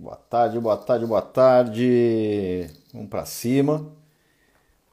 Boa 0.00 0.16
tarde, 0.16 0.58
boa 0.58 0.78
tarde, 0.78 1.04
boa 1.04 1.20
tarde. 1.20 2.70
Vamos 2.90 3.10
para 3.10 3.26
cima. 3.26 3.86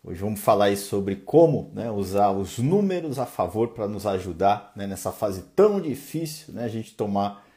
Hoje 0.04 0.20
vamos 0.20 0.42
falar 0.42 0.66
aí 0.66 0.76
sobre 0.76 1.16
como 1.16 1.72
né, 1.74 1.90
usar 1.90 2.32
os 2.32 2.58
números 2.58 3.18
a 3.18 3.26
favor 3.26 3.70
para 3.70 3.88
nos 3.88 4.06
ajudar 4.06 4.74
né, 4.76 4.86
nessa 4.86 5.10
fase 5.14 5.44
tão 5.56 5.80
difícil, 5.80 6.54
né, 6.54 6.66
a 6.66 6.68
gente 6.68 6.94
tomar 6.94 7.48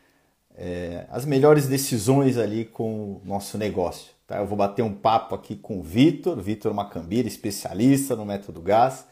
é, 0.55 1.07
as 1.11 1.25
melhores 1.25 1.67
decisões 1.67 2.39
ali 2.39 2.65
com 2.65 3.15
o 3.15 3.23
nosso 3.25 3.59
negócio. 3.59 4.13
Tá? 4.29 4.39
Eu 4.39 4.47
vou 4.47 4.57
bater 4.57 4.83
um 4.83 4.95
papo 4.95 5.35
aqui 5.35 5.57
com 5.57 5.81
o 5.81 5.83
Vitor, 5.83 6.41
Vitor 6.41 6.73
Macambira, 6.73 7.27
especialista 7.27 8.15
no 8.15 8.25
método 8.25 8.61
GAS. 8.61 9.09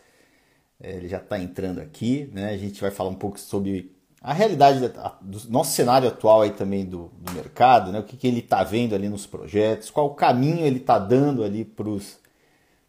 É, 0.79 0.93
ele 0.93 1.09
já 1.09 1.18
está 1.18 1.41
entrando 1.41 1.80
aqui, 1.80 2.30
né? 2.32 2.50
A 2.50 2.57
gente 2.57 2.80
vai 2.80 2.93
falar 2.93 3.11
um 3.11 3.16
pouco 3.16 3.36
sobre 3.41 3.98
a 4.21 4.32
realidade 4.32 4.80
do 5.21 5.50
nosso 5.50 5.73
cenário 5.73 6.09
atual 6.09 6.43
aí 6.43 6.50
também 6.50 6.85
do, 6.85 7.11
do 7.18 7.32
mercado, 7.32 7.93
né? 7.93 8.00
O 8.00 8.05
que, 8.05 8.17
que 8.17 8.27
ele 8.27 8.41
está 8.41 8.64
vendo 8.64 8.95
ali 8.95 9.09
nos 9.09 9.27
projetos, 9.27 9.91
qual 9.91 10.07
o 10.07 10.14
caminho 10.14 10.67
ele 10.67 10.79
está 10.79 10.99
dando 10.99 11.44
ali 11.44 11.64
para 11.64 11.89
os 11.89 12.18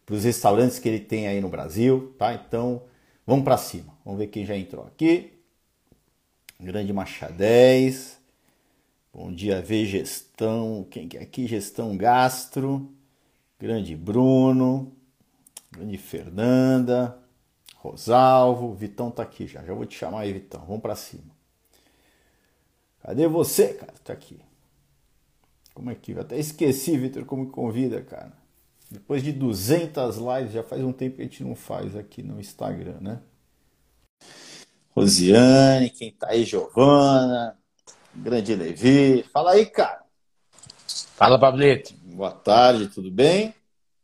restaurantes 0.08 0.78
que 0.78 0.88
ele 0.88 1.00
tem 1.00 1.28
aí 1.28 1.40
no 1.40 1.48
Brasil, 1.48 2.14
tá? 2.18 2.34
Então, 2.34 2.82
vamos 3.24 3.44
para 3.44 3.56
cima. 3.56 3.94
Vamos 4.04 4.18
ver 4.18 4.26
quem 4.26 4.44
já 4.44 4.56
entrou 4.56 4.84
aqui. 4.84 5.32
Grande 6.58 6.92
Machadez. 6.92 8.18
Bom 9.12 9.32
dia, 9.32 9.62
V 9.62 9.86
Gestão. 9.86 10.86
Quem 10.90 11.08
que 11.08 11.16
é 11.16 11.22
aqui? 11.22 11.46
Gestão 11.46 11.96
Gastro. 11.96 12.90
Grande 13.58 13.94
Bruno. 13.94 14.92
Grande 15.70 15.96
Fernanda. 15.96 17.19
Rosalvo. 17.80 18.74
Vitão 18.74 19.10
tá 19.10 19.22
aqui 19.22 19.46
já. 19.46 19.64
Já 19.64 19.72
vou 19.72 19.86
te 19.86 19.96
chamar 19.96 20.20
aí, 20.20 20.32
Vitão. 20.32 20.64
Vamos 20.66 20.82
para 20.82 20.94
cima. 20.94 21.34
Cadê 23.02 23.26
você, 23.26 23.74
cara? 23.74 23.94
Tá 24.04 24.12
aqui. 24.12 24.38
Como 25.74 25.90
é 25.90 25.94
que 25.94 26.12
eu 26.12 26.20
até 26.20 26.38
esqueci, 26.38 26.96
Vitor, 26.98 27.24
como 27.24 27.44
me 27.44 27.50
convida, 27.50 28.02
cara. 28.02 28.32
Depois 28.90 29.22
de 29.22 29.32
200 29.32 30.16
lives, 30.16 30.52
já 30.52 30.62
faz 30.62 30.82
um 30.82 30.92
tempo 30.92 31.16
que 31.16 31.22
a 31.22 31.24
gente 31.24 31.42
não 31.42 31.54
faz 31.54 31.96
aqui 31.96 32.22
no 32.22 32.38
Instagram, 32.38 32.98
né? 33.00 33.20
Rosiane, 34.90 35.88
quem 35.88 36.12
tá 36.12 36.28
aí, 36.30 36.44
Giovana, 36.44 37.56
Grande 38.14 38.54
Levi. 38.54 39.22
Fala 39.32 39.52
aí, 39.52 39.64
cara. 39.64 40.04
Fala, 41.14 41.38
Pablito. 41.38 41.94
Boa 42.02 42.32
tarde, 42.32 42.88
tudo 42.88 43.10
bem? 43.10 43.54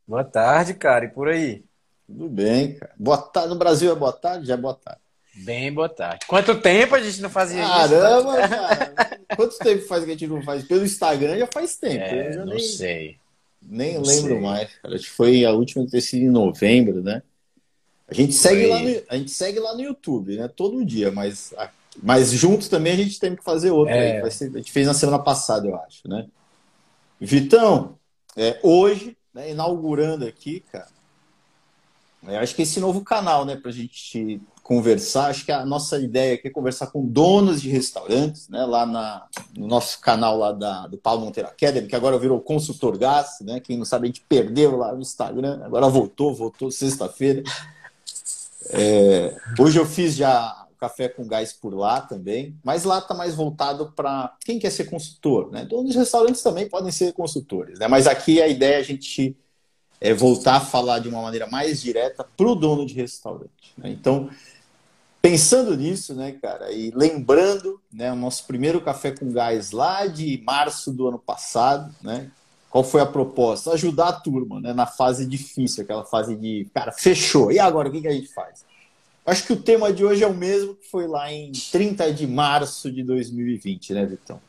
Boa 0.06 0.24
tarde, 0.24 0.72
cara. 0.72 1.04
E 1.04 1.08
por 1.08 1.28
aí? 1.28 1.66
Tudo 2.06 2.28
bem, 2.28 2.74
cara. 2.74 2.92
Boa 2.98 3.18
tarde. 3.18 3.48
No 3.48 3.56
Brasil 3.56 3.90
é 3.90 3.94
boa 3.94 4.12
tarde? 4.12 4.46
Já 4.46 4.54
é 4.54 4.56
boa 4.56 4.74
tarde. 4.74 5.00
Bem, 5.34 5.72
boa 5.72 5.88
tarde. 5.88 6.24
Quanto 6.26 6.60
tempo 6.60 6.94
a 6.94 7.00
gente 7.00 7.20
não 7.20 7.28
fazia 7.28 7.62
Caramba, 7.62 8.40
isso? 8.40 8.48
Caramba, 8.48 8.48
cara. 8.48 9.20
Quanto 9.36 9.58
tempo 9.58 9.86
faz 9.86 10.04
que 10.04 10.10
a 10.10 10.12
gente 10.14 10.26
não 10.26 10.42
faz? 10.42 10.64
Pelo 10.64 10.84
Instagram 10.84 11.38
já 11.38 11.46
faz 11.52 11.76
tempo. 11.76 12.04
É, 12.04 12.32
já 12.32 12.44
não 12.44 12.54
nem, 12.54 12.60
sei. 12.60 13.16
Nem 13.60 13.94
não 13.94 14.02
lembro 14.02 14.32
sei. 14.32 14.40
mais. 14.40 14.70
Cara. 14.76 14.94
Acho 14.94 15.04
que 15.04 15.10
foi 15.10 15.44
a 15.44 15.52
última 15.52 15.86
ter 15.86 16.00
sido 16.00 16.22
em 16.22 16.30
novembro, 16.30 17.02
né? 17.02 17.22
A 18.08 18.14
gente, 18.14 18.32
segue 18.34 18.66
lá 18.66 18.78
no, 18.78 19.02
a 19.08 19.16
gente 19.16 19.30
segue 19.32 19.58
lá 19.58 19.74
no 19.74 19.82
YouTube, 19.82 20.36
né? 20.36 20.48
Todo 20.48 20.84
dia, 20.84 21.10
mas 21.10 21.52
mas 22.02 22.30
juntos 22.30 22.68
também 22.68 22.92
a 22.92 22.96
gente 22.96 23.18
tem 23.18 23.34
que 23.34 23.42
fazer 23.42 23.70
outra. 23.70 23.94
É. 23.94 24.22
Aí, 24.22 24.30
ser, 24.30 24.50
a 24.54 24.58
gente 24.58 24.72
fez 24.72 24.86
na 24.86 24.94
semana 24.94 25.18
passada, 25.18 25.66
eu 25.66 25.76
acho, 25.76 26.08
né? 26.08 26.26
Vitão, 27.20 27.98
é, 28.36 28.58
hoje, 28.62 29.16
né, 29.34 29.50
inaugurando 29.50 30.26
aqui, 30.26 30.62
cara, 30.70 30.88
eu 32.34 32.41
acho 32.41 32.55
que 32.55 32.62
esse 32.62 32.80
novo 32.80 33.02
canal, 33.02 33.44
né, 33.44 33.56
pra 33.56 33.70
gente 33.70 34.41
conversar, 34.62 35.30
acho 35.30 35.44
que 35.44 35.52
a 35.52 35.64
nossa 35.64 35.98
ideia 35.98 36.34
aqui 36.34 36.48
é 36.48 36.50
conversar 36.50 36.88
com 36.88 37.06
donos 37.06 37.62
de 37.62 37.69
restaurantes, 37.69 38.48
né, 38.48 38.64
lá 38.64 38.84
na, 38.84 39.27
no 39.56 39.66
nosso 39.66 40.00
canal 40.00 40.36
lá 40.36 40.52
da, 40.52 40.86
do 40.88 40.98
Paulo 40.98 41.24
Monteiro 41.24 41.48
Academy, 41.48 41.86
que 41.86 41.94
agora 41.94 42.19
virou 42.19 42.41
Consultor 42.41 42.98
Gás, 42.98 43.38
né, 43.42 43.60
quem 43.60 43.77
não 43.77 43.84
sabe 43.84 44.04
a 44.04 44.08
gente 44.08 44.24
perdeu 44.28 44.77
lá 44.77 44.92
no 44.92 45.00
Instagram, 45.00 45.60
agora 45.64 45.88
voltou, 45.88 46.34
voltou 46.34 46.70
sexta-feira. 46.70 47.42
É, 48.70 49.37
hoje 49.58 49.78
eu 49.78 49.87
fiz 49.87 50.16
já 50.16 50.66
café 50.78 51.08
com 51.08 51.26
gás 51.26 51.53
por 51.53 51.75
lá 51.75 52.00
também, 52.00 52.54
mas 52.62 52.84
lá 52.84 52.98
está 52.98 53.14
mais 53.14 53.34
voltado 53.34 53.93
para 53.97 54.34
quem 54.44 54.58
quer 54.58 54.70
ser 54.70 54.84
consultor, 54.84 55.50
né? 55.50 55.64
Donos 55.64 55.93
de 55.93 55.98
restaurantes 55.98 56.43
também 56.43 56.69
podem 56.69 56.93
ser 56.93 57.12
consultores, 57.12 57.78
né? 57.78 57.88
Mas 57.88 58.06
aqui 58.06 58.43
a 58.43 58.48
ideia 58.48 58.76
é 58.76 58.78
a 58.81 58.82
gente 58.82 59.37
é 60.00 60.12
voltar 60.12 60.56
a 60.56 60.60
falar 60.60 60.98
de 60.98 61.08
uma 61.08 61.22
maneira 61.22 61.46
mais 61.46 61.80
direta 61.80 62.24
para 62.36 62.46
o 62.46 62.54
dono 62.54 62.86
de 62.86 62.94
restaurante. 62.94 63.72
Né? 63.76 63.90
Então, 63.90 64.30
pensando 65.22 65.76
nisso, 65.76 66.14
né, 66.14 66.32
cara, 66.40 66.70
e 66.70 66.90
lembrando, 66.94 67.80
né, 67.92 68.12
o 68.12 68.16
nosso 68.16 68.46
primeiro 68.46 68.80
café 68.80 69.10
com 69.10 69.32
gás 69.32 69.70
lá 69.72 70.06
de 70.06 70.42
março 70.44 70.92
do 70.92 71.08
ano 71.08 71.18
passado, 71.18 71.94
né? 72.02 72.30
Qual 72.70 72.84
foi 72.84 73.00
a 73.00 73.06
proposta? 73.06 73.72
Ajudar 73.72 74.08
a 74.08 74.12
turma, 74.12 74.60
né, 74.60 74.72
na 74.74 74.86
fase 74.86 75.26
difícil, 75.26 75.82
aquela 75.82 76.04
fase 76.04 76.36
de, 76.36 76.68
cara, 76.74 76.92
fechou. 76.92 77.50
E 77.50 77.58
agora 77.58 77.88
o 77.88 77.92
que, 77.92 78.02
que 78.02 78.08
a 78.08 78.12
gente 78.12 78.28
faz? 78.28 78.64
Acho 79.24 79.44
que 79.44 79.52
o 79.52 79.56
tema 79.56 79.92
de 79.92 80.04
hoje 80.04 80.22
é 80.22 80.26
o 80.26 80.34
mesmo 80.34 80.76
que 80.76 80.86
foi 80.88 81.08
lá 81.08 81.32
em 81.32 81.50
30 81.50 82.12
de 82.12 82.26
março 82.26 82.92
de 82.92 83.02
2020, 83.02 83.94
né, 83.94 84.06
Vitão? 84.06 84.40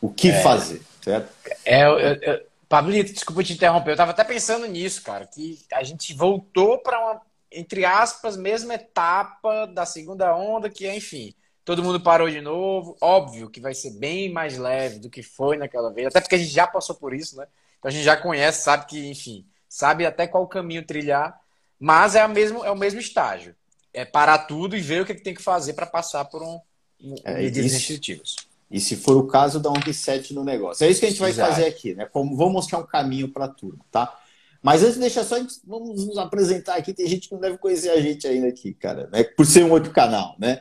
O 0.00 0.08
que 0.08 0.30
é, 0.30 0.42
fazer, 0.42 0.82
certo? 1.00 1.32
É, 1.64 1.84
eu, 1.84 1.98
eu, 1.98 2.40
Pablito, 2.68 3.12
desculpa 3.12 3.44
te 3.44 3.52
interromper, 3.52 3.90
eu 3.90 3.94
estava 3.94 4.10
até 4.10 4.24
pensando 4.24 4.66
nisso, 4.66 5.02
cara, 5.02 5.26
que 5.26 5.64
a 5.72 5.82
gente 5.82 6.12
voltou 6.14 6.78
para 6.78 6.98
uma, 6.98 7.22
entre 7.50 7.84
aspas, 7.84 8.36
mesma 8.36 8.74
etapa 8.74 9.66
da 9.66 9.86
segunda 9.86 10.36
onda, 10.36 10.68
que 10.68 10.86
é, 10.86 10.96
enfim, 10.96 11.32
todo 11.64 11.82
mundo 11.82 12.00
parou 12.00 12.28
de 12.28 12.40
novo. 12.40 12.96
Óbvio 13.00 13.48
que 13.48 13.60
vai 13.60 13.74
ser 13.74 13.92
bem 13.92 14.32
mais 14.32 14.58
leve 14.58 14.98
do 14.98 15.08
que 15.08 15.22
foi 15.22 15.56
naquela 15.56 15.92
vez, 15.92 16.08
até 16.08 16.20
porque 16.20 16.34
a 16.34 16.38
gente 16.38 16.50
já 16.50 16.66
passou 16.66 16.96
por 16.96 17.14
isso, 17.14 17.36
né? 17.36 17.46
Então 17.78 17.88
a 17.88 17.92
gente 17.92 18.04
já 18.04 18.16
conhece, 18.16 18.64
sabe 18.64 18.86
que, 18.86 19.08
enfim, 19.08 19.46
sabe 19.68 20.04
até 20.04 20.26
qual 20.26 20.46
caminho 20.48 20.84
trilhar, 20.84 21.40
mas 21.78 22.14
é, 22.16 22.20
a 22.20 22.28
mesmo, 22.28 22.64
é 22.64 22.70
o 22.70 22.76
mesmo 22.76 22.98
estágio 22.98 23.54
é 23.96 24.04
parar 24.04 24.40
tudo 24.40 24.76
e 24.76 24.80
ver 24.80 25.00
o 25.00 25.06
que, 25.06 25.12
é 25.12 25.14
que 25.14 25.22
tem 25.22 25.34
que 25.34 25.42
fazer 25.42 25.72
para 25.72 25.86
passar 25.86 26.26
por 26.26 26.42
um, 26.42 26.60
um 27.02 27.14
é, 27.24 27.34
medidas 27.38 27.72
restritivas. 27.72 28.36
E 28.70 28.80
se 28.80 28.96
for 28.96 29.16
o 29.16 29.26
caso, 29.26 29.60
dá 29.60 29.70
um 29.70 29.78
reset 29.78 30.34
no 30.34 30.42
negócio. 30.42 30.84
É 30.84 30.90
isso 30.90 31.00
que 31.00 31.06
a 31.06 31.10
gente 31.10 31.20
vai 31.20 31.30
Exato. 31.30 31.50
fazer 31.50 31.66
aqui, 31.66 31.94
né? 31.94 32.06
Como, 32.06 32.36
vamos 32.36 32.52
mostrar 32.52 32.78
um 32.78 32.86
caminho 32.86 33.28
para 33.28 33.48
tudo, 33.48 33.78
tá? 33.90 34.18
Mas 34.62 34.82
antes, 34.82 34.98
deixa 34.98 35.22
só, 35.22 35.36
vamos 35.64 36.06
nos 36.06 36.18
apresentar 36.18 36.76
aqui. 36.76 36.92
Tem 36.92 37.06
gente 37.06 37.28
que 37.28 37.34
não 37.34 37.40
deve 37.40 37.58
conhecer 37.58 37.90
a 37.90 38.00
gente 38.00 38.26
ainda 38.26 38.48
aqui, 38.48 38.74
cara, 38.74 39.08
né? 39.12 39.22
Por 39.22 39.46
ser 39.46 39.64
um 39.64 39.70
outro 39.70 39.92
canal, 39.92 40.34
né? 40.38 40.60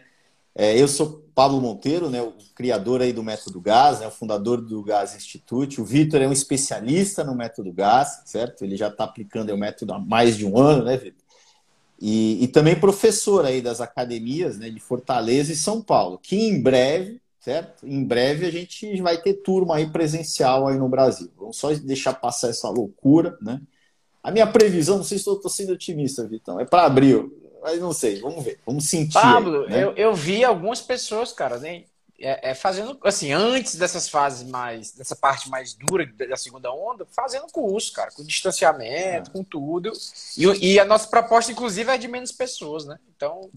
É, 0.54 0.80
eu 0.80 0.88
sou 0.88 1.26
Pablo 1.36 1.60
Monteiro, 1.60 2.10
né, 2.10 2.22
o 2.22 2.34
criador 2.56 3.02
aí 3.02 3.12
do 3.12 3.22
Método 3.22 3.60
Gás, 3.60 4.00
né, 4.00 4.08
o 4.08 4.12
fundador 4.12 4.62
do 4.62 4.82
Gás 4.82 5.14
Institute. 5.14 5.82
O 5.82 5.86
Vitor 5.86 6.22
é 6.22 6.28
um 6.28 6.32
especialista 6.32 7.26
no 7.26 7.36
Método 7.36 7.74
Gás, 7.74 8.22
certo? 8.26 8.64
Ele 8.64 8.78
já 8.78 8.88
está 8.88 9.04
aplicando 9.04 9.54
o 9.54 9.58
método 9.58 9.94
há 9.94 10.00
mais 10.00 10.38
de 10.38 10.46
um 10.46 10.58
ano, 10.58 10.86
né, 10.86 10.96
Vitor? 10.96 11.26
E, 12.00 12.44
e, 12.44 12.48
também 12.48 12.80
professor 12.80 13.46
aí 13.46 13.62
das 13.62 13.80
academias 13.80 14.58
né, 14.58 14.70
de 14.70 14.80
Fortaleza 14.80 15.52
e 15.52 15.56
São 15.56 15.82
Paulo, 15.82 16.20
que 16.20 16.36
em 16.36 16.62
breve, 16.62 17.22
certo? 17.46 17.88
Em 17.88 18.04
breve 18.04 18.48
a 18.48 18.52
gente 18.52 19.00
vai 19.04 19.22
ter 19.22 19.36
turma 19.36 19.76
aí 19.76 19.88
presencial 19.88 20.68
aí 20.68 20.80
no 20.80 20.90
Brasil. 20.90 21.32
Vamos 21.38 21.58
só 21.58 21.72
deixar 21.76 22.16
passar 22.16 22.50
essa 22.50 22.68
loucura, 22.70 23.38
né? 23.40 23.62
A 24.24 24.32
minha 24.32 24.48
previsão, 24.48 24.98
não 24.98 25.04
sei 25.04 25.20
se 25.20 25.30
estou 25.30 25.52
sendo 25.52 25.74
otimista, 25.74 26.28
Vitão, 26.28 26.60
é 26.60 26.66
para 26.66 26.86
abril, 26.86 27.32
mas 27.62 27.80
não 27.80 27.94
sei, 27.94 28.20
vamos 28.20 28.44
ver, 28.44 28.60
vamos 28.66 28.90
sentir. 28.90 29.14
Pablo, 29.14 29.66
aí, 29.66 29.70
né? 29.70 29.84
eu, 29.84 29.92
eu 29.92 30.16
vi 30.16 30.44
algumas 30.44 30.82
pessoas, 30.82 31.32
cara, 31.32 31.60
né, 31.60 31.84
é, 32.20 32.50
é, 32.50 32.56
fazendo, 32.56 32.98
assim, 33.04 33.32
antes 33.32 33.76
dessas 33.76 34.10
fases 34.10 34.50
mais, 34.50 34.94
dessa 34.94 35.16
parte 35.16 35.48
mais 35.48 35.76
dura 35.76 36.04
da 36.28 36.38
segunda 36.38 36.74
onda, 36.74 37.06
fazendo 37.12 37.46
curso, 37.52 37.94
cara, 37.94 38.10
com 38.10 38.24
distanciamento, 38.24 39.30
é. 39.30 39.34
com 39.34 39.44
tudo. 39.44 39.92
E, 40.36 40.74
e, 40.74 40.80
a 40.80 40.86
nossa 40.86 41.08
proposta, 41.08 41.52
inclusive, 41.52 41.92
é 41.92 41.98
de 41.98 42.08
menos 42.08 42.32
pessoas, 42.32 42.86
né? 42.86 42.98
Então. 43.16 43.52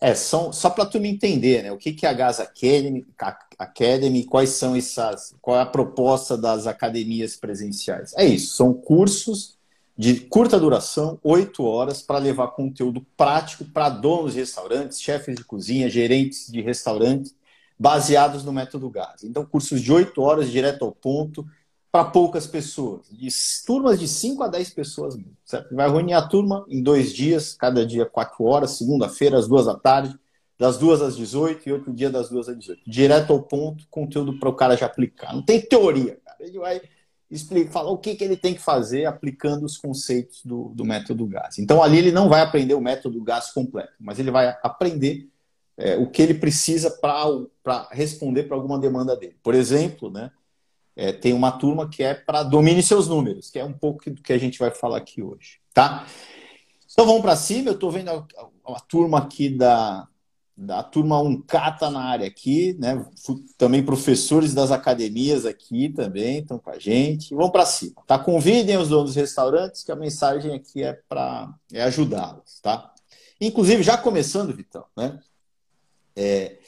É, 0.00 0.14
são, 0.14 0.52
só 0.52 0.70
para 0.70 0.86
tu 0.86 0.98
me 0.98 1.10
entender, 1.10 1.62
né? 1.62 1.72
O 1.72 1.76
que, 1.76 1.92
que 1.92 2.06
é 2.06 2.08
a 2.08 2.14
Gas 2.14 2.40
Academy, 2.40 3.06
Academy, 3.58 4.24
quais 4.24 4.50
são 4.50 4.74
essas. 4.74 5.34
Qual 5.42 5.56
é 5.56 5.60
a 5.60 5.66
proposta 5.66 6.38
das 6.38 6.66
academias 6.66 7.36
presenciais? 7.36 8.14
É 8.16 8.24
isso, 8.24 8.54
são 8.54 8.72
cursos 8.72 9.58
de 9.98 10.20
curta 10.20 10.58
duração, 10.58 11.18
oito 11.22 11.64
horas, 11.64 12.00
para 12.00 12.18
levar 12.18 12.48
conteúdo 12.48 13.04
prático 13.18 13.66
para 13.66 13.90
donos 13.90 14.32
de 14.32 14.38
restaurantes, 14.38 15.02
chefes 15.02 15.36
de 15.36 15.44
cozinha, 15.44 15.90
gerentes 15.90 16.50
de 16.50 16.62
restaurantes 16.62 17.34
baseados 17.78 18.44
no 18.44 18.52
método 18.52 18.90
GAS. 18.90 19.24
Então, 19.24 19.44
cursos 19.44 19.80
de 19.80 19.90
8 19.90 20.20
horas, 20.20 20.50
direto 20.50 20.84
ao 20.84 20.92
ponto, 20.92 21.46
para 21.92 22.04
poucas 22.04 22.46
pessoas. 22.46 23.06
De 23.10 23.28
turmas 23.66 23.98
de 23.98 24.06
5 24.06 24.42
a 24.42 24.48
10 24.48 24.70
pessoas 24.70 25.18
certo? 25.44 25.74
Vai 25.74 25.90
reunir 25.90 26.12
a 26.12 26.22
turma 26.22 26.64
em 26.68 26.82
dois 26.82 27.12
dias, 27.12 27.54
cada 27.54 27.84
dia 27.84 28.06
4 28.06 28.44
horas, 28.44 28.72
segunda-feira, 28.72 29.38
às 29.38 29.48
2 29.48 29.66
da 29.66 29.74
tarde, 29.74 30.14
das 30.58 30.78
2 30.78 31.02
às 31.02 31.16
18 31.16 31.68
e 31.68 31.72
outro 31.72 31.92
dia 31.92 32.10
das 32.10 32.28
2 32.28 32.48
às 32.50 32.58
18. 32.58 32.82
Direto 32.86 33.32
ao 33.32 33.42
ponto, 33.42 33.86
conteúdo 33.90 34.38
para 34.38 34.48
o 34.48 34.54
cara 34.54 34.76
já 34.76 34.86
aplicar. 34.86 35.34
Não 35.34 35.42
tem 35.42 35.60
teoria, 35.60 36.18
cara. 36.24 36.36
Ele 36.40 36.58
vai 36.58 36.80
explicar, 37.30 37.72
falar 37.72 37.90
o 37.90 37.98
que, 37.98 38.14
que 38.14 38.22
ele 38.22 38.36
tem 38.36 38.54
que 38.54 38.60
fazer 38.60 39.06
aplicando 39.06 39.64
os 39.64 39.76
conceitos 39.76 40.44
do, 40.44 40.70
do 40.74 40.84
método. 40.84 41.28
Então, 41.58 41.82
ali 41.82 41.98
ele 41.98 42.12
não 42.12 42.28
vai 42.28 42.40
aprender 42.40 42.74
o 42.74 42.80
método 42.80 43.22
GAS 43.22 43.52
completo, 43.52 43.92
mas 43.98 44.18
ele 44.18 44.30
vai 44.30 44.54
aprender 44.62 45.28
é, 45.76 45.96
o 45.96 46.06
que 46.06 46.20
ele 46.20 46.34
precisa 46.34 46.90
para 46.90 47.88
responder 47.90 48.44
para 48.44 48.56
alguma 48.56 48.78
demanda 48.78 49.16
dele. 49.16 49.36
Por 49.42 49.54
exemplo, 49.54 50.10
né, 50.10 50.30
é, 50.96 51.12
tem 51.12 51.32
uma 51.32 51.52
turma 51.52 51.88
que 51.88 52.02
é 52.02 52.14
para 52.14 52.42
domine 52.42 52.82
seus 52.82 53.08
números, 53.08 53.50
que 53.50 53.58
é 53.58 53.64
um 53.64 53.72
pouco 53.72 54.10
do 54.10 54.22
que 54.22 54.32
a 54.32 54.38
gente 54.38 54.58
vai 54.58 54.70
falar 54.70 54.98
aqui 54.98 55.22
hoje, 55.22 55.60
tá? 55.72 56.06
Então 56.92 57.06
vamos 57.06 57.22
para 57.22 57.36
cima, 57.36 57.70
eu 57.70 57.74
estou 57.74 57.90
vendo 57.90 58.10
a, 58.10 58.14
a, 58.14 58.72
a, 58.74 58.80
turma 58.80 59.18
aqui 59.18 59.48
da, 59.48 60.06
da 60.56 60.82
turma 60.82 61.18
1K 61.22 61.78
tá 61.78 61.90
na 61.90 62.02
área 62.02 62.26
aqui, 62.26 62.76
né? 62.78 63.06
Também 63.56 63.82
professores 63.82 64.52
das 64.52 64.70
academias 64.70 65.46
aqui 65.46 65.88
também 65.88 66.40
estão 66.40 66.58
com 66.58 66.70
a 66.70 66.78
gente. 66.78 67.34
Vamos 67.34 67.52
para 67.52 67.64
cima, 67.64 68.02
tá? 68.06 68.18
Convidem 68.18 68.76
os 68.76 68.88
donos 68.88 69.10
dos 69.10 69.16
restaurantes, 69.16 69.82
que 69.82 69.92
a 69.92 69.96
mensagem 69.96 70.54
aqui 70.54 70.82
é 70.82 70.92
para 71.08 71.54
é 71.72 71.82
ajudá-los, 71.82 72.60
tá? 72.60 72.92
Inclusive, 73.40 73.82
já 73.82 73.96
começando, 73.96 74.54
Vitão, 74.54 74.84
né? 74.94 75.18
É, 76.14 76.58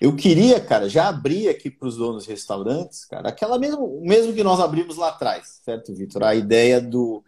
eu 0.00 0.14
queria, 0.14 0.60
cara, 0.60 0.88
já 0.88 1.08
abrir 1.08 1.48
aqui 1.48 1.70
para 1.70 1.88
os 1.88 1.96
donos 1.96 2.24
de 2.24 2.30
restaurantes, 2.30 3.04
cara, 3.04 3.28
aquela 3.28 3.58
mesmo, 3.58 4.00
mesmo 4.02 4.32
que 4.32 4.44
nós 4.44 4.60
abrimos 4.60 4.96
lá 4.96 5.08
atrás, 5.08 5.60
certo, 5.64 5.92
Vitor? 5.94 6.22
A 6.22 6.34
ideia 6.34 6.80
do, 6.80 7.24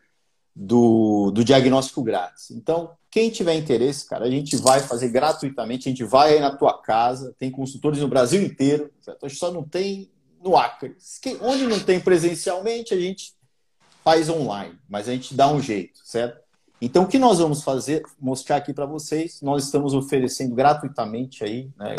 do, 0.54 1.32
do, 1.32 1.44
diagnóstico 1.44 2.02
grátis. 2.02 2.50
Então, 2.52 2.92
quem 3.10 3.28
tiver 3.28 3.54
interesse, 3.54 4.08
cara, 4.08 4.24
a 4.24 4.30
gente 4.30 4.56
vai 4.56 4.80
fazer 4.80 5.08
gratuitamente, 5.08 5.88
a 5.88 5.90
gente 5.90 6.04
vai 6.04 6.34
aí 6.34 6.40
na 6.40 6.54
tua 6.54 6.80
casa, 6.80 7.34
tem 7.38 7.50
consultores 7.50 7.98
no 7.98 8.08
Brasil 8.08 8.40
inteiro, 8.40 8.92
certo? 9.00 9.26
A 9.26 9.28
gente 9.28 9.38
só 9.38 9.50
não 9.50 9.64
tem 9.64 10.10
no 10.42 10.56
Acre. 10.56 10.96
Onde 11.40 11.66
não 11.66 11.80
tem 11.80 11.98
presencialmente, 11.98 12.94
a 12.94 13.00
gente 13.00 13.34
faz 14.04 14.28
online, 14.28 14.78
mas 14.88 15.08
a 15.08 15.12
gente 15.12 15.34
dá 15.34 15.50
um 15.52 15.60
jeito, 15.60 16.00
certo? 16.04 16.40
Então, 16.80 17.02
o 17.02 17.06
que 17.06 17.18
nós 17.18 17.38
vamos 17.38 17.62
fazer, 17.62 18.02
mostrar 18.18 18.56
aqui 18.56 18.72
para 18.72 18.86
vocês, 18.86 19.42
nós 19.42 19.64
estamos 19.64 19.92
oferecendo 19.92 20.54
gratuitamente 20.54 21.44
aí, 21.44 21.68
né, 21.78 21.94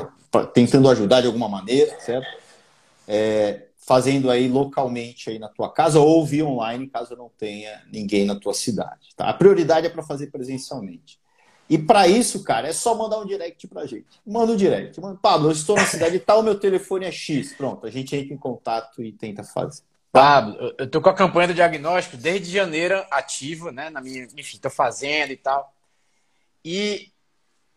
tentando 0.54 0.90
ajudar 0.90 1.22
de 1.22 1.28
alguma 1.28 1.48
maneira, 1.48 2.00
certo? 2.00 2.28
É, 3.08 3.68
fazendo 3.78 4.32
aí 4.32 4.48
localmente 4.48 5.30
aí 5.30 5.38
na 5.38 5.50
tua 5.50 5.72
casa 5.72 6.00
ou 6.00 6.26
via 6.26 6.46
online, 6.46 6.88
caso 6.88 7.16
não 7.16 7.30
tenha 7.38 7.82
ninguém 7.92 8.26
na 8.26 8.36
tua 8.36 8.54
cidade, 8.54 9.10
tá? 9.16 9.30
A 9.30 9.34
prioridade 9.34 9.86
é 9.86 9.90
para 9.90 10.04
fazer 10.04 10.28
presencialmente. 10.28 11.20
E 11.70 11.78
para 11.78 12.08
isso, 12.08 12.44
cara, 12.44 12.68
é 12.68 12.74
só 12.74 12.96
mandar 12.96 13.20
um 13.20 13.26
direct 13.26 13.66
pra 13.68 13.86
gente. 13.86 14.20
Manda 14.26 14.52
um 14.52 14.58
direct. 14.58 15.00
Manda, 15.00 15.18
Pablo, 15.22 15.48
eu 15.48 15.52
estou 15.54 15.76
na 15.76 15.86
cidade 15.86 16.20
tal, 16.20 16.44
meu 16.44 16.60
telefone 16.60 17.06
é 17.06 17.12
X. 17.12 17.54
Pronto, 17.54 17.86
a 17.86 17.90
gente 17.90 18.14
entra 18.16 18.34
em 18.34 18.38
contato 18.38 19.02
e 19.02 19.14
tenta 19.14 19.44
fazer. 19.44 19.82
Pablo, 20.12 20.76
eu 20.78 20.90
tô 20.90 21.02
com 21.02 21.10
a 21.10 21.16
campanha 21.16 21.48
do 21.48 21.54
diagnóstico 21.54 22.18
desde 22.18 22.52
janeiro 22.52 23.06
ativa, 23.10 23.72
né? 23.72 23.90
Na 23.90 24.02
minha, 24.02 24.28
enfim, 24.38 24.58
tô 24.58 24.70
fazendo 24.70 25.32
e 25.32 25.38
tal. 25.38 25.74
E 26.66 27.12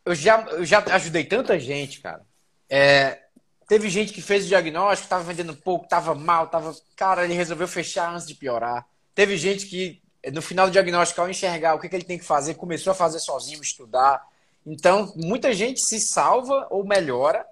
eu 0.04 0.14
já, 0.14 0.40
eu 0.50 0.64
já 0.64 0.80
ajudei 0.94 1.24
tanta 1.24 1.58
gente, 1.58 2.00
cara. 2.00 2.26
É, 2.68 3.22
teve 3.68 3.88
gente 3.88 4.12
que 4.12 4.20
fez 4.20 4.44
o 4.44 4.48
diagnóstico, 4.48 5.08
tava 5.08 5.22
vendendo 5.22 5.54
pouco, 5.54 5.88
tava 5.88 6.12
mal, 6.14 6.48
tava. 6.48 6.74
Cara, 6.96 7.24
ele 7.24 7.34
resolveu 7.34 7.68
fechar 7.68 8.12
antes 8.12 8.26
de 8.26 8.34
piorar. 8.34 8.84
Teve 9.14 9.36
gente 9.36 9.66
que, 9.66 10.02
no 10.32 10.42
final 10.42 10.66
do 10.66 10.72
diagnóstico, 10.72 11.20
ao 11.20 11.30
enxergar 11.30 11.74
o 11.74 11.78
que, 11.78 11.88
que 11.88 11.94
ele 11.94 12.04
tem 12.04 12.18
que 12.18 12.24
fazer, 12.24 12.54
começou 12.54 12.90
a 12.90 12.94
fazer 12.94 13.20
sozinho, 13.20 13.62
estudar. 13.62 14.26
Então, 14.66 15.12
muita 15.14 15.52
gente 15.54 15.80
se 15.80 16.00
salva 16.00 16.66
ou 16.68 16.84
melhora 16.84 17.46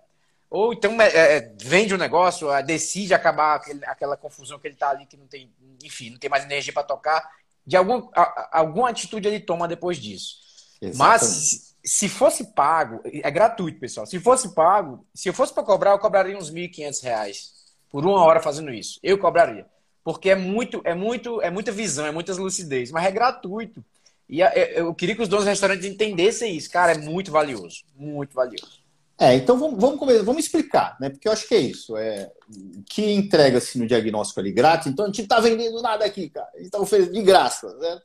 ou 0.53 0.75
então 0.75 1.01
é, 1.01 1.37
é, 1.37 1.55
vende 1.63 1.95
o 1.95 1.97
um 1.97 1.99
negócio, 1.99 2.49
decide 2.63 3.15
acabar 3.15 3.55
aquele, 3.55 3.83
aquela 3.87 4.19
confusão 4.19 4.59
que 4.59 4.67
ele 4.67 4.75
está 4.75 4.91
ali, 4.91 5.07
que 5.07 5.17
não 5.17 5.27
tem, 5.27 5.51
enfim, 5.83 6.11
não 6.11 6.19
tem 6.19 6.29
mais 6.29 6.45
energia 6.45 6.75
para 6.75 6.83
tocar. 6.83 7.27
De 7.67 7.75
algum, 7.75 8.11
a, 8.15 8.59
alguma 8.59 8.91
atitude 8.91 9.27
ele 9.27 9.41
toma 9.41 9.67
depois 9.67 9.97
disso. 9.97 10.37
Exatamente. 10.79 10.99
Mas 10.99 11.75
se 11.83 12.07
fosse 12.07 12.53
pago, 12.53 13.01
é 13.03 13.31
gratuito, 13.31 13.81
pessoal. 13.81 14.07
Se 14.07 14.21
fosse 14.21 14.55
pago, 14.55 15.07
se 15.15 15.27
eu 15.27 15.33
fosse 15.33 15.55
para 15.55 15.63
cobrar, 15.63 15.93
eu 15.93 15.99
cobraria 15.99 16.37
uns 16.37 16.51
R$ 16.51 16.69
1.500 16.69 17.51
por 17.89 18.05
uma 18.05 18.23
hora 18.23 18.43
fazendo 18.43 18.75
isso. 18.75 19.01
Eu 19.03 19.17
cobraria. 19.17 19.65
Porque 20.05 20.29
é 20.29 20.35
muito, 20.35 20.83
é 20.85 20.95
muito, 20.95 21.41
é 21.41 21.51
muita 21.51 21.73
visão, 21.73 22.05
é 22.05 22.11
muitas 22.11 22.37
lucidez, 22.37 22.91
mas 22.91 23.07
é 23.07 23.11
gratuito. 23.11 23.83
E 24.29 24.41
eu 24.75 24.95
queria 24.95 25.17
que 25.17 25.23
os 25.23 25.29
donos 25.29 25.47
dos 25.47 25.51
restaurantes 25.51 25.87
entendessem 25.87 26.55
isso. 26.55 26.71
Cara, 26.71 26.93
é 26.93 26.99
muito 26.99 27.33
valioso. 27.33 27.85
Muito 27.97 28.35
valioso. 28.35 28.82
É, 29.23 29.37
então 29.37 29.57
vamos, 29.57 29.81
vamos, 29.81 30.25
vamos 30.25 30.45
explicar, 30.45 30.97
né? 31.01 31.09
Porque 31.09 31.29
eu 31.29 31.33
acho 31.33 31.47
que 31.47 31.55
é 31.55 31.61
isso. 31.61 31.97
É, 31.97 32.29
que 32.87 33.13
entrega-se 33.13 33.79
no 33.79 33.87
diagnóstico 33.87 34.41
ali 34.41 34.51
grátis, 34.51 34.89
então 34.89 35.05
a 35.05 35.09
gente 35.09 35.19
não 35.19 35.25
está 35.27 35.39
vendendo 35.39 35.81
nada 35.81 36.05
aqui, 36.05 36.29
cara. 36.29 36.49
A 36.53 36.59
gente 36.59 36.75
está 36.75 36.99
de 36.99 37.23
graça, 37.23 37.73
né? 37.79 38.01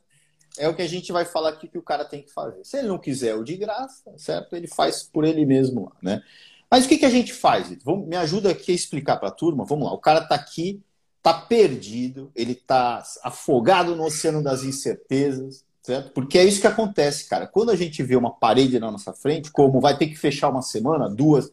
É 0.58 0.68
o 0.68 0.76
que 0.76 0.82
a 0.82 0.86
gente 0.86 1.10
vai 1.10 1.24
falar 1.24 1.48
aqui 1.48 1.66
que 1.66 1.76
o 1.76 1.82
cara 1.82 2.04
tem 2.04 2.22
que 2.22 2.32
fazer. 2.32 2.64
Se 2.64 2.78
ele 2.78 2.86
não 2.86 2.98
quiser 2.98 3.34
o 3.34 3.42
de 3.42 3.56
graça, 3.56 4.14
certo? 4.16 4.54
Ele 4.54 4.68
faz 4.68 5.02
por 5.02 5.24
ele 5.24 5.44
mesmo 5.44 5.86
lá, 5.86 5.92
né? 6.00 6.22
Mas 6.70 6.84
o 6.84 6.88
que, 6.88 6.98
que 6.98 7.06
a 7.06 7.10
gente 7.10 7.32
faz? 7.32 7.76
Vamos, 7.82 8.06
me 8.06 8.14
ajuda 8.14 8.52
aqui 8.52 8.70
a 8.70 8.74
explicar 8.76 9.16
para 9.16 9.28
a 9.28 9.32
turma. 9.32 9.64
Vamos 9.64 9.86
lá, 9.86 9.92
o 9.92 9.98
cara 9.98 10.20
está 10.20 10.36
aqui, 10.36 10.80
está 11.16 11.34
perdido, 11.34 12.30
ele 12.32 12.52
está 12.52 13.02
afogado 13.24 13.96
no 13.96 14.04
oceano 14.04 14.40
das 14.40 14.62
incertezas, 14.62 15.64
certo? 15.88 16.10
Porque 16.12 16.38
é 16.38 16.44
isso 16.44 16.60
que 16.60 16.66
acontece, 16.66 17.26
cara. 17.26 17.46
Quando 17.46 17.70
a 17.70 17.76
gente 17.76 18.02
vê 18.02 18.14
uma 18.14 18.30
parede 18.30 18.78
na 18.78 18.90
nossa 18.90 19.10
frente, 19.14 19.50
como 19.50 19.80
vai 19.80 19.96
ter 19.96 20.06
que 20.08 20.16
fechar 20.16 20.50
uma 20.50 20.60
semana, 20.60 21.08
duas, 21.08 21.50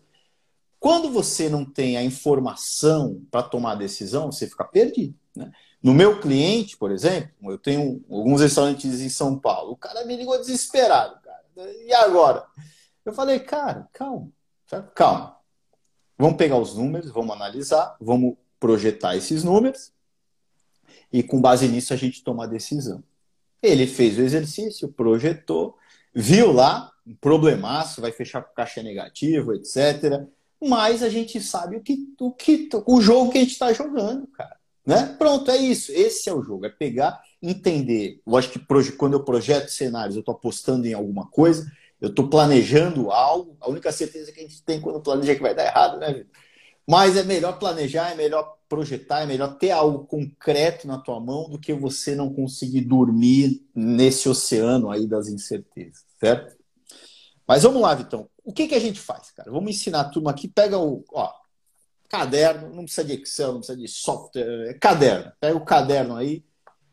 quando 0.78 1.10
você 1.10 1.48
não 1.48 1.64
tem 1.64 1.96
a 1.96 2.04
informação 2.04 3.22
para 3.32 3.42
tomar 3.42 3.72
a 3.72 3.76
decisão, 3.76 4.30
você 4.30 4.46
fica 4.46 4.66
perdido. 4.66 5.16
Né? 5.34 5.50
No 5.82 5.94
meu 5.94 6.20
cliente, 6.20 6.76
por 6.76 6.92
exemplo, 6.92 7.50
eu 7.50 7.58
tenho 7.58 8.04
alguns 8.10 8.42
restaurantes 8.42 9.00
em 9.00 9.08
São 9.08 9.40
Paulo. 9.40 9.72
O 9.72 9.78
cara 9.78 10.04
me 10.04 10.18
ligou 10.18 10.38
desesperado, 10.38 11.18
cara. 11.22 11.72
E 11.86 11.94
agora? 11.94 12.46
Eu 13.06 13.14
falei, 13.14 13.40
cara, 13.40 13.88
calma, 13.94 14.28
certo? 14.68 14.92
calma. 14.92 15.38
Vamos 16.18 16.36
pegar 16.36 16.58
os 16.58 16.76
números, 16.76 17.10
vamos 17.10 17.34
analisar, 17.34 17.96
vamos 18.02 18.36
projetar 18.60 19.16
esses 19.16 19.46
números 19.46 19.94
e 21.12 21.24
com 21.24 21.40
base 21.40 21.70
nisso 21.70 21.94
a 21.94 21.98
gente 21.98 22.22
toma 22.22 22.44
a 22.44 22.48
decisão. 22.48 23.02
Ele 23.62 23.88
fez 23.88 24.18
o 24.18 24.22
exercício, 24.22 24.88
projetou, 24.88 25.76
viu 26.14 26.52
lá 26.52 26.92
um 27.06 27.16
problemaço, 27.16 28.02
vai 28.02 28.12
fechar 28.12 28.42
com 28.42 28.54
caixa 28.54 28.82
negativo, 28.82 29.54
etc. 29.54 30.26
Mas 30.62 31.04
a 31.04 31.10
gente 31.10 31.40
sabe 31.42 31.78
o 31.78 31.82
que 31.82 31.98
o, 32.20 32.32
que, 32.32 32.70
o 32.86 33.02
jogo 33.02 33.32
que 33.32 33.38
a 33.38 33.42
gente 33.42 33.52
está 33.52 33.72
jogando, 33.74 34.28
cara. 34.28 34.58
Né? 34.86 35.16
Pronto, 35.18 35.50
é 35.50 35.58
isso. 35.58 35.92
Esse 35.92 36.30
é 36.30 36.34
o 36.34 36.44
jogo. 36.44 36.66
É 36.66 36.70
pegar, 36.70 37.22
entender. 37.42 38.22
Eu 38.26 38.38
acho 38.38 38.50
que 38.52 38.60
quando 38.92 39.14
eu 39.14 39.24
projeto 39.24 39.70
cenários, 39.70 40.16
eu 40.16 40.20
estou 40.20 40.36
apostando 40.36 40.86
em 40.88 40.94
alguma 40.94 41.28
coisa, 41.28 41.70
eu 42.00 42.10
estou 42.10 42.30
planejando 42.30 43.12
algo. 43.12 43.58
A 43.60 43.70
única 43.70 43.92
certeza 43.92 44.32
que 44.32 44.40
a 44.40 44.44
gente 44.44 44.62
tem 44.64 44.80
quando 44.80 45.02
planeja 45.02 45.32
é 45.32 45.36
que 45.36 45.42
vai 45.42 45.56
dar 45.56 45.66
errado, 45.66 45.98
né, 45.98 46.14
Vitor? 46.14 46.45
Mas 46.88 47.18
é 47.18 47.24
melhor 47.24 47.58
planejar, 47.58 48.12
é 48.12 48.16
melhor 48.16 48.58
projetar, 48.70 49.22
é 49.22 49.26
melhor 49.26 49.58
ter 49.58 49.72
algo 49.72 50.06
concreto 50.06 50.88
na 50.88 51.00
tua 51.00 51.20
mão 51.20 51.50
do 51.50 51.60
que 51.60 51.74
você 51.74 52.16
não 52.16 52.34
conseguir 52.34 52.82
dormir 52.82 53.64
nesse 53.74 54.30
oceano 54.30 54.92
aí 54.92 55.08
das 55.08 55.28
incertezas, 55.28 56.06
certo? 56.20 56.56
Mas 57.48 57.64
vamos 57.64 57.82
lá, 57.82 57.94
Vitão. 57.94 58.30
O 58.44 58.54
que, 58.54 58.68
que 58.68 58.76
a 58.76 58.80
gente 58.80 59.00
faz, 59.00 59.32
cara? 59.32 59.52
Vamos 59.52 59.72
ensinar 59.72 60.02
a 60.02 60.10
turma 60.10 60.32
aqui. 60.32 60.48
Pega 60.48 60.78
o 60.78 61.04
ó, 61.12 61.32
caderno, 62.10 62.70
não 62.70 62.84
precisa 62.84 63.04
de 63.04 63.14
Excel, 63.14 63.54
não 63.54 63.60
precisa 63.60 63.78
de 63.78 63.88
software, 63.88 64.70
é 64.70 64.74
caderno. 64.74 65.32
Pega 65.40 65.58
o 65.58 65.66
caderno 65.66 66.16
aí 66.16 66.44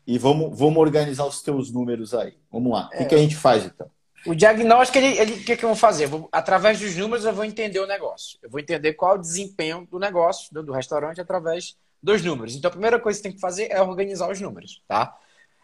e 0.05 0.17
vamos, 0.17 0.57
vamos 0.57 0.77
organizar 0.77 1.25
os 1.25 1.41
teus 1.41 1.71
números 1.71 2.13
aí. 2.13 2.37
Vamos 2.51 2.71
lá. 2.71 2.89
O 2.93 2.97
que, 2.97 3.05
que 3.05 3.15
a 3.15 3.19
gente 3.19 3.35
faz, 3.35 3.65
então? 3.65 3.89
O 4.25 4.33
diagnóstico, 4.33 4.97
ele, 4.97 5.17
ele, 5.19 5.33
o 5.33 5.43
que, 5.43 5.57
que 5.57 5.65
eu 5.65 5.69
vou 5.69 5.75
fazer? 5.75 6.07
vou, 6.07 6.29
através 6.31 6.79
dos 6.79 6.95
números, 6.95 7.25
eu 7.25 7.33
vou 7.33 7.43
entender 7.43 7.79
o 7.79 7.87
negócio. 7.87 8.39
Eu 8.41 8.49
vou 8.49 8.59
entender 8.59 8.93
qual 8.93 9.15
é 9.15 9.19
o 9.19 9.21
desempenho 9.21 9.87
do 9.91 9.99
negócio, 9.99 10.53
do, 10.53 10.63
do, 10.63 10.71
restaurante, 10.71 11.19
através 11.19 11.75
dos 12.01 12.23
números. 12.23 12.55
Então, 12.55 12.69
a 12.69 12.71
primeira 12.71 12.99
coisa 12.99 13.17
que 13.17 13.23
você 13.23 13.29
tem 13.29 13.35
que 13.35 13.41
fazer 13.41 13.69
é 13.69 13.81
organizar 13.81 14.29
os 14.29 14.39
números, 14.39 14.81
tá? 14.87 15.17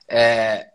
É, 0.08 0.72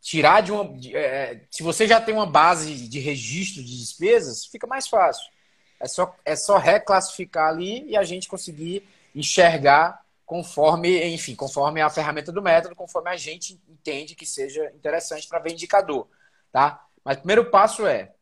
tirar 0.00 0.40
de 0.40 0.52
uma. 0.52 0.64
De, 0.78 0.96
é, 0.96 1.42
se 1.50 1.62
você 1.62 1.86
já 1.86 2.00
tem 2.00 2.14
uma 2.14 2.26
base 2.26 2.88
de 2.88 2.98
registro 2.98 3.62
de 3.62 3.78
despesas, 3.78 4.46
fica 4.46 4.66
mais 4.66 4.88
fácil. 4.88 5.30
É 5.78 5.88
só, 5.88 6.14
é 6.24 6.36
só 6.36 6.56
reclassificar 6.56 7.48
ali 7.48 7.88
e 7.88 7.96
a 7.96 8.04
gente 8.04 8.28
conseguir 8.28 8.88
enxergar 9.14 10.02
conforme, 10.24 11.04
enfim, 11.12 11.34
conforme 11.34 11.82
a 11.82 11.90
ferramenta 11.90 12.32
do 12.32 12.40
método, 12.40 12.74
conforme 12.74 13.10
a 13.10 13.16
gente 13.16 13.60
entende 13.68 14.14
que 14.14 14.24
seja 14.24 14.70
interessante 14.74 15.28
para 15.28 15.40
ver 15.40 15.52
indicador, 15.52 16.08
tá? 16.50 16.86
Mas 17.04 17.16
o 17.16 17.20
primeiro 17.20 17.50
passo 17.50 17.86
é 17.86 18.12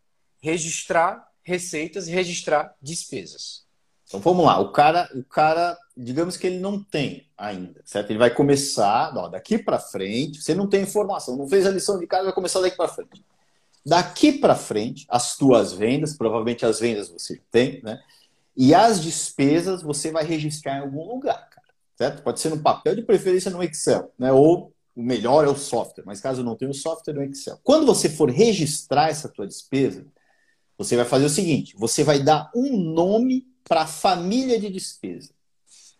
registrar 0.40 1.28
receitas 1.42 2.08
e 2.08 2.12
registrar 2.12 2.74
despesas. 2.80 3.64
Então 4.06 4.18
vamos 4.18 4.44
lá, 4.44 4.58
o 4.58 4.72
cara, 4.72 5.08
o 5.14 5.22
cara, 5.22 5.78
digamos 5.96 6.36
que 6.36 6.48
ele 6.48 6.58
não 6.58 6.82
tem 6.82 7.28
ainda, 7.38 7.80
certo? 7.84 8.10
Ele 8.10 8.18
vai 8.18 8.34
começar, 8.34 9.16
ó, 9.16 9.28
daqui 9.28 9.56
para 9.56 9.78
frente, 9.78 10.42
você 10.42 10.52
não 10.52 10.68
tem 10.68 10.82
informação, 10.82 11.36
não 11.36 11.48
fez 11.48 11.64
a 11.64 11.70
lição 11.70 11.96
de 11.96 12.08
casa, 12.08 12.24
vai 12.24 12.32
começar 12.32 12.60
daqui 12.60 12.76
para 12.76 12.88
frente. 12.88 13.24
Daqui 13.86 14.32
para 14.32 14.56
frente, 14.56 15.06
as 15.08 15.36
tuas 15.36 15.72
vendas, 15.72 16.16
provavelmente 16.16 16.66
as 16.66 16.80
vendas 16.80 17.08
você 17.08 17.40
tem, 17.52 17.80
né? 17.84 18.02
E 18.56 18.74
as 18.74 19.00
despesas 19.00 19.80
você 19.80 20.10
vai 20.10 20.24
registrar 20.24 20.78
em 20.78 20.80
algum 20.80 21.06
lugar, 21.06 21.48
cara, 21.48 21.68
certo? 21.96 22.22
Pode 22.22 22.40
ser 22.40 22.48
no 22.48 22.58
papel, 22.58 22.96
de 22.96 23.02
preferência 23.02 23.50
no 23.50 23.62
Excel, 23.62 24.12
né? 24.18 24.32
Ou 24.32 24.72
o 24.94 25.02
melhor 25.02 25.44
é 25.44 25.48
o 25.48 25.56
software, 25.56 26.04
mas 26.04 26.20
caso 26.20 26.42
não 26.42 26.56
tenha 26.56 26.70
o 26.70 26.74
software 26.74 27.14
no 27.14 27.22
Excel. 27.22 27.58
Quando 27.62 27.86
você 27.86 28.08
for 28.08 28.30
registrar 28.30 29.08
essa 29.08 29.28
tua 29.28 29.46
despesa, 29.46 30.06
você 30.76 30.96
vai 30.96 31.04
fazer 31.04 31.26
o 31.26 31.30
seguinte: 31.30 31.74
você 31.76 32.02
vai 32.02 32.22
dar 32.22 32.50
um 32.54 32.76
nome 32.76 33.46
para 33.68 33.82
a 33.82 33.86
família 33.86 34.58
de 34.58 34.68
despesa. 34.70 35.32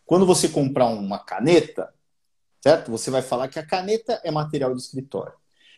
Quando 0.04 0.26
você 0.26 0.48
comprar 0.48 0.86
uma 0.86 1.18
caneta, 1.18 1.92
certo? 2.60 2.90
Você 2.90 3.10
vai 3.10 3.22
falar 3.22 3.48
que 3.48 3.58
a 3.58 3.66
caneta 3.66 4.20
é 4.24 4.30
material 4.30 4.74
de 4.74 4.80
escritório. 4.80 5.34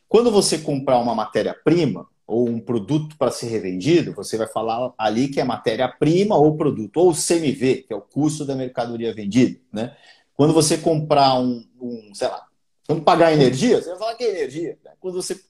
Quando 0.09 0.31
você 0.31 0.59
comprar 0.59 0.99
uma 0.99 1.15
matéria-prima 1.15 2.07
ou 2.27 2.49
um 2.49 2.61
produto 2.61 3.17
para 3.19 3.31
ser 3.31 3.47
revendido, 3.47 4.15
você 4.15 4.37
vai 4.37 4.47
falar 4.47 4.93
ali 4.97 5.29
que 5.29 5.41
é 5.41 5.45
matéria-prima 5.45 6.37
ou 6.37 6.57
produto, 6.57 6.97
ou 6.97 7.13
CMV, 7.13 7.85
que 7.87 7.93
é 7.93 7.97
o 7.97 8.01
custo 8.01 8.45
da 8.45 8.55
mercadoria 8.55 9.15
vendida, 9.15 9.61
né? 9.73 9.97
Quando 10.35 10.55
você 10.55 10.79
comprar 10.79 11.35
um, 11.39 11.65
um 11.81 12.15
sei 12.15 12.29
lá, 12.29 12.47
quando 12.87 13.03
pagar 13.03 13.33
energia, 13.33 13.81
você 13.81 13.91
vai 13.91 13.99
falar 13.99 14.15
que 14.15 14.25
é 14.25 14.31
energia. 14.31 14.79
Né? 14.85 14.93
Quando 15.01 15.15
você 15.15 15.41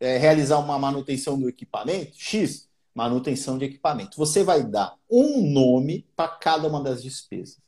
é, 0.00 0.16
realizar 0.16 0.58
uma 0.58 0.78
manutenção 0.78 1.38
do 1.38 1.48
equipamento, 1.48 2.12
X, 2.16 2.68
manutenção 2.94 3.58
de 3.58 3.66
equipamento, 3.66 4.16
você 4.16 4.42
vai 4.42 4.62
dar 4.64 4.96
um 5.10 5.50
nome 5.50 6.06
para 6.16 6.28
cada 6.28 6.66
uma 6.66 6.82
das 6.82 7.02
despesas. 7.02 7.58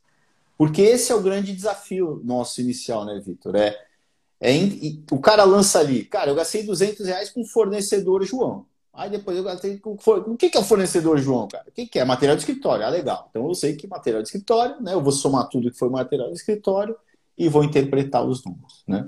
Porque 0.57 0.81
esse 0.81 1.11
é 1.11 1.15
o 1.15 1.21
grande 1.21 1.55
desafio 1.55 2.21
nosso 2.23 2.61
inicial, 2.61 3.05
né, 3.05 3.19
Vitor? 3.23 3.55
É, 3.55 3.77
é, 4.39 4.53
o 5.11 5.19
cara 5.19 5.43
lança 5.43 5.79
ali, 5.79 6.03
cara, 6.03 6.31
eu 6.31 6.35
gastei 6.35 6.63
200 6.63 7.05
reais 7.05 7.29
com 7.29 7.41
o 7.41 7.47
fornecedor 7.47 8.23
João. 8.25 8.65
Aí 8.93 9.09
depois 9.09 9.37
eu 9.37 9.43
gastei 9.43 9.77
com. 9.77 9.97
O 10.05 10.35
que, 10.35 10.49
que 10.49 10.57
é 10.57 10.59
o 10.59 10.65
fornecedor 10.65 11.17
João, 11.17 11.47
cara? 11.47 11.63
O 11.67 11.71
que, 11.71 11.87
que 11.87 11.97
é? 11.97 12.03
Material 12.03 12.35
de 12.35 12.41
escritório. 12.41 12.85
Ah, 12.85 12.89
legal. 12.89 13.27
Então 13.29 13.47
eu 13.47 13.55
sei 13.55 13.75
que 13.75 13.87
material 13.87 14.21
de 14.21 14.27
escritório, 14.27 14.81
né? 14.81 14.93
Eu 14.93 15.01
vou 15.01 15.13
somar 15.13 15.47
tudo 15.47 15.71
que 15.71 15.77
foi 15.77 15.89
material 15.89 16.27
de 16.27 16.35
escritório 16.35 16.95
e 17.41 17.49
vou 17.49 17.63
interpretar 17.63 18.23
os 18.23 18.43
números, 18.45 18.83
né? 18.87 19.07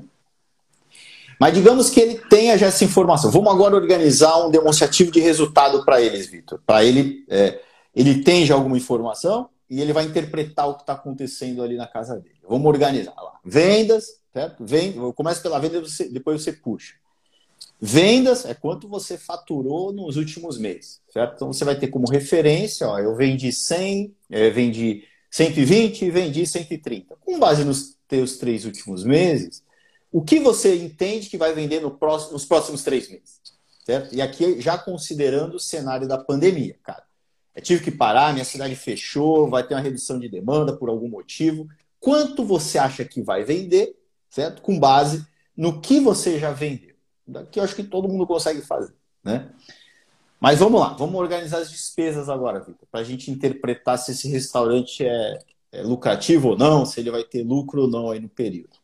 Mas 1.40 1.54
digamos 1.54 1.90
que 1.90 2.00
ele 2.00 2.20
tenha 2.30 2.58
já 2.58 2.68
essa 2.68 2.84
informação. 2.84 3.30
Vamos 3.30 3.52
agora 3.52 3.76
organizar 3.76 4.46
um 4.46 4.50
demonstrativo 4.50 5.12
de 5.12 5.20
resultado 5.20 5.84
para 5.84 6.02
eles, 6.02 6.28
Vitor. 6.28 6.60
Para 6.66 6.84
ele, 6.84 7.26
é, 7.30 7.60
ele 7.96 8.24
tem 8.24 8.46
já 8.46 8.56
alguma 8.56 8.78
informação, 8.78 9.50
e 9.70 9.82
ele 9.82 9.94
vai 9.94 10.06
interpretar 10.06 10.70
o 10.70 10.76
que 10.76 10.82
está 10.82 10.94
acontecendo 10.94 11.64
ali 11.64 11.76
na 11.76 11.88
casa 11.88 12.20
dele. 12.20 12.36
Vamos 12.48 12.68
organizar 12.68 13.16
lá. 13.16 13.40
Vendas, 13.44 14.06
certo? 14.32 14.64
Vend... 14.66 14.96
Começa 15.16 15.42
pela 15.42 15.60
venda, 15.60 15.82
depois 16.12 16.42
você 16.42 16.54
puxa. 16.54 16.94
Vendas 17.80 18.46
é 18.46 18.54
quanto 18.54 18.88
você 18.88 19.18
faturou 19.18 19.92
nos 19.92 20.16
últimos 20.16 20.58
meses, 20.58 21.02
certo? 21.10 21.36
Então 21.36 21.52
você 21.52 21.66
vai 21.66 21.76
ter 21.76 21.88
como 21.88 22.10
referência, 22.10 22.88
ó, 22.88 23.00
eu 23.00 23.16
vendi 23.16 23.52
100, 23.52 24.16
eu 24.30 24.46
é, 24.46 24.50
vendi 24.50 25.04
120 25.30 26.06
e 26.06 26.12
vendi 26.12 26.46
130. 26.46 27.16
Com 27.26 27.40
base 27.40 27.66
nos 27.66 27.93
teus 28.08 28.38
três 28.38 28.66
últimos 28.66 29.04
meses, 29.04 29.64
o 30.12 30.22
que 30.22 30.40
você 30.40 30.76
entende 30.76 31.30
que 31.30 31.38
vai 31.38 31.54
vender 31.54 31.82
no 31.82 31.92
próximo, 31.92 32.34
nos 32.34 32.46
próximos 32.46 32.84
três 32.84 33.10
meses, 33.10 33.42
certo? 33.86 34.14
E 34.14 34.22
aqui 34.22 34.62
já 34.62 34.78
considerando 34.78 35.56
o 35.56 35.60
cenário 35.60 36.08
da 36.08 36.18
pandemia, 36.18 36.78
cara. 36.84 37.04
Eu 37.56 37.62
tive 37.62 37.84
que 37.84 37.92
parar, 37.92 38.34
minha 38.34 38.46
cidade 38.46 38.76
fechou, 38.76 39.50
vai 39.50 39.66
ter 39.66 39.76
uma 39.76 39.82
redução 39.82 40.20
de 40.20 40.28
demanda 40.28 40.76
por 40.76 40.90
algum 40.90 41.08
motivo. 41.08 41.68
Quanto 42.00 42.44
você 42.44 42.78
acha 42.78 43.06
que 43.06 43.22
vai 43.22 43.44
vender, 43.44 43.96
certo? 44.30 44.62
Com 44.62 44.80
base 44.80 45.26
no 45.56 45.80
que 45.80 46.00
você 46.00 46.40
já 46.40 46.52
vendeu. 46.52 46.96
Daqui 47.26 47.60
eu 47.60 47.64
acho 47.64 47.76
que 47.76 47.84
todo 47.84 48.10
mundo 48.10 48.28
consegue 48.28 48.62
fazer, 48.62 48.94
né? 49.24 49.50
Mas 50.40 50.60
vamos 50.60 50.82
lá, 50.82 50.90
vamos 50.90 51.16
organizar 51.16 51.60
as 51.60 51.72
despesas 51.72 52.28
agora, 52.28 52.60
Vitor, 52.60 52.86
para 52.92 53.00
a 53.00 53.04
gente 53.04 53.32
interpretar 53.32 53.98
se 53.98 54.12
esse 54.12 54.28
restaurante 54.28 55.06
é, 55.06 55.40
é, 55.74 55.82
lucrativo 55.82 56.50
ou 56.50 56.58
não, 56.58 56.86
se 56.86 57.00
ele 57.00 57.10
vai 57.10 57.24
ter 57.24 57.44
lucro 57.44 57.82
ou 57.82 57.88
não 57.88 58.12
aí 58.12 58.20
no 58.20 58.30
período. 58.30 58.78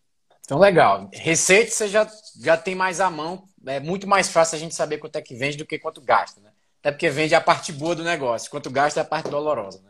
Então, 0.43 0.57
legal. 0.57 1.07
Receita 1.13 1.69
você 1.69 1.87
já, 1.87 2.11
já 2.41 2.57
tem 2.57 2.73
mais 2.73 2.99
à 2.99 3.11
mão, 3.11 3.43
é 3.67 3.79
muito 3.79 4.07
mais 4.07 4.29
fácil 4.29 4.55
a 4.55 4.59
gente 4.59 4.73
saber 4.73 4.97
quanto 4.97 5.15
é 5.15 5.21
que 5.21 5.35
vende 5.35 5.57
do 5.57 5.65
que 5.65 5.77
quanto 5.77 6.01
gasta, 6.01 6.41
né? 6.41 6.49
Até 6.79 6.91
porque 6.91 7.09
vende 7.09 7.35
a 7.35 7.41
parte 7.41 7.71
boa 7.71 7.93
do 7.93 8.03
negócio, 8.03 8.49
quanto 8.49 8.71
gasta 8.71 8.99
é 8.99 9.03
a 9.03 9.05
parte 9.05 9.29
dolorosa. 9.29 9.79
Né? 9.81 9.89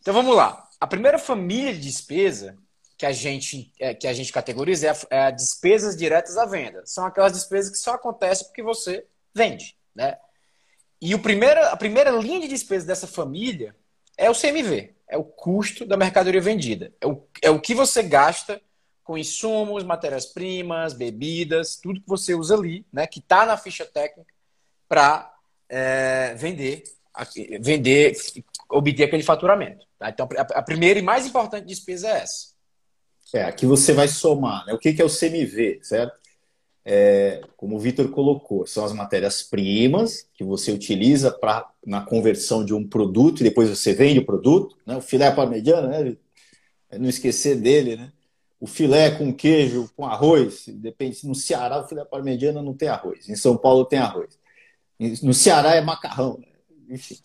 Então 0.00 0.14
vamos 0.14 0.34
lá. 0.34 0.66
A 0.80 0.86
primeira 0.86 1.18
família 1.18 1.74
de 1.74 1.80
despesa 1.80 2.56
que 2.96 3.04
a 3.04 3.12
gente, 3.12 3.70
é, 3.78 3.92
que 3.92 4.06
a 4.06 4.14
gente 4.14 4.32
categoriza 4.32 4.86
é 4.86 4.90
a, 4.90 4.96
é 5.10 5.20
a 5.26 5.30
despesas 5.30 5.96
diretas 5.96 6.38
à 6.38 6.46
venda. 6.46 6.82
São 6.86 7.04
aquelas 7.04 7.32
despesas 7.32 7.70
que 7.70 7.78
só 7.78 7.94
acontecem 7.94 8.46
porque 8.46 8.62
você 8.62 9.04
vende. 9.34 9.76
Né? 9.94 10.16
E 11.00 11.14
o 11.14 11.18
primeiro, 11.18 11.60
a 11.66 11.76
primeira 11.76 12.10
linha 12.12 12.40
de 12.40 12.48
despesa 12.48 12.86
dessa 12.86 13.06
família 13.06 13.76
é 14.16 14.30
o 14.30 14.34
CMV, 14.34 14.94
é 15.12 15.16
o 15.18 15.24
custo 15.24 15.84
da 15.84 15.94
mercadoria 15.94 16.40
vendida. 16.40 16.90
É 16.98 17.06
o, 17.06 17.22
é 17.42 17.50
o 17.50 17.60
que 17.60 17.74
você 17.74 18.02
gasta 18.02 18.60
com 19.04 19.18
insumos, 19.18 19.84
matérias-primas, 19.84 20.94
bebidas, 20.94 21.76
tudo 21.76 22.00
que 22.00 22.08
você 22.08 22.34
usa 22.34 22.54
ali, 22.56 22.86
né, 22.90 23.06
que 23.06 23.18
está 23.18 23.44
na 23.44 23.58
ficha 23.58 23.84
técnica 23.84 24.32
para 24.88 25.30
é, 25.68 26.34
vender, 26.34 26.84
vender, 27.60 28.16
obter 28.70 29.04
aquele 29.04 29.22
faturamento. 29.22 29.86
Tá? 29.98 30.08
Então, 30.08 30.26
a, 30.38 30.62
primeira 30.62 30.98
e 30.98 31.02
mais 31.02 31.26
importante 31.26 31.66
despesa 31.66 32.08
é 32.08 32.22
essa. 32.22 32.52
É, 33.34 33.44
aqui 33.44 33.66
você 33.66 33.92
vai 33.92 34.08
somar. 34.08 34.64
Né? 34.64 34.72
O 34.72 34.78
que, 34.78 34.94
que 34.94 35.02
é 35.02 35.04
o 35.04 35.10
CMV, 35.10 35.80
certo? 35.82 36.18
É, 36.84 37.40
como 37.56 37.76
o 37.76 37.78
Vitor 37.78 38.08
colocou, 38.08 38.66
são 38.66 38.84
as 38.84 38.92
matérias-primas 38.92 40.26
que 40.34 40.42
você 40.42 40.72
utiliza 40.72 41.30
pra, 41.30 41.70
na 41.86 42.00
conversão 42.04 42.64
de 42.64 42.74
um 42.74 42.86
produto 42.86 43.40
e 43.40 43.44
depois 43.44 43.68
você 43.68 43.92
vende 43.92 44.18
o 44.18 44.26
produto. 44.26 44.76
Né? 44.84 44.96
O 44.96 45.00
filé 45.00 45.30
parmegiano, 45.30 45.88
né? 45.88 46.16
É 46.90 46.98
não 46.98 47.08
esquecer 47.08 47.56
dele, 47.56 47.96
né? 47.96 48.12
O 48.60 48.66
filé 48.66 49.10
com 49.10 49.32
queijo, 49.32 49.90
com 49.96 50.04
arroz, 50.04 50.66
depende. 50.68 51.26
No 51.26 51.34
Ceará, 51.34 51.80
o 51.80 51.88
filé 51.88 52.04
parmegiano 52.04 52.62
não 52.62 52.74
tem 52.74 52.88
arroz. 52.88 53.28
Em 53.28 53.34
São 53.34 53.56
Paulo 53.56 53.84
tem 53.84 53.98
arroz. 53.98 54.38
No 55.22 55.34
Ceará 55.34 55.74
é 55.74 55.80
macarrão. 55.80 56.38
Né? 56.38 56.94
Enfim. 56.94 57.16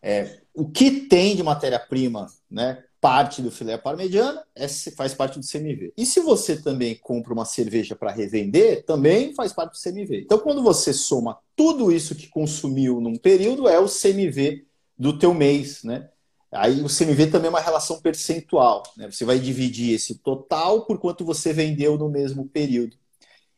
É, 0.00 0.40
o 0.54 0.68
que 0.68 0.90
tem 1.02 1.34
de 1.34 1.42
matéria-prima, 1.42 2.26
né? 2.50 2.84
Parte 3.02 3.42
do 3.42 3.50
filé 3.50 3.76
parmegiana 3.76 4.44
é, 4.54 4.68
faz 4.68 5.12
parte 5.12 5.36
do 5.36 5.44
CMV. 5.44 5.92
E 5.96 6.06
se 6.06 6.20
você 6.20 6.56
também 6.56 6.94
compra 6.94 7.32
uma 7.32 7.44
cerveja 7.44 7.96
para 7.96 8.12
revender, 8.12 8.84
também 8.84 9.34
faz 9.34 9.52
parte 9.52 9.72
do 9.72 9.82
CMV. 9.82 10.20
Então, 10.20 10.38
quando 10.38 10.62
você 10.62 10.92
soma 10.92 11.36
tudo 11.56 11.90
isso 11.90 12.14
que 12.14 12.28
consumiu 12.28 13.00
num 13.00 13.16
período, 13.16 13.68
é 13.68 13.80
o 13.80 13.88
CMV 13.88 14.64
do 14.96 15.18
teu 15.18 15.34
mês, 15.34 15.82
né? 15.82 16.10
Aí 16.52 16.80
o 16.80 16.86
CMV 16.86 17.26
também 17.26 17.48
é 17.48 17.50
uma 17.50 17.60
relação 17.60 18.00
percentual. 18.00 18.84
Né? 18.96 19.10
Você 19.10 19.24
vai 19.24 19.40
dividir 19.40 19.94
esse 19.94 20.18
total 20.18 20.86
por 20.86 20.98
quanto 21.00 21.24
você 21.24 21.52
vendeu 21.52 21.98
no 21.98 22.08
mesmo 22.08 22.46
período. 22.46 22.96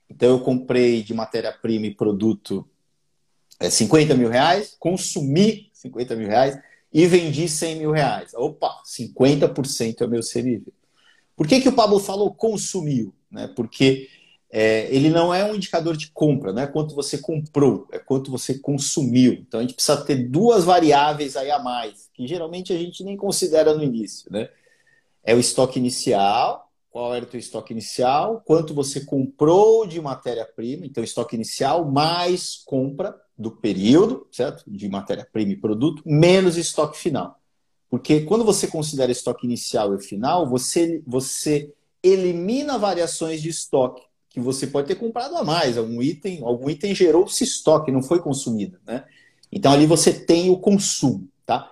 Então 0.09 0.31
eu 0.31 0.41
comprei 0.41 1.03
de 1.03 1.13
matéria-prima 1.13 1.85
e 1.85 1.95
produto 1.95 2.67
é, 3.61 3.69
50 3.69 4.15
mil 4.15 4.31
reais, 4.31 4.75
consumi 4.79 5.71
50 5.75 6.17
mil 6.17 6.29
reais 6.29 6.59
e 6.95 7.09
vendi 7.09 7.49
100 7.49 7.77
mil 7.77 7.91
reais. 7.91 8.33
Opa, 8.35 8.81
50% 8.87 10.03
é 10.03 10.07
meu 10.07 10.21
CMV. 10.21 10.73
Por 11.35 11.49
que, 11.49 11.61
que 11.61 11.69
o 11.69 11.75
Pablo 11.75 11.99
falou 11.99 12.33
consumiu? 12.33 13.13
Né? 13.29 13.49
Porque 13.49 14.09
é, 14.49 14.87
ele 14.95 15.11
não 15.11 15.35
é 15.35 15.45
um 15.45 15.57
indicador 15.57 15.97
de 15.97 16.13
compra, 16.13 16.53
não 16.53 16.63
é 16.63 16.67
quanto 16.69 16.95
você 16.95 17.19
comprou, 17.19 17.89
é 17.91 17.99
quanto 17.99 18.31
você 18.31 18.57
consumiu. 18.61 19.33
Então 19.33 19.59
a 19.59 19.65
gente 19.65 19.75
precisa 19.75 20.05
ter 20.05 20.29
duas 20.29 20.63
variáveis 20.63 21.37
aí 21.37 21.51
a 21.51 21.59
mais, 21.59 22.09
que 22.15 22.29
geralmente 22.29 22.73
a 22.73 22.79
gente 22.79 23.03
nem 23.03 23.17
considera 23.17 23.75
no 23.75 23.83
início. 23.83 24.31
Né? 24.33 24.49
É 25.25 25.35
o 25.35 25.41
estoque 25.41 25.81
inicial, 25.81 26.71
qual 26.91 27.13
era 27.13 27.25
o 27.25 27.29
teu 27.29 27.41
estoque 27.41 27.73
inicial, 27.73 28.41
quanto 28.47 28.73
você 28.73 29.05
comprou 29.05 29.85
de 29.85 30.01
matéria-prima, 30.01 30.87
então 30.87 31.03
estoque 31.03 31.35
inicial 31.35 31.85
mais 31.91 32.63
compra, 32.65 33.21
do 33.37 33.51
período, 33.51 34.27
certo? 34.31 34.65
De 34.67 34.89
matéria-prima 34.89 35.53
e 35.53 35.57
produto, 35.57 36.03
menos 36.07 36.57
estoque 36.57 36.97
final. 36.97 37.39
Porque 37.91 38.21
quando 38.21 38.45
você 38.45 38.67
considera 38.67 39.13
estoque 39.13 39.47
inicial 39.47 39.95
e 39.95 40.03
final, 40.03 40.49
você, 40.49 41.03
você 41.07 41.73
elimina 42.03 42.79
variações 42.79 43.41
de 43.41 43.49
estoque 43.49 44.03
que 44.29 44.41
você 44.41 44.67
pode 44.67 44.89
ter 44.89 44.97
comprado 44.97 45.37
a 45.37 45.45
mais. 45.45 45.79
Algum 45.79 46.03
item, 46.03 46.43
algum 46.43 46.69
item 46.69 46.93
gerou-se 46.93 47.45
estoque, 47.45 47.93
não 47.93 48.03
foi 48.03 48.21
consumido. 48.21 48.79
Né? 48.85 49.05
Então 49.51 49.71
ali 49.73 49.87
você 49.87 50.13
tem 50.13 50.51
o 50.51 50.59
consumo. 50.59 51.29
Tá? 51.47 51.71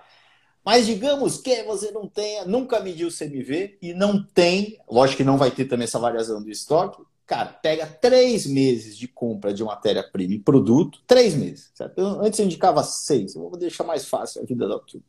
Mas 0.63 0.85
digamos 0.85 1.37
que 1.37 1.63
você 1.63 1.91
não 1.91 2.07
tenha, 2.07 2.45
nunca 2.45 2.79
mediu 2.79 3.09
o 3.09 3.11
CMV 3.11 3.77
e 3.81 3.93
não 3.93 4.23
tem, 4.23 4.79
lógico 4.89 5.17
que 5.17 5.23
não 5.25 5.37
vai 5.37 5.51
ter 5.51 5.65
também 5.65 5.83
essa 5.83 5.99
variação 5.99 6.41
do 6.41 6.49
estoque, 6.49 7.03
Cara, 7.25 7.53
pega 7.53 7.87
três 7.87 8.45
meses 8.45 8.97
de 8.97 9.07
compra 9.07 9.53
de 9.53 9.63
matéria-prima 9.63 10.33
e 10.33 10.39
produto, 10.39 10.99
três 11.07 11.33
meses. 11.33 11.71
Certo? 11.73 11.99
Antes 11.99 12.39
eu 12.39 12.45
indicava 12.45 12.83
seis, 12.83 13.35
eu 13.35 13.49
vou 13.49 13.57
deixar 13.57 13.83
mais 13.83 14.05
fácil 14.05 14.41
a 14.41 14.45
vida 14.45 14.67
da 14.67 14.77
tudo. 14.79 15.03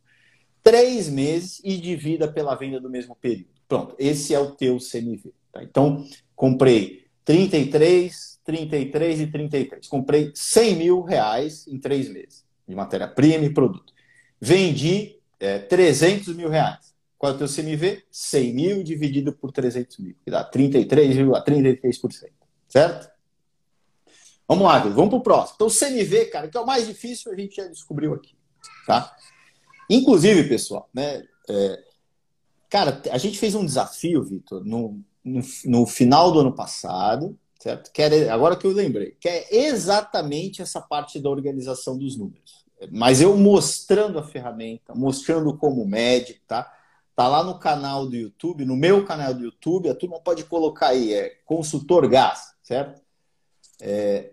Três 0.63 1.09
meses 1.09 1.61
e 1.65 1.77
divida 1.77 2.31
pela 2.31 2.55
venda 2.55 2.81
do 2.81 2.89
mesmo 2.89 3.17
período. 3.17 3.51
Pronto, 3.69 3.95
esse 3.99 4.33
é 4.33 4.39
o 4.39 4.53
teu 4.53 4.79
CMV. 4.79 5.33
Tá? 5.53 5.63
Então, 5.63 6.07
comprei 6.37 7.05
33, 7.25 8.41
33 8.45 9.21
e 9.21 9.27
33. 9.27 9.89
Comprei 9.89 10.31
100 10.35 10.77
mil 10.77 11.03
reais 11.03 11.67
em 11.67 11.79
três 11.79 12.09
meses 12.09 12.45
de 12.67 12.75
matéria-prima 12.75 13.45
e 13.45 13.53
produto. 13.53 13.93
Vendi 14.41 15.19
é, 15.41 15.59
300 15.59 16.35
mil 16.35 16.49
reais. 16.49 16.94
Qual 17.25 17.33
é 17.33 17.37
o 17.37 17.39
teu 17.39 17.49
CMV? 17.49 18.05
100 18.11 18.53
mil 18.53 18.85
dividido 18.85 19.33
por 19.33 19.51
300 19.51 19.97
mil, 19.97 20.15
que 20.23 20.31
dá 20.31 20.45
33,33%. 20.45 22.29
Certo? 22.69 23.11
Vamos 24.47 24.65
lá, 24.65 24.79
vamos 24.81 25.09
para 25.09 25.19
o 25.19 25.23
próximo. 25.23 25.55
Então, 25.55 25.69
o 25.69 25.71
CMV, 25.71 26.27
cara, 26.27 26.49
que 26.49 26.57
é 26.59 26.61
o 26.61 26.67
mais 26.67 26.87
difícil, 26.87 27.33
a 27.33 27.35
gente 27.35 27.57
já 27.57 27.67
descobriu 27.67 28.13
aqui. 28.13 28.37
Tá? 28.87 29.17
Inclusive, 29.89 30.47
pessoal, 30.47 30.87
né, 30.93 31.25
é, 31.49 31.83
Cara, 32.69 33.01
a 33.11 33.17
gente 33.17 33.39
fez 33.39 33.55
um 33.55 33.65
desafio, 33.65 34.23
Vitor, 34.23 34.63
no, 34.63 35.01
no, 35.25 35.41
no, 35.65 35.87
final 35.87 36.31
do 36.31 36.41
ano 36.41 36.55
passado, 36.55 37.39
certo? 37.59 37.91
Que 37.91 38.03
era, 38.03 38.35
agora 38.35 38.55
que 38.55 38.67
eu 38.67 38.73
lembrei, 38.73 39.17
que 39.19 39.31
é 39.31 39.65
exatamente 39.65 40.61
essa 40.61 40.83
parte 40.83 41.19
da 41.19 41.31
organização 41.31 41.97
dos 41.97 42.19
números. 42.19 42.67
Mas 42.93 43.23
eu 43.23 43.35
mostrando 43.35 44.19
a 44.19 44.23
ferramenta, 44.23 44.95
mostrando 44.95 45.57
como 45.57 45.87
mede, 45.87 46.43
tá? 46.47 46.71
Tá 47.17 47.29
lá 47.29 47.45
no 47.45 47.59
canal 47.59 48.07
do 48.07 48.17
YouTube, 48.17 48.65
no 48.65 48.77
meu 48.77 49.05
canal 49.05 49.33
do 49.33 49.45
YouTube, 49.45 49.89
a 49.89 49.95
turma 49.95 50.19
pode 50.19 50.45
colocar 50.45 50.89
aí, 50.89 51.13
é 51.15 51.37
consultor 51.45 52.09
gás, 52.09 52.55
certo? 52.61 53.01
É, 53.81 54.33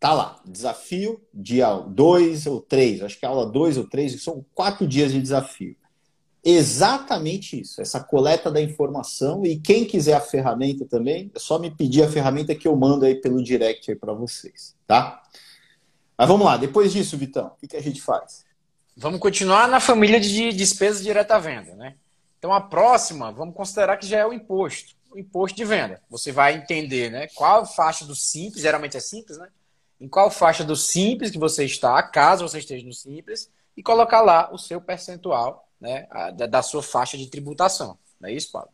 tá 0.00 0.14
lá, 0.14 0.40
desafio 0.44 1.20
dia 1.32 1.70
2 1.74 2.46
ou 2.46 2.60
3, 2.60 3.02
acho 3.02 3.18
que 3.18 3.26
é 3.26 3.28
aula 3.28 3.44
2 3.44 3.76
ou 3.76 3.86
3, 3.86 4.22
são 4.22 4.44
quatro 4.54 4.86
dias 4.86 5.12
de 5.12 5.20
desafio. 5.20 5.76
Exatamente 6.42 7.60
isso, 7.60 7.80
essa 7.82 8.02
coleta 8.02 8.50
da 8.50 8.60
informação 8.60 9.44
e 9.44 9.60
quem 9.60 9.84
quiser 9.84 10.14
a 10.14 10.20
ferramenta 10.20 10.86
também, 10.86 11.30
é 11.34 11.38
só 11.38 11.58
me 11.58 11.70
pedir 11.70 12.02
a 12.02 12.10
ferramenta 12.10 12.54
que 12.54 12.66
eu 12.66 12.74
mando 12.74 13.04
aí 13.04 13.14
pelo 13.14 13.44
direct 13.44 13.90
aí 13.90 13.96
para 13.96 14.14
vocês, 14.14 14.74
tá? 14.86 15.22
Mas 16.16 16.28
vamos 16.28 16.46
lá, 16.46 16.56
depois 16.56 16.92
disso, 16.92 17.16
Vitão, 17.18 17.48
o 17.48 17.60
que, 17.60 17.68
que 17.68 17.76
a 17.76 17.82
gente 17.82 18.00
faz? 18.00 18.44
Vamos 18.96 19.20
continuar 19.20 19.68
na 19.68 19.80
família 19.80 20.18
de 20.18 20.52
despesas 20.52 21.02
direta 21.02 21.36
à 21.36 21.38
venda, 21.38 21.74
né? 21.74 21.94
Então 22.42 22.52
a 22.52 22.60
próxima, 22.60 23.30
vamos 23.30 23.54
considerar 23.54 23.96
que 23.96 24.04
já 24.04 24.18
é 24.18 24.26
o 24.26 24.32
imposto, 24.32 24.96
o 25.12 25.16
imposto 25.16 25.56
de 25.56 25.64
venda. 25.64 26.02
Você 26.10 26.32
vai 26.32 26.56
entender, 26.56 27.08
né, 27.08 27.28
qual 27.36 27.64
faixa 27.64 28.04
do 28.04 28.16
simples, 28.16 28.62
geralmente 28.62 28.96
é 28.96 29.00
simples, 29.00 29.38
né? 29.38 29.48
Em 30.00 30.08
qual 30.08 30.28
faixa 30.28 30.64
do 30.64 30.74
simples 30.74 31.30
que 31.30 31.38
você 31.38 31.64
está, 31.64 32.02
caso 32.02 32.48
você 32.48 32.58
esteja 32.58 32.84
no 32.84 32.92
simples, 32.92 33.48
e 33.76 33.82
colocar 33.82 34.22
lá 34.22 34.52
o 34.52 34.58
seu 34.58 34.80
percentual, 34.80 35.68
né, 35.80 36.08
da 36.50 36.62
sua 36.62 36.82
faixa 36.82 37.16
de 37.16 37.28
tributação. 37.28 37.96
Não 38.20 38.28
é 38.28 38.32
isso, 38.32 38.50
Paulo? 38.50 38.70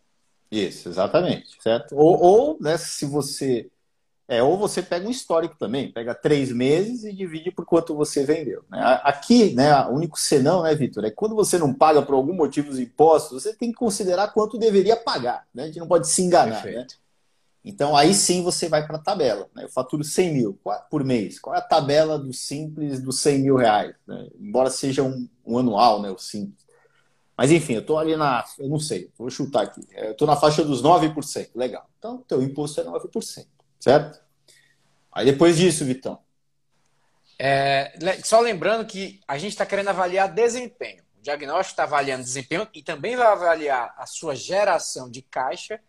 Isso, 0.51 0.89
exatamente, 0.89 1.63
certo? 1.63 1.95
Ou, 1.95 2.19
ou 2.19 2.59
né, 2.59 2.79
se 2.79 3.05
você 3.05 3.71
é, 4.29 4.43
ou 4.43 4.59
você 4.59 4.83
pega 4.83 5.09
um 5.09 5.11
histórico 5.11 5.57
também, 5.59 5.91
pega 5.91 6.15
três 6.15 6.53
meses 6.53 7.03
e 7.03 7.15
divide 7.15 7.51
por 7.51 7.65
quanto 7.65 7.97
você 7.97 8.25
vendeu. 8.25 8.63
Né? 8.71 8.79
Aqui, 9.03 9.55
né, 9.55 9.75
o 9.87 9.95
único 9.95 10.21
senão, 10.21 10.65
né, 10.65 10.75
Vitor, 10.75 11.03
é 11.07 11.09
que 11.09 11.17
quando 11.17 11.35
você 11.35 11.57
não 11.57 11.73
paga 11.73 12.03
por 12.03 12.15
algum 12.15 12.35
motivo 12.35 12.69
os 12.69 12.79
impostos, 12.79 13.43
você 13.43 13.55
tem 13.55 13.73
que 13.73 13.79
considerar 13.79 14.35
quanto 14.35 14.59
deveria 14.59 14.97
pagar. 14.97 15.47
Né? 15.55 15.63
A 15.63 15.67
gente 15.67 15.79
não 15.79 15.89
pode 15.89 16.07
se 16.09 16.21
enganar. 16.21 16.63
Né? 16.63 16.87
Então, 17.65 17.97
aí 17.97 18.13
sim 18.13 18.43
você 18.43 18.69
vai 18.69 18.87
para 18.87 18.97
a 18.97 19.01
tabela. 19.01 19.49
Né? 19.55 19.65
Eu 19.65 19.71
faturo 19.71 20.05
100 20.05 20.33
mil 20.35 20.61
por 20.91 21.03
mês. 21.03 21.41
Qual 21.41 21.57
é 21.57 21.59
a 21.59 21.63
tabela 21.63 22.19
do 22.19 22.33
simples 22.35 23.01
dos 23.01 23.21
100 23.21 23.39
mil 23.39 23.57
reais? 23.57 23.95
Né? 24.07 24.29
Embora 24.39 24.69
seja 24.69 25.03
um, 25.03 25.27
um, 25.47 25.57
anual, 25.57 26.03
né, 26.03 26.11
o 26.11 26.19
simples. 26.19 26.67
Mas 27.35 27.51
enfim, 27.51 27.75
eu 27.75 27.81
estou 27.81 27.99
ali 27.99 28.15
na. 28.15 28.45
Eu 28.59 28.69
não 28.69 28.81
sei, 28.81 29.11
vou 29.17 29.31
chutar 29.31 29.63
aqui. 29.63 29.81
Eu 29.93 30.11
estou 30.11 30.27
na 30.27 30.37
faixa 30.37 30.63
dos 30.63 30.83
9%. 30.83 31.49
Legal. 31.55 31.89
Então, 31.99 32.17
o 32.17 32.19
teu 32.19 32.43
imposto 32.43 32.81
é 32.81 32.85
9%. 32.85 33.47
Certo? 33.79 34.21
Aí 35.13 35.27
depois 35.27 35.57
disso, 35.57 35.85
Vitão. 35.85 36.19
É, 37.39 37.93
só 38.25 38.41
lembrando 38.41 38.85
que 38.85 39.21
a 39.27 39.39
gente 39.39 39.53
está 39.53 39.65
querendo 39.65 39.89
avaliar 39.89 40.33
desempenho. 40.33 41.03
O 41.19 41.23
diagnóstico 41.23 41.73
está 41.73 41.85
avaliando 41.85 42.25
desempenho 42.25 42.67
e 42.75 42.83
também 42.83 43.17
vai 43.17 43.27
avaliar 43.27 43.95
a 43.97 44.07
sua 44.07 44.35
geração 44.35 45.11
de 45.11 45.23
caixa. 45.23 45.81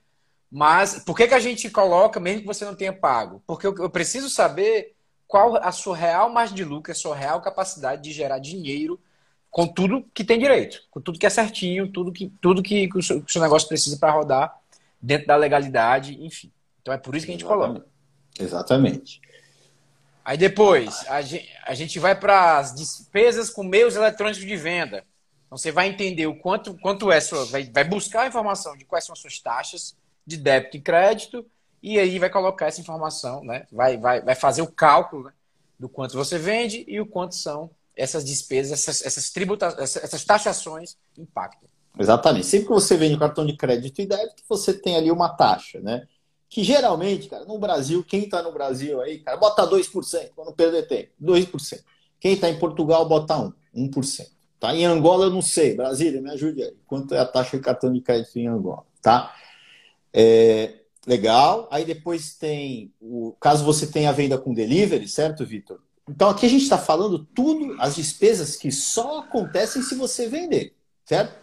Mas 0.52 1.04
por 1.04 1.16
que, 1.16 1.28
que 1.28 1.34
a 1.34 1.40
gente 1.40 1.70
coloca, 1.70 2.20
mesmo 2.20 2.42
que 2.42 2.48
você 2.48 2.66
não 2.66 2.76
tenha 2.76 2.94
pago? 2.94 3.42
Porque 3.46 3.66
eu, 3.66 3.76
eu 3.78 3.90
preciso 3.90 4.30
saber 4.30 4.96
qual 5.28 5.58
a 5.58 5.72
sua 5.72 5.96
real 5.96 6.30
margem 6.30 6.56
de 6.56 6.64
lucro, 6.64 6.92
a 6.92 6.96
sua 6.96 7.16
real 7.16 7.42
capacidade 7.42 8.02
de 8.02 8.12
gerar 8.12 8.40
dinheiro 8.40 9.00
com 9.52 9.68
tudo 9.68 10.06
que 10.14 10.24
tem 10.24 10.40
direito, 10.40 10.84
com 10.90 11.02
tudo 11.02 11.20
que 11.20 11.26
é 11.26 11.30
certinho, 11.30 11.92
tudo 11.92 12.12
que, 12.12 12.30
tudo 12.42 12.64
que, 12.64 12.88
que 12.88 12.98
o, 12.98 13.02
seu, 13.02 13.22
que 13.22 13.30
o 13.30 13.32
seu 13.32 13.42
negócio 13.42 13.68
precisa 13.68 13.98
para 13.98 14.12
rodar 14.12 14.60
dentro 15.02 15.28
da 15.28 15.36
legalidade, 15.36 16.24
enfim. 16.24 16.52
Então 16.82 16.94
é 16.94 16.98
por 16.98 17.16
isso 17.16 17.26
que 17.26 17.32
a 17.32 17.36
gente 17.36 17.46
Exatamente. 17.46 17.74
coloca. 17.74 17.90
Exatamente. 18.40 19.22
Aí 20.24 20.38
depois, 20.38 21.06
a 21.08 21.22
gente, 21.22 21.50
a 21.66 21.74
gente 21.74 22.00
vai 22.00 22.16
para 22.18 22.60
as 22.60 22.76
despesas 22.76 23.50
com 23.50 23.64
meios 23.64 23.96
eletrônicos 23.96 24.46
de 24.46 24.56
venda. 24.56 25.04
Então 25.48 25.58
você 25.58 25.72
vai 25.72 25.88
entender 25.88 26.28
o 26.28 26.36
quanto, 26.36 26.76
quanto 26.76 27.12
é 27.12 27.20
sua. 27.20 27.46
Vai, 27.46 27.64
vai 27.64 27.84
buscar 27.84 28.22
a 28.22 28.28
informação 28.28 28.78
de 28.78 28.86
quais 28.86 29.06
são 29.06 29.14
as 29.14 29.20
suas 29.20 29.40
taxas 29.40 29.96
de 30.26 30.38
débito 30.38 30.78
e 30.78 30.82
crédito, 30.82 31.46
e 31.82 31.98
aí 31.98 32.20
vai 32.20 32.30
colocar 32.30 32.68
essa 32.68 32.80
informação, 32.80 33.44
né? 33.44 33.66
Vai, 33.72 33.98
vai, 33.98 34.22
vai 34.22 34.36
fazer 34.36 34.62
o 34.62 34.72
cálculo 34.72 35.24
né? 35.24 35.32
do 35.80 35.90
quanto 35.90 36.16
você 36.16 36.38
vende 36.38 36.86
e 36.88 37.00
o 37.00 37.06
quanto 37.06 37.34
são 37.34 37.72
essas 37.96 38.24
despesas, 38.24 38.72
essas, 38.74 39.06
essas, 39.06 39.32
tributa 39.32 39.66
essas, 39.80 40.04
essas 40.04 40.24
taxações 40.24 40.96
impactam. 41.18 41.68
Exatamente. 41.98 42.46
Sempre 42.46 42.68
que 42.68 42.74
você 42.74 42.96
vende 42.96 43.18
cartão 43.18 43.46
de 43.46 43.58
crédito 43.58 44.00
e 44.02 44.06
débito, 44.06 44.44
você 44.48 44.74
tem 44.74 44.96
ali 44.96 45.10
uma 45.10 45.30
taxa, 45.30 45.80
né? 45.80 46.08
Que 46.50 46.64
geralmente, 46.64 47.30
cara, 47.30 47.46
no 47.46 47.60
Brasil, 47.60 48.04
quem 48.04 48.24
está 48.24 48.42
no 48.42 48.52
Brasil 48.52 49.00
aí, 49.02 49.20
cara, 49.20 49.38
bota 49.38 49.68
2%, 49.68 50.34
para 50.36 50.46
não 50.46 50.54
perder 50.54 50.88
tempo. 50.88 51.10
2%. 51.22 51.84
Quem 52.20 52.34
está 52.34 52.50
em 52.50 52.58
Portugal, 52.58 53.08
bota 53.08 53.36
1%. 53.36 53.54
1%. 53.76 54.28
Tá? 54.60 54.76
Em 54.76 54.86
Angola, 54.86 55.26
eu 55.26 55.30
não 55.30 55.42
sei. 55.42 55.76
Brasília, 55.76 56.22
me 56.22 56.32
ajude 56.32 56.64
aí. 56.64 56.76
Quanto 56.86 57.14
é 57.14 57.20
a 57.20 57.26
taxa 57.26 57.56
de 57.56 57.64
cartão 57.64 57.94
de 57.94 58.02
crédito 58.02 58.38
em 58.38 58.48
Angola? 58.48 58.84
Tá? 59.02 59.34
É, 60.14 60.80
legal. 61.08 61.68
Aí 61.72 61.86
depois 61.86 62.34
tem 62.34 62.92
o 63.00 63.34
caso 63.40 63.64
você 63.64 63.88
tenha 63.88 64.12
venda 64.12 64.38
com 64.38 64.54
delivery, 64.54 65.08
certo, 65.08 65.46
Vitor? 65.46 65.80
Então 66.10 66.30
aqui 66.30 66.46
a 66.46 66.50
gente 66.50 66.64
está 66.64 66.78
falando 66.78 67.20
tudo, 67.20 67.76
as 67.80 67.96
despesas 67.96 68.56
que 68.56 68.72
só 68.72 69.20
acontecem 69.20 69.82
se 69.82 69.94
você 69.96 70.28
vender, 70.28 70.74
certo? 71.06 71.38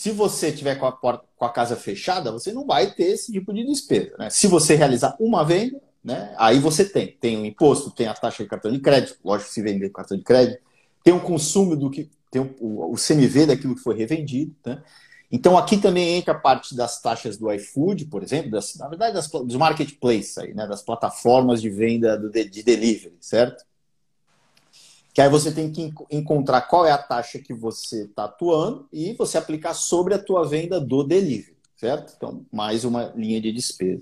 Se 0.00 0.12
você 0.12 0.50
tiver 0.50 0.76
com 0.76 0.86
a, 0.86 0.92
porta, 0.92 1.26
com 1.36 1.44
a 1.44 1.52
casa 1.52 1.76
fechada, 1.76 2.32
você 2.32 2.54
não 2.54 2.64
vai 2.64 2.90
ter 2.90 3.02
esse 3.02 3.30
tipo 3.30 3.52
de 3.52 3.66
despesa. 3.66 4.16
Né? 4.18 4.30
Se 4.30 4.46
você 4.46 4.74
realizar 4.74 5.14
uma 5.20 5.44
venda, 5.44 5.78
né, 6.02 6.34
aí 6.38 6.58
você 6.58 6.86
tem. 6.86 7.08
Tem 7.20 7.36
o 7.36 7.44
imposto, 7.44 7.90
tem 7.90 8.06
a 8.06 8.14
taxa 8.14 8.42
de 8.42 8.48
cartão 8.48 8.72
de 8.72 8.78
crédito, 8.78 9.18
lógico, 9.22 9.50
se 9.50 9.60
vender 9.60 9.90
cartão 9.90 10.16
de 10.16 10.24
crédito, 10.24 10.58
tem 11.04 11.12
o 11.12 11.20
consumo 11.20 11.76
do 11.76 11.90
que. 11.90 12.10
tem 12.30 12.40
o, 12.40 12.92
o 12.92 12.94
CMV 12.94 13.44
daquilo 13.44 13.74
que 13.74 13.82
foi 13.82 13.94
revendido. 13.94 14.56
Né? 14.64 14.82
Então 15.30 15.58
aqui 15.58 15.76
também 15.76 16.16
entra 16.16 16.32
a 16.32 16.38
parte 16.38 16.74
das 16.74 16.98
taxas 17.02 17.36
do 17.36 17.52
iFood, 17.52 18.06
por 18.06 18.22
exemplo, 18.22 18.50
das, 18.50 18.76
na 18.76 18.88
verdade 18.88 19.12
das, 19.12 19.28
dos 19.28 19.56
marketplaces 19.56 20.38
aí, 20.38 20.54
né, 20.54 20.66
das 20.66 20.80
plataformas 20.80 21.60
de 21.60 21.68
venda 21.68 22.16
do, 22.16 22.30
de 22.30 22.62
delivery, 22.62 23.18
certo? 23.20 23.66
Que 25.20 25.24
aí 25.24 25.28
você 25.28 25.52
tem 25.52 25.70
que 25.70 25.92
encontrar 26.10 26.62
qual 26.62 26.86
é 26.86 26.92
a 26.92 26.96
taxa 26.96 27.38
que 27.38 27.52
você 27.52 28.04
está 28.04 28.24
atuando 28.24 28.88
e 28.90 29.12
você 29.12 29.36
aplicar 29.36 29.74
sobre 29.74 30.14
a 30.14 30.18
tua 30.18 30.48
venda 30.48 30.80
do 30.80 31.04
delivery, 31.04 31.58
certo? 31.76 32.14
Então, 32.16 32.46
mais 32.50 32.86
uma 32.86 33.12
linha 33.14 33.38
de 33.38 33.52
despesa. 33.52 34.00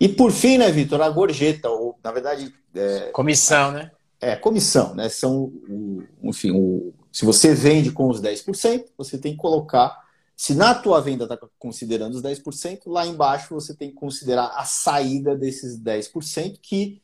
E 0.00 0.08
por 0.08 0.32
fim, 0.32 0.58
né, 0.58 0.72
Vitor, 0.72 1.00
a 1.02 1.08
gorjeta, 1.08 1.70
ou 1.70 1.96
na 2.02 2.10
verdade. 2.10 2.52
É, 2.74 3.10
comissão, 3.12 3.70
né? 3.70 3.92
É, 4.20 4.34
comissão, 4.34 4.92
né? 4.92 5.08
São, 5.08 5.52
o, 5.68 6.02
enfim, 6.24 6.50
o, 6.50 6.92
se 7.12 7.24
você 7.24 7.54
vende 7.54 7.92
com 7.92 8.08
os 8.08 8.20
10%, 8.20 8.86
você 8.98 9.18
tem 9.18 9.34
que 9.34 9.38
colocar 9.38 10.02
se 10.36 10.52
na 10.52 10.74
tua 10.74 11.00
venda 11.00 11.32
está 11.32 11.38
considerando 11.60 12.16
os 12.16 12.22
10%, 12.24 12.80
lá 12.86 13.06
embaixo 13.06 13.54
você 13.54 13.72
tem 13.72 13.90
que 13.90 13.94
considerar 13.94 14.46
a 14.56 14.64
saída 14.64 15.36
desses 15.36 15.78
10%, 15.80 16.58
que 16.60 17.00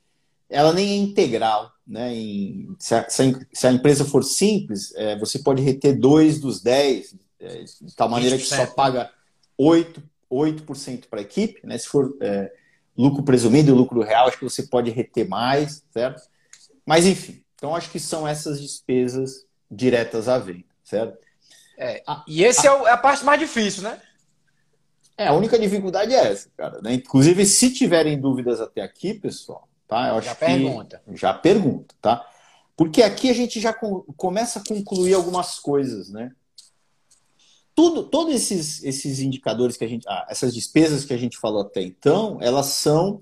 ela 0.50 0.72
nem 0.72 0.90
é 0.90 0.96
integral. 0.96 1.73
Né? 1.86 2.14
Em, 2.14 2.76
se, 2.78 2.94
a, 2.94 3.08
se, 3.08 3.66
a, 3.66 3.72
empresa 3.72 4.04
for 4.04 4.24
simples, 4.24 4.94
é, 4.94 5.18
você 5.18 5.38
pode 5.38 5.62
reter 5.62 5.98
2 5.98 6.40
dos 6.40 6.62
10, 6.62 7.16
é, 7.40 7.64
de 7.64 7.94
tal 7.94 8.08
maneira 8.08 8.36
20%. 8.36 8.40
que 8.40 8.46
só 8.46 8.66
paga 8.66 9.10
8%, 9.60 10.02
8 10.30 11.08
para 11.08 11.20
a 11.20 11.22
equipe. 11.22 11.60
Né? 11.66 11.76
Se 11.76 11.88
for 11.88 12.16
é, 12.20 12.50
lucro 12.96 13.22
presumido 13.22 13.70
e 13.70 13.74
lucro 13.74 14.02
real, 14.02 14.28
acho 14.28 14.38
que 14.38 14.44
você 14.44 14.62
pode 14.62 14.90
reter 14.90 15.28
mais, 15.28 15.84
certo? 15.90 16.22
Mas 16.86 17.06
enfim, 17.06 17.42
então 17.54 17.74
acho 17.74 17.90
que 17.90 17.98
são 17.98 18.26
essas 18.26 18.60
despesas 18.60 19.46
diretas 19.70 20.28
à 20.28 20.38
venda, 20.38 20.64
certo? 20.82 21.18
É, 21.76 22.02
e 22.28 22.44
esse 22.44 22.66
a, 22.68 22.72
é, 22.72 22.82
é 22.84 22.90
a 22.90 22.96
parte 22.96 23.24
mais 23.24 23.40
difícil, 23.40 23.82
né? 23.82 24.00
É, 25.16 25.28
a 25.28 25.32
única 25.32 25.58
dificuldade 25.58 26.12
é 26.12 26.32
essa, 26.32 26.48
cara. 26.56 26.80
Né? 26.82 26.94
Inclusive, 26.94 27.46
se 27.46 27.72
tiverem 27.72 28.20
dúvidas 28.20 28.60
até 28.60 28.82
aqui, 28.82 29.14
pessoal, 29.14 29.68
tá? 29.94 30.08
Eu 30.08 30.16
acho 30.16 30.28
já 30.28 30.34
pergunta. 30.34 31.02
Já 31.12 31.34
pergunta, 31.34 31.94
tá? 32.02 32.28
Porque 32.76 33.02
aqui 33.02 33.30
a 33.30 33.32
gente 33.32 33.60
já 33.60 33.72
começa 34.16 34.58
a 34.58 34.64
concluir 34.66 35.14
algumas 35.14 35.60
coisas, 35.60 36.10
né? 36.10 36.32
Tudo, 37.76 38.04
todos 38.04 38.34
esses, 38.34 38.82
esses 38.82 39.20
indicadores 39.20 39.76
que 39.76 39.84
a 39.84 39.88
gente. 39.88 40.04
Ah, 40.08 40.26
essas 40.28 40.52
despesas 40.52 41.04
que 41.04 41.14
a 41.14 41.16
gente 41.16 41.38
falou 41.38 41.62
até 41.62 41.80
então, 41.82 42.38
elas 42.40 42.66
são 42.66 43.20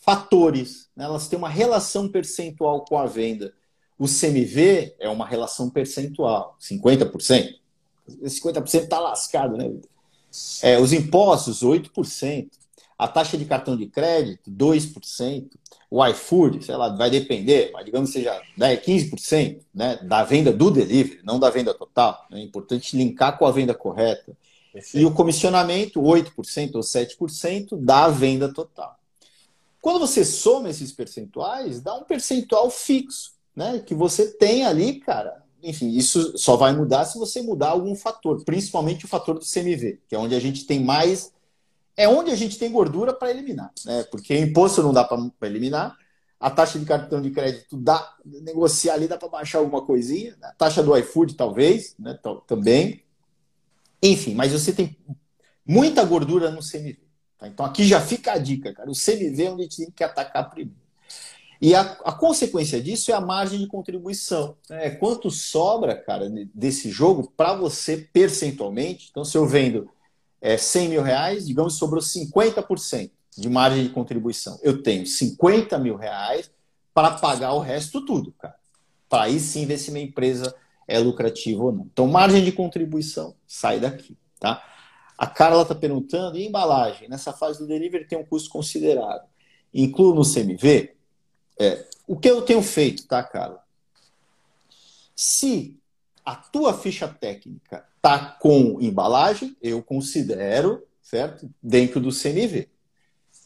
fatores, 0.00 0.88
né? 0.96 1.04
elas 1.04 1.28
têm 1.28 1.38
uma 1.38 1.48
relação 1.48 2.08
percentual 2.08 2.84
com 2.84 2.96
a 2.96 3.06
venda. 3.06 3.52
O 3.98 4.06
CMV 4.06 4.94
é 4.98 5.08
uma 5.08 5.26
relação 5.26 5.68
percentual, 5.68 6.56
50%. 6.60 7.58
50% 8.22 8.84
está 8.84 9.00
lascado, 9.00 9.56
né? 9.56 9.70
É, 10.62 10.78
os 10.78 10.92
impostos, 10.92 11.62
8%. 11.62 12.50
A 12.98 13.06
taxa 13.06 13.36
de 13.36 13.44
cartão 13.44 13.76
de 13.76 13.86
crédito, 13.86 14.50
2%. 14.50 15.50
O 15.90 16.04
iFood, 16.06 16.64
sei 16.64 16.76
lá, 16.76 16.88
vai 16.88 17.10
depender, 17.10 17.70
mas 17.72 17.84
digamos 17.84 18.10
que 18.10 18.18
seja 18.18 18.40
10, 18.56 18.80
15% 18.80 19.60
né, 19.74 19.98
da 20.02 20.24
venda 20.24 20.52
do 20.52 20.70
delivery, 20.70 21.20
não 21.22 21.38
da 21.38 21.50
venda 21.50 21.72
total. 21.74 22.26
É 22.32 22.40
importante 22.40 22.96
linkar 22.96 23.38
com 23.38 23.46
a 23.46 23.52
venda 23.52 23.74
correta. 23.74 24.36
Perfeito. 24.72 25.02
E 25.02 25.06
o 25.06 25.12
comissionamento, 25.12 26.00
8% 26.00 26.74
ou 26.74 26.80
7% 26.80 27.76
da 27.78 28.08
venda 28.08 28.52
total. 28.52 28.98
Quando 29.80 30.00
você 30.00 30.24
soma 30.24 30.68
esses 30.68 30.92
percentuais, 30.92 31.80
dá 31.80 31.94
um 31.94 32.02
percentual 32.02 32.68
fixo, 32.70 33.32
né? 33.54 33.78
Que 33.78 33.94
você 33.94 34.32
tem 34.32 34.66
ali, 34.66 34.98
cara. 34.98 35.44
Enfim, 35.62 35.90
isso 35.90 36.36
só 36.36 36.56
vai 36.56 36.74
mudar 36.74 37.04
se 37.04 37.18
você 37.18 37.40
mudar 37.40 37.70
algum 37.70 37.94
fator, 37.94 38.44
principalmente 38.44 39.04
o 39.04 39.08
fator 39.08 39.38
do 39.38 39.44
CMV, 39.44 40.00
que 40.08 40.14
é 40.14 40.18
onde 40.18 40.34
a 40.34 40.40
gente 40.40 40.64
tem 40.64 40.82
mais. 40.82 41.32
É 41.96 42.08
onde 42.08 42.30
a 42.30 42.36
gente 42.36 42.58
tem 42.58 42.70
gordura 42.70 43.12
para 43.12 43.30
eliminar, 43.30 43.72
né? 43.84 44.04
Porque 44.10 44.36
imposto 44.36 44.82
não 44.82 44.92
dá 44.92 45.02
para 45.02 45.18
eliminar, 45.42 45.96
a 46.38 46.50
taxa 46.50 46.78
de 46.78 46.84
cartão 46.84 47.22
de 47.22 47.30
crédito 47.30 47.76
dá, 47.76 48.14
negociar 48.24 48.94
ali 48.94 49.08
dá 49.08 49.16
para 49.16 49.28
baixar 49.28 49.58
alguma 49.58 49.84
coisinha, 49.84 50.36
a 50.42 50.52
taxa 50.52 50.82
do 50.82 50.96
iFood 50.96 51.34
talvez, 51.34 51.94
né? 51.98 52.18
Também. 52.46 53.02
Enfim, 54.02 54.34
mas 54.34 54.52
você 54.52 54.72
tem 54.72 54.96
muita 55.66 56.04
gordura 56.04 56.50
no 56.50 56.60
CMV. 56.60 56.98
Tá? 57.38 57.48
Então 57.48 57.64
aqui 57.64 57.84
já 57.84 58.00
fica 58.00 58.32
a 58.32 58.38
dica, 58.38 58.72
cara. 58.74 58.90
O 58.90 58.94
CMV 58.94 59.42
é 59.42 59.50
onde 59.50 59.62
a 59.62 59.64
gente 59.64 59.76
tem 59.78 59.90
que 59.90 60.04
atacar 60.04 60.50
primeiro. 60.50 60.86
E 61.60 61.74
a, 61.74 61.80
a 61.80 62.12
consequência 62.12 62.82
disso 62.82 63.10
é 63.10 63.14
a 63.14 63.20
margem 63.20 63.58
de 63.58 63.66
contribuição. 63.66 64.56
Né? 64.68 64.88
É 64.88 64.90
quanto 64.90 65.30
sobra, 65.30 65.96
cara, 65.96 66.28
desse 66.54 66.90
jogo 66.90 67.32
para 67.34 67.54
você 67.54 67.96
percentualmente. 67.96 69.08
Então, 69.10 69.24
se 69.24 69.36
eu 69.38 69.46
vendo 69.46 69.88
é, 70.40 70.56
100 70.56 70.88
mil 70.88 71.02
reais, 71.02 71.46
digamos, 71.46 71.74
sobrou 71.74 72.02
50% 72.02 73.10
de 73.36 73.48
margem 73.48 73.84
de 73.84 73.90
contribuição. 73.90 74.58
Eu 74.62 74.82
tenho 74.82 75.06
50 75.06 75.78
mil 75.78 75.96
reais 75.96 76.50
para 76.94 77.10
pagar 77.12 77.52
o 77.52 77.58
resto 77.58 78.04
tudo, 78.04 78.32
cara. 78.32 78.56
Para 79.08 79.24
aí 79.24 79.38
sim 79.38 79.66
ver 79.66 79.78
se 79.78 79.90
minha 79.90 80.04
empresa 80.04 80.54
é 80.88 80.98
lucrativa 80.98 81.64
ou 81.64 81.72
não. 81.72 81.88
Então, 81.92 82.06
margem 82.06 82.44
de 82.44 82.52
contribuição 82.52 83.34
sai 83.46 83.78
daqui, 83.78 84.16
tá? 84.40 84.62
A 85.18 85.26
Carla 85.26 85.62
está 85.62 85.74
perguntando, 85.74 86.36
e 86.36 86.46
embalagem? 86.46 87.08
Nessa 87.08 87.32
fase 87.32 87.58
do 87.58 87.66
delivery 87.66 88.06
tem 88.06 88.18
um 88.18 88.24
custo 88.24 88.50
considerável. 88.50 89.28
Incluo 89.72 90.14
no 90.14 90.22
CMV? 90.22 90.94
É, 91.58 91.86
o 92.06 92.16
que 92.16 92.28
eu 92.28 92.42
tenho 92.42 92.62
feito, 92.62 93.06
tá, 93.06 93.22
Carla? 93.22 93.62
Se 95.14 95.78
a 96.24 96.36
tua 96.36 96.74
ficha 96.74 97.08
técnica 97.08 97.86
tá 98.06 98.36
com 98.38 98.80
embalagem, 98.80 99.56
eu 99.60 99.82
considero, 99.82 100.80
certo? 101.02 101.50
Dentro 101.60 101.98
do 101.98 102.10
CMV. 102.10 102.68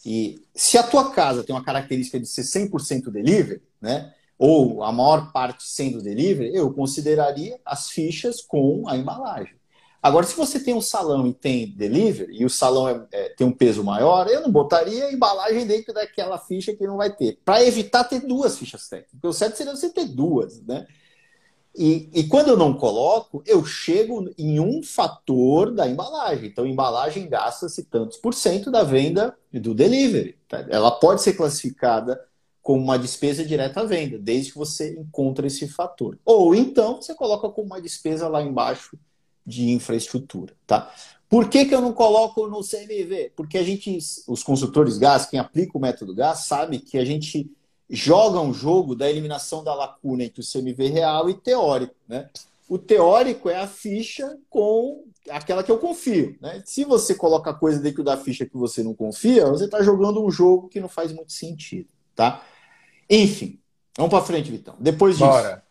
E 0.05 0.43
se 0.55 0.77
a 0.77 0.83
tua 0.83 1.13
casa 1.13 1.43
tem 1.43 1.55
uma 1.55 1.65
característica 1.65 2.21
de 2.21 2.27
ser 2.27 2.43
100% 2.43 3.11
delivery, 3.11 3.63
né? 3.81 4.13
Ou 4.39 4.83
a 4.83 4.93
maior 4.93 5.33
parte 5.33 5.65
sendo 5.65 6.03
delivery, 6.03 6.55
eu 6.55 6.71
consideraria 6.75 7.59
as 7.65 7.89
fichas 7.89 8.43
com 8.43 8.87
a 8.87 8.99
embalagem. 8.99 9.55
Agora, 10.03 10.27
se 10.27 10.37
você 10.37 10.61
tem 10.61 10.75
um 10.75 10.81
salão 10.83 11.27
e 11.27 11.33
tem 11.33 11.75
delivery, 11.75 12.37
e 12.39 12.45
o 12.45 12.51
salão 12.51 12.87
é, 12.87 13.07
é, 13.13 13.29
tem 13.31 13.47
um 13.47 13.53
peso 13.53 13.83
maior, 13.83 14.29
eu 14.29 14.43
não 14.43 14.53
botaria 14.53 15.07
a 15.07 15.13
embalagem 15.13 15.67
dentro 15.67 15.95
daquela 15.95 16.39
ficha 16.39 16.75
que 16.75 16.87
não 16.87 16.99
vai 16.99 17.11
ter. 17.11 17.39
Para 17.47 17.65
evitar 17.65 18.05
ter 18.05 18.21
duas 18.21 18.59
fichas 18.59 18.89
técnicas. 18.89 19.19
O 19.23 19.33
certo 19.33 19.57
seria 19.57 19.75
você 19.75 19.89
ter 19.89 20.05
duas, 20.05 20.61
né? 20.63 20.87
E, 21.77 22.11
e 22.13 22.25
quando 22.25 22.49
eu 22.49 22.57
não 22.57 22.75
coloco, 22.75 23.43
eu 23.47 23.65
chego 23.65 24.29
em 24.37 24.59
um 24.59 24.83
fator 24.83 25.73
da 25.73 25.89
embalagem. 25.89 26.49
Então, 26.49 26.67
embalagem 26.67 27.29
gasta-se 27.29 27.85
tantos 27.85 28.17
por 28.17 28.35
cento 28.35 28.71
da 28.71 28.83
venda 28.83 29.37
do 29.53 29.75
delivery. 29.75 30.37
Tá? 30.49 30.67
Ela 30.69 30.91
pode 30.91 31.23
ser 31.23 31.35
classificada 31.35 32.21
como 32.61 32.83
uma 32.83 32.99
despesa 32.99 33.45
direta 33.45 33.81
à 33.81 33.85
venda, 33.85 34.19
desde 34.19 34.53
que 34.53 34.59
você 34.59 34.99
encontre 34.99 35.47
esse 35.47 35.67
fator. 35.69 36.19
Ou 36.25 36.55
então, 36.55 37.01
você 37.01 37.15
coloca 37.15 37.49
como 37.49 37.67
uma 37.67 37.81
despesa 37.81 38.29
lá 38.29 38.43
embaixo 38.43 38.99
de 39.47 39.71
infraestrutura, 39.71 40.55
tá? 40.67 40.93
Por 41.29 41.49
que, 41.49 41.65
que 41.65 41.75
eu 41.75 41.81
não 41.81 41.93
coloco 41.93 42.47
no 42.49 42.61
CMV? 42.61 43.33
Porque 43.37 43.57
a 43.57 43.63
gente, 43.63 43.97
os 44.27 44.43
consultores 44.43 44.99
gás, 44.99 45.27
quem 45.27 45.39
aplica 45.39 45.79
o 45.79 45.81
método 45.81 46.15
gás, 46.15 46.41
sabe 46.41 46.81
que 46.81 46.99
a 46.99 47.05
gente 47.05 47.51
joga 47.91 48.41
um 48.41 48.55
jogo 48.55 48.95
da 48.95 49.11
eliminação 49.11 49.65
da 49.65 49.75
lacuna 49.75 50.23
entre 50.25 50.41
o 50.41 50.45
CMV 50.45 50.89
real 50.89 51.29
e 51.29 51.35
teórico, 51.35 51.95
né? 52.09 52.31
O 52.69 52.79
teórico 52.79 53.51
é 53.51 53.57
a 53.57 53.67
ficha 53.67 54.39
com 54.49 55.05
aquela 55.29 55.65
que 55.65 55.73
eu 55.73 55.79
confio, 55.79 56.39
né? 56.41 56.63
Se 56.65 56.85
você 56.85 57.17
coloca 57.17 57.53
coisa 57.53 57.81
dentro 57.81 58.05
da 58.05 58.17
ficha 58.17 58.47
que 58.47 58.57
você 58.57 58.83
não 58.83 58.95
confia, 58.95 59.47
você 59.47 59.65
está 59.65 59.83
jogando 59.83 60.25
um 60.25 60.31
jogo 60.31 60.69
que 60.69 60.79
não 60.79 60.89
faz 60.89 61.13
muito 61.13 61.33
sentido, 61.33 61.89
tá? 62.15 62.45
Enfim, 63.09 63.59
vamos 63.97 64.11
para 64.11 64.25
frente, 64.25 64.51
Vitão. 64.51 64.77
Depois 64.79 65.19
disso. 65.19 65.29
Bora. 65.29 65.65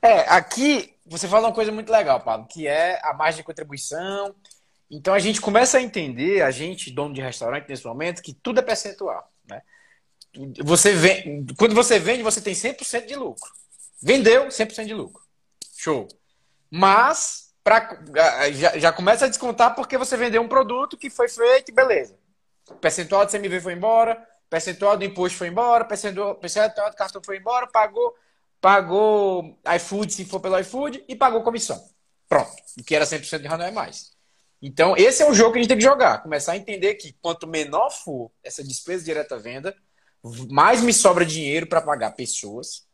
É, 0.00 0.20
aqui 0.30 0.94
você 1.04 1.26
fala 1.26 1.48
uma 1.48 1.54
coisa 1.54 1.72
muito 1.72 1.90
legal, 1.90 2.20
Pablo, 2.20 2.46
que 2.46 2.68
é 2.68 3.00
a 3.02 3.12
margem 3.12 3.38
de 3.38 3.44
contribuição. 3.44 4.34
Então 4.90 5.12
a 5.12 5.18
gente 5.18 5.40
começa 5.40 5.78
a 5.78 5.82
entender, 5.82 6.42
a 6.42 6.50
gente, 6.50 6.90
dono 6.90 7.12
de 7.12 7.20
restaurante 7.20 7.68
nesse 7.68 7.84
momento, 7.84 8.22
que 8.22 8.32
tudo 8.32 8.60
é 8.60 8.62
percentual. 8.62 9.28
Né? 9.48 9.60
Você 10.62 10.92
vende, 10.92 11.54
quando 11.54 11.74
você 11.74 11.98
vende, 11.98 12.22
você 12.22 12.40
tem 12.40 12.54
100% 12.54 13.06
de 13.06 13.14
lucro. 13.14 13.50
Vendeu, 14.02 14.48
100% 14.48 14.86
de 14.86 14.94
lucro. 14.94 15.22
Show. 15.76 16.08
Mas 16.70 17.52
pra, 17.62 18.00
já, 18.52 18.78
já 18.78 18.92
começa 18.92 19.24
a 19.24 19.28
descontar 19.28 19.74
porque 19.74 19.96
você 19.96 20.16
vendeu 20.16 20.42
um 20.42 20.48
produto 20.48 20.96
que 20.96 21.08
foi 21.08 21.28
feito 21.28 21.72
beleza. 21.72 22.16
O 22.68 22.74
percentual 22.74 23.24
de 23.24 23.32
CMV 23.32 23.60
foi 23.60 23.72
embora, 23.74 24.26
percentual 24.50 24.96
do 24.96 25.04
imposto 25.04 25.38
foi 25.38 25.48
embora, 25.48 25.84
percentual, 25.84 26.34
percentual 26.34 26.90
do 26.90 26.96
cartão 26.96 27.22
foi 27.24 27.38
embora, 27.38 27.66
pagou 27.66 28.14
pagou 28.64 29.58
iFood, 29.76 30.10
se 30.10 30.24
for 30.24 30.40
pelo 30.40 30.58
iFood, 30.58 31.04
e 31.06 31.14
pagou 31.14 31.42
comissão. 31.42 31.78
Pronto. 32.26 32.50
O 32.78 32.82
que 32.82 32.96
era 32.96 33.04
100% 33.04 33.42
de 33.42 33.48
não 33.48 33.62
é 33.62 33.70
mais. 33.70 34.12
Então, 34.62 34.96
esse 34.96 35.22
é 35.22 35.28
o 35.28 35.34
jogo 35.34 35.52
que 35.52 35.58
a 35.58 35.60
gente 35.60 35.68
tem 35.68 35.76
que 35.76 35.84
jogar. 35.84 36.22
Começar 36.22 36.52
a 36.52 36.56
entender 36.56 36.94
que 36.94 37.12
quanto 37.20 37.46
menor 37.46 37.90
for 37.90 38.32
essa 38.42 38.64
despesa 38.64 39.04
direta 39.04 39.38
venda, 39.38 39.76
mais 40.50 40.82
me 40.82 40.92
sobra 40.92 41.24
dinheiro 41.24 41.66
para 41.66 41.80
pagar 41.80 42.12
pessoas, 42.12 42.84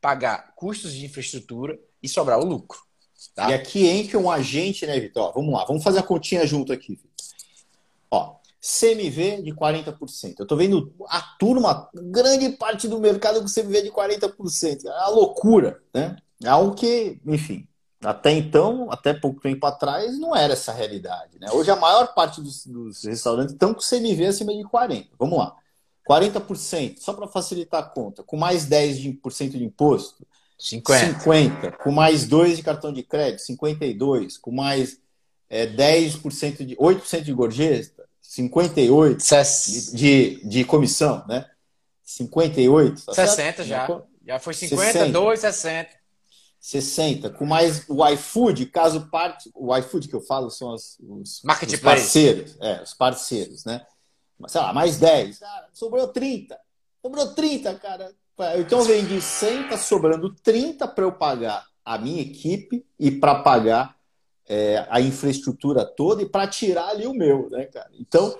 pagar 0.00 0.54
custos 0.54 0.92
de 0.92 1.04
infraestrutura 1.04 1.78
e 2.02 2.08
sobrar 2.08 2.38
o 2.38 2.44
lucro. 2.44 2.80
Tá? 3.34 3.50
E 3.50 3.54
aqui 3.54 3.86
entra 3.86 4.18
um 4.18 4.30
agente, 4.30 4.86
né, 4.86 4.98
Vitor? 4.98 5.32
Vamos 5.34 5.52
lá, 5.52 5.64
vamos 5.64 5.82
fazer 5.82 5.98
a 5.98 6.02
continha 6.02 6.46
junto 6.46 6.72
aqui. 6.72 6.98
Ó, 8.10 8.36
CMV 8.60 9.42
de 9.42 9.52
40%. 9.52 10.34
Eu 10.38 10.42
estou 10.44 10.56
vendo 10.56 10.94
a 11.08 11.20
turma, 11.38 11.88
grande 11.94 12.50
parte 12.50 12.88
do 12.88 13.00
mercado 13.00 13.40
com 13.40 13.46
CMV 13.46 13.82
de 13.82 13.90
40%. 13.90 14.84
É 14.84 14.88
uma 14.88 15.08
loucura, 15.08 15.82
né? 15.92 16.16
É 16.42 16.48
algo 16.48 16.74
que, 16.74 17.20
enfim, 17.26 17.66
até 18.02 18.30
então, 18.30 18.88
até 18.90 19.12
pouco 19.12 19.40
tempo 19.40 19.66
atrás, 19.66 20.18
não 20.18 20.34
era 20.34 20.52
essa 20.52 20.72
realidade. 20.72 21.38
Né? 21.40 21.50
Hoje 21.50 21.70
a 21.70 21.76
maior 21.76 22.14
parte 22.14 22.40
dos, 22.40 22.64
dos 22.64 23.04
restaurantes 23.04 23.52
estão 23.52 23.74
com 23.74 23.80
CMV 23.80 24.26
acima 24.26 24.52
de 24.54 24.62
40%. 24.62 25.08
Vamos 25.18 25.38
lá. 25.38 25.56
40%, 26.08 26.98
só 26.98 27.12
para 27.12 27.28
facilitar 27.28 27.82
a 27.82 27.86
conta, 27.86 28.22
com 28.22 28.36
mais 28.36 28.66
10% 28.66 29.50
de 29.50 29.64
imposto, 29.64 30.26
50. 30.58 31.18
50. 31.18 31.72
Com 31.72 31.92
mais 31.92 32.26
2 32.26 32.56
de 32.56 32.62
cartão 32.62 32.92
de 32.92 33.02
crédito, 33.02 33.42
52. 33.42 34.38
Com 34.38 34.50
mais 34.50 34.98
é, 35.48 35.66
10% 35.66 36.64
de 36.64 36.74
8% 36.76 37.20
de 37.20 37.32
gorjeta, 37.32 38.04
58 38.20 39.24
de, 39.66 39.96
de, 39.96 40.48
de 40.48 40.64
comissão, 40.64 41.24
né? 41.28 41.46
58. 42.02 43.04
Tá 43.04 43.14
60 43.14 43.36
certo? 43.36 43.62
já. 43.64 43.86
Já 44.26 44.38
foi 44.38 44.52
52, 44.52 45.40
60. 45.40 45.90
60. 46.60 47.30
Com 47.30 47.46
mais 47.46 47.84
o 47.88 48.06
iFood, 48.08 48.66
caso 48.66 49.08
parte. 49.08 49.50
O 49.54 49.74
iFood 49.76 50.08
que 50.08 50.14
eu 50.14 50.20
falo 50.20 50.50
são 50.50 50.74
os, 50.74 50.98
os, 51.00 51.42
os 51.42 51.80
parceiros. 51.80 52.56
É, 52.60 52.82
os 52.82 52.92
parceiros, 52.92 53.64
né? 53.64 53.86
Sei 54.46 54.60
lá, 54.60 54.72
mais 54.72 54.98
10. 54.98 55.38
Cara, 55.38 55.68
sobrou 55.72 56.08
30. 56.08 56.58
Sobrou 57.02 57.34
30, 57.34 57.74
cara. 57.76 58.12
Então 58.58 58.78
eu 58.78 58.84
vendi 58.84 59.20
100, 59.20 59.68
tá 59.68 59.76
sobrando 59.76 60.32
30 60.32 60.86
para 60.86 61.04
eu 61.04 61.12
pagar 61.12 61.66
a 61.84 61.98
minha 61.98 62.22
equipe 62.22 62.86
e 62.98 63.10
para 63.10 63.36
pagar 63.36 63.96
é, 64.48 64.86
a 64.88 65.00
infraestrutura 65.00 65.84
toda 65.84 66.22
e 66.22 66.28
para 66.28 66.46
tirar 66.46 66.88
ali 66.88 67.06
o 67.06 67.14
meu, 67.14 67.50
né, 67.50 67.64
cara? 67.66 67.90
Então, 67.98 68.36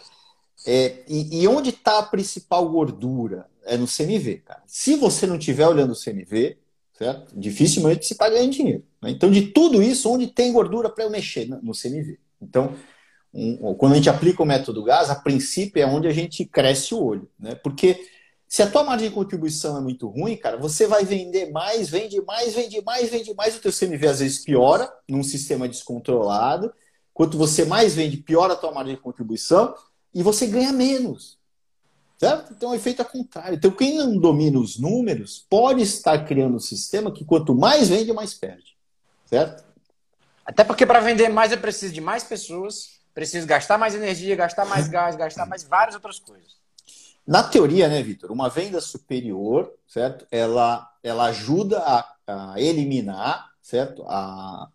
é, 0.67 1.03
e, 1.09 1.43
e, 1.43 1.49
onde 1.49 1.71
está 1.71 1.99
a 1.99 2.03
principal 2.03 2.69
gordura? 2.69 3.47
É 3.65 3.77
no 3.77 3.87
CMV, 3.87 4.39
cara. 4.47 4.63
Se 4.67 4.97
você 4.97 5.27
não 5.27 5.37
estiver 5.37 5.69
olhando 5.69 5.93
o 5.93 5.99
CMV, 5.99 6.57
certo? 6.95 7.39
Dificilmente 7.39 8.07
você 8.07 8.15
está 8.15 8.29
ganhando 8.29 8.53
dinheiro. 8.53 8.85
Né? 9.03 9.11
Então, 9.11 9.31
de 9.31 9.49
tudo 9.49 9.83
isso, 9.83 10.11
onde 10.11 10.27
tem 10.27 10.53
gordura 10.53 10.89
para 10.89 11.05
eu 11.05 11.11
mexer 11.11 11.47
no 11.47 11.73
CMV? 11.73 12.19
Então, 12.41 12.75
um, 13.33 13.75
quando 13.75 13.93
a 13.93 13.97
gente 13.97 14.11
aplica 14.11 14.43
o 14.43 14.47
método 14.47 14.83
gás, 14.83 15.11
a 15.11 15.14
princípio 15.14 15.83
é 15.83 15.87
onde 15.87 16.09
a 16.09 16.12
gente 16.12 16.45
cresce 16.45 16.95
o 16.95 17.03
olho, 17.03 17.29
né? 17.38 17.55
Porque 17.55 18.01
se 18.49 18.62
a 18.62 18.71
tua 18.71 18.83
margem 18.83 19.09
de 19.09 19.14
contribuição 19.14 19.77
é 19.77 19.81
muito 19.81 20.09
ruim, 20.09 20.37
cara, 20.37 20.57
você 20.57 20.87
vai 20.87 21.05
vender 21.05 21.51
mais, 21.51 21.91
vende 21.91 22.21
mais, 22.23 22.55
vende 22.55 22.81
mais, 22.83 23.11
vende 23.11 23.35
mais, 23.35 23.57
o 23.57 23.61
teu 23.61 23.71
CMV 23.71 24.07
às 24.07 24.21
vezes 24.21 24.38
piora 24.43 24.91
num 25.07 25.23
sistema 25.23 25.69
descontrolado. 25.69 26.73
Quanto 27.12 27.37
você 27.37 27.67
mais 27.67 27.95
vende, 27.95 28.17
piora 28.17 28.55
a 28.55 28.57
tua 28.57 28.73
margem 28.73 28.95
de 28.95 29.03
contribuição 29.03 29.75
e 30.14 30.23
você 30.23 30.47
ganha 30.47 30.73
menos. 30.73 31.37
Certo? 32.17 32.53
Então, 32.53 32.71
é 32.71 32.73
um 32.73 32.75
efeito 32.75 33.01
ao 33.01 33.09
contrário. 33.09 33.55
Então, 33.55 33.71
quem 33.71 33.97
não 33.97 34.19
domina 34.19 34.59
os 34.59 34.79
números 34.79 35.47
pode 35.49 35.83
estar 35.83 36.19
criando 36.25 36.57
um 36.57 36.61
sistema 36.61 37.12
que 37.12 37.25
quanto 37.25 37.55
mais 37.55 37.88
vende, 37.88 38.12
mais 38.12 38.35
perde. 38.35 38.77
Certo? 39.27 39.62
Até 40.45 40.64
porque 40.64 40.87
para 40.87 41.01
vender 41.01 41.29
mais 41.29 41.53
eu 41.53 41.59
preciso 41.59 41.93
de 41.93 42.01
mais 42.01 42.25
pessoas, 42.25 42.98
preciso 43.18 43.48
gastar 43.48 43.76
mais 43.76 43.96
energia, 43.96 44.37
gastar 44.37 44.64
mais 44.64 44.87
gás, 44.88 45.16
gastar 45.16 45.44
mais 45.44 45.64
várias 45.64 45.96
outras 45.96 46.20
coisas. 46.20 46.57
Na 47.26 47.42
teoria, 47.42 47.88
né, 47.88 48.00
Vitor, 48.00 48.31
uma 48.31 48.48
venda 48.48 48.81
superior, 48.81 49.72
certo? 49.88 50.24
Ela, 50.31 50.88
ela 51.02 51.24
ajuda 51.24 51.81
a, 51.81 52.14
a 52.26 52.61
eliminar, 52.61 53.50
certo? 53.61 54.04
A, 54.07 54.68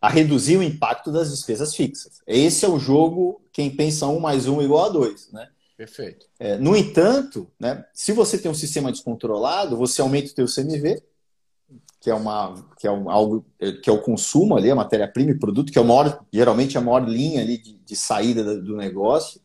a 0.00 0.08
reduzir 0.08 0.56
o 0.56 0.62
impacto 0.62 1.12
das 1.12 1.30
despesas 1.30 1.74
fixas. 1.74 2.20
Esse 2.26 2.64
é 2.64 2.68
o 2.68 2.80
jogo, 2.80 3.40
quem 3.52 3.74
pensa 3.74 4.08
um 4.08 4.18
mais 4.18 4.48
um 4.48 4.60
igual 4.60 4.86
a 4.86 4.88
dois, 4.88 5.30
né? 5.32 5.48
Perfeito. 5.76 6.26
É, 6.38 6.56
no 6.56 6.76
entanto, 6.76 7.48
né, 7.58 7.84
se 7.94 8.12
você 8.12 8.36
tem 8.38 8.50
um 8.50 8.54
sistema 8.54 8.90
descontrolado, 8.90 9.76
você 9.76 10.00
aumenta 10.02 10.30
o 10.30 10.34
teu 10.34 10.46
CMV, 10.46 11.00
que 12.04 12.10
é, 12.10 12.14
uma, 12.14 12.54
que 12.78 12.86
é 12.86 12.92
um, 12.92 13.08
algo 13.08 13.46
que 13.82 13.88
é 13.88 13.92
o 13.92 14.02
consumo 14.02 14.54
ali, 14.54 14.70
a 14.70 14.74
matéria-prima 14.74 15.30
e 15.30 15.38
produto, 15.38 15.72
que 15.72 15.78
é 15.78 15.80
o 15.80 15.86
maior, 15.86 16.22
geralmente 16.30 16.76
a 16.76 16.80
maior 16.82 17.08
linha 17.08 17.40
ali 17.40 17.56
de, 17.56 17.78
de 17.78 17.96
saída 17.96 18.60
do 18.60 18.76
negócio. 18.76 19.40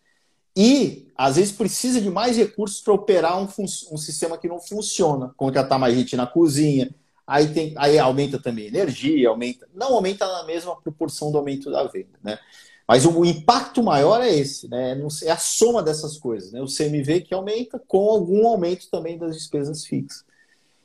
E 0.54 1.08
às 1.16 1.38
vezes 1.38 1.54
precisa 1.54 2.02
de 2.02 2.10
mais 2.10 2.36
recursos 2.36 2.82
para 2.82 2.94
operar 2.94 3.42
um, 3.42 3.48
um, 3.58 3.98
sistema 3.98 4.38
que 4.38 4.50
não 4.50 4.60
funciona, 4.60 5.34
contratar 5.38 5.80
mais 5.80 5.96
gente 5.96 6.18
na 6.18 6.28
cozinha. 6.28 6.94
Aí, 7.26 7.48
tem, 7.48 7.74
aí 7.78 7.98
aumenta 7.98 8.38
também 8.38 8.68
energia, 8.68 9.30
aumenta. 9.30 9.66
Não 9.74 9.94
aumenta 9.94 10.28
na 10.28 10.44
mesma 10.44 10.76
proporção 10.82 11.32
do 11.32 11.38
aumento 11.38 11.72
da 11.72 11.86
venda, 11.86 12.20
né? 12.22 12.38
Mas 12.86 13.06
o, 13.06 13.24
impacto 13.24 13.82
maior 13.82 14.22
é 14.22 14.36
esse, 14.36 14.68
né? 14.68 15.02
É 15.24 15.32
a 15.32 15.38
soma 15.38 15.82
dessas 15.82 16.18
coisas, 16.18 16.52
né? 16.52 16.62
O 16.62 16.66
CMV 16.66 17.22
que 17.22 17.34
aumenta 17.34 17.82
com 17.88 18.10
algum 18.10 18.46
aumento 18.46 18.90
também 18.92 19.18
das 19.18 19.38
despesas 19.38 19.86
fixas. 19.86 20.28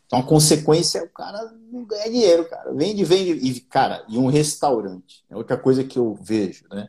Então, 0.07 0.19
a 0.19 0.23
consequência 0.23 0.99
é 0.99 1.03
o 1.03 1.09
cara 1.09 1.53
não 1.73 1.85
ganha 1.85 2.11
dinheiro, 2.11 2.49
cara. 2.49 2.73
Vende, 2.73 3.05
vende. 3.05 3.33
E, 3.33 3.61
cara, 3.61 4.05
e 4.09 4.19
um 4.19 4.27
restaurante. 4.27 5.25
É 5.31 5.37
outra 5.37 5.57
coisa 5.57 5.83
que 5.83 5.99
eu 5.99 6.15
vejo, 6.15 6.65
né? 6.71 6.89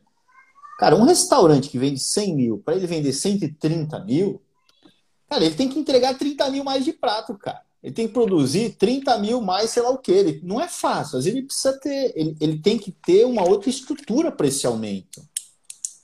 Cara, 0.77 0.95
um 0.95 1.03
restaurante 1.03 1.69
que 1.69 1.79
vende 1.79 1.99
100 1.99 2.35
mil, 2.35 2.57
para 2.57 2.75
ele 2.75 2.85
vender 2.85 3.13
130 3.13 3.97
mil, 4.03 4.41
cara, 5.29 5.45
ele 5.45 5.55
tem 5.55 5.69
que 5.69 5.79
entregar 5.79 6.17
30 6.17 6.49
mil 6.51 6.63
mais 6.63 6.83
de 6.83 6.91
prato, 6.91 7.37
cara. 7.37 7.61
Ele 7.81 7.93
tem 7.93 8.07
que 8.07 8.13
produzir 8.13 8.75
30 8.77 9.17
mil 9.19 9.39
mais, 9.41 9.69
sei 9.69 9.83
lá 9.83 9.91
o 9.91 9.99
que. 9.99 10.11
Ele, 10.11 10.41
não 10.43 10.59
é 10.59 10.67
fácil. 10.67 11.17
Às 11.17 11.25
vezes 11.25 11.37
ele 11.37 11.45
precisa 11.45 11.79
ter. 11.79 12.11
Ele, 12.15 12.35
ele 12.41 12.57
tem 12.57 12.79
que 12.79 12.91
ter 12.91 13.25
uma 13.25 13.47
outra 13.47 13.69
estrutura 13.69 14.31
para 14.31 14.47
esse 14.47 14.65
aumento. 14.65 15.23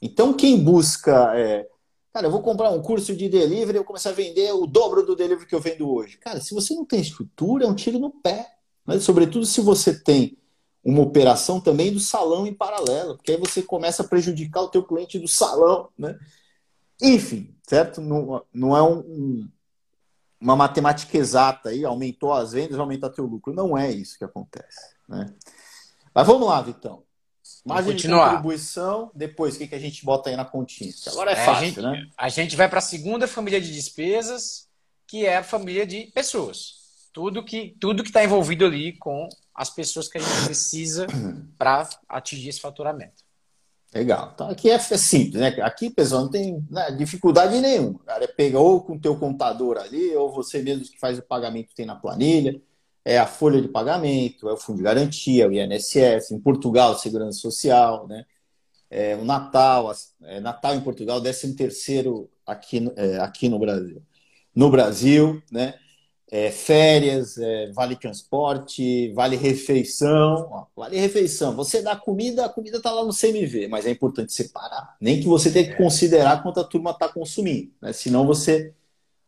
Então, 0.02 0.32
quem 0.32 0.64
busca. 0.64 1.34
É, 1.36 1.68
Cara, 2.14 2.28
eu 2.28 2.32
vou 2.32 2.42
comprar 2.42 2.70
um 2.72 2.82
curso 2.82 3.16
de 3.16 3.30
delivery, 3.30 3.78
eu 3.78 3.84
vou 3.84 3.86
começar 3.86 4.10
a 4.10 4.14
vender 4.14 4.52
o 4.52 4.68
dobro 4.68 5.06
do 5.06 5.16
delivery 5.16 5.48
que 5.48 5.56
eu 5.56 5.62
vendo 5.62 5.90
hoje. 5.90 6.18
Cara, 6.18 6.42
se 6.42 6.54
você 6.54 6.74
não 6.74 6.84
tem 6.84 7.00
estrutura, 7.00 7.64
é 7.64 7.68
um 7.68 7.76
tiro 7.76 8.00
no 8.00 8.10
pé. 8.10 8.54
Mas, 8.86 9.04
sobretudo 9.04 9.46
se 9.46 9.62
você 9.62 9.98
tem 9.98 10.38
uma 10.84 11.02
operação 11.02 11.62
também 11.62 11.94
do 11.94 12.00
salão 12.00 12.46
em 12.46 12.54
paralelo, 12.54 13.16
porque 13.16 13.32
aí 13.32 13.38
você 13.38 13.62
começa 13.62 14.02
a 14.04 14.08
prejudicar 14.08 14.62
o 14.62 14.68
teu 14.68 14.84
cliente 14.84 15.20
do 15.20 15.28
salão, 15.28 15.90
né? 15.98 16.18
Enfim, 17.02 17.56
certo? 17.68 18.02
Não, 18.02 18.44
não 18.54 18.76
é 18.76 18.82
um, 18.82 19.48
uma 20.40 20.56
matemática 20.56 21.18
exata 21.18 21.70
aí, 21.70 21.86
aumentou 21.86 22.34
as 22.34 22.52
vendas, 22.52 22.80
aumentar 22.80 23.10
teu 23.10 23.26
lucro. 23.26 23.54
Não 23.54 23.78
é 23.78 23.92
isso 23.92 24.18
que 24.18 24.26
acontece, 24.26 24.96
né? 25.08 25.34
Mas 26.14 26.28
vamos 26.28 26.48
lá, 26.48 26.62
Vitão. 26.62 27.04
Margem 27.64 27.96
de 27.96 28.08
contribuição, 28.08 29.12
depois 29.14 29.56
o 29.56 29.60
que, 29.60 29.68
que 29.68 29.76
a 29.76 29.80
gente 29.80 30.04
bota 30.04 30.30
aí 30.30 30.36
na 30.36 30.46
continha? 30.46 30.92
Agora 31.08 31.30
é, 31.30 31.34
é 31.34 31.46
fácil, 31.46 31.52
a 31.52 31.66
gente, 31.66 31.82
né? 31.82 32.08
A 32.18 32.30
gente 32.30 32.56
vai 32.56 32.68
para 32.68 32.80
a 32.80 32.82
segunda 32.82 33.28
família 33.28 33.62
de 33.62 33.72
despesas, 33.72 34.68
que 35.06 35.26
é 35.28 35.38
a 35.38 35.44
família 35.44 35.86
de 35.86 36.08
pessoas. 36.08 36.82
Tudo 37.14 37.44
que 37.44 37.76
tudo 37.80 38.02
que 38.02 38.10
está 38.10 38.24
envolvido 38.24 38.66
ali 38.66 38.94
com 38.94 39.30
as 39.54 39.70
pessoas 39.70 40.08
que 40.08 40.18
a 40.18 40.22
gente 40.22 40.46
precisa 40.46 41.06
para 41.58 41.88
atingir 42.10 42.50
esse 42.50 42.60
faturamento. 42.60 43.24
Legal. 43.94 44.32
Então 44.34 44.50
aqui 44.50 44.72
é, 44.72 44.76
é 44.76 44.80
simples, 44.80 45.36
né? 45.36 45.50
Aqui, 45.62 45.90
pessoal, 45.90 46.24
não 46.24 46.32
tem 46.32 46.66
né, 46.70 46.92
dificuldade 46.92 47.60
nenhuma. 47.60 48.00
Cara 48.06 48.28
pega 48.28 48.58
ou 48.58 48.82
com 48.82 48.94
o 48.94 49.00
teu 49.00 49.16
contador 49.20 49.78
ali, 49.78 50.16
ou 50.16 50.32
você 50.32 50.64
mesmo 50.64 50.86
que 50.86 50.98
faz 50.98 51.20
o 51.20 51.24
pagamento 51.24 51.76
tem 51.76 51.86
na 51.86 51.96
planilha 51.96 52.60
é 53.04 53.18
a 53.18 53.26
folha 53.26 53.62
de 53.62 53.68
pagamento, 53.68 54.48
é 54.48 54.54
o 54.54 54.58
fundo 54.58 54.78
de 54.78 54.84
garantia, 54.84 55.48
o 55.48 55.52
INSS, 55.52 56.32
em 56.32 56.40
Portugal, 56.40 56.98
Segurança 56.98 57.40
Social, 57.40 58.08
né? 58.08 58.26
É, 58.90 59.16
o 59.16 59.24
Natal, 59.24 59.92
é, 60.24 60.40
Natal 60.40 60.76
em 60.76 60.82
Portugal, 60.82 61.22
13 61.22 61.56
terceiro 61.56 62.30
aqui, 62.46 62.92
é, 62.96 63.18
aqui 63.20 63.48
no 63.48 63.58
Brasil. 63.58 64.04
No 64.54 64.70
Brasil, 64.70 65.42
né? 65.52 65.76
É, 66.30 66.50
férias, 66.50 67.38
é, 67.38 67.72
vale 67.74 67.96
transporte, 67.96 69.12
vale 69.14 69.36
refeição. 69.36 70.48
Ó, 70.50 70.66
vale 70.76 70.98
refeição. 70.98 71.56
Você 71.56 71.82
dá 71.82 71.96
comida, 71.96 72.46
a 72.46 72.50
comida 72.50 72.78
está 72.78 72.92
lá 72.92 73.04
no 73.04 73.14
CMV, 73.14 73.68
mas 73.68 73.86
é 73.86 73.92
importante 73.92 74.32
separar. 74.32 74.96
Nem 75.02 75.20
que 75.20 75.28
você 75.28 75.52
tenha 75.52 75.66
que 75.66 75.74
é. 75.74 75.76
considerar 75.76 76.42
quanto 76.42 76.60
a 76.60 76.64
turma 76.64 76.92
está 76.92 77.10
consumindo, 77.10 77.72
né? 77.82 77.92
senão 77.92 78.26
você 78.26 78.74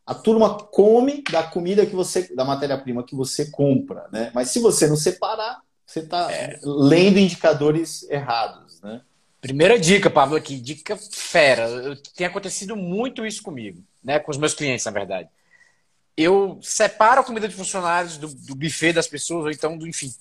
a 0.06 0.14
turma 0.14 0.56
come 0.56 1.24
da 1.32 1.44
comida 1.44 1.86
que 1.86 1.96
você, 1.96 2.34
da 2.36 2.44
matéria-prima 2.44 3.04
que 3.04 3.16
você 3.16 3.50
compra, 3.50 4.08
né? 4.12 4.32
Mas 4.34 4.50
se 4.50 4.60
você 4.60 4.88
não 4.88 4.98
separar, 4.98 5.62
você 5.86 6.00
está 6.00 6.32
é. 6.32 6.60
lendo 6.64 7.20
indicadores 7.20 8.04
errados, 8.10 8.82
né? 8.82 9.02
Primeira 9.40 9.78
dica, 9.78 10.10
Pablo, 10.10 10.36
aqui, 10.36 10.58
dica 10.58 10.98
fera. 10.98 11.68
Eu, 11.68 11.96
tem 12.16 12.26
acontecido 12.26 12.76
muito 12.76 13.26
isso 13.26 13.44
comigo, 13.44 13.84
né? 14.04 14.20
Com 14.20 14.32
os 14.32 14.38
meus 14.38 14.54
clientes, 14.54 14.86
na 14.86 14.92
verdade. 14.92 15.30
Eu 16.16 16.60
separo 16.62 17.22
a 17.22 17.24
comida 17.24 17.48
de 17.48 17.56
funcionários 17.56 18.18
do, 18.18 18.28
do 18.28 18.56
buffet 18.56 18.94
das 18.94 19.08
pessoas, 19.08 19.46
ou 19.46 19.52
então, 19.52 19.78
do, 19.78 19.88
enfim, 19.88 20.14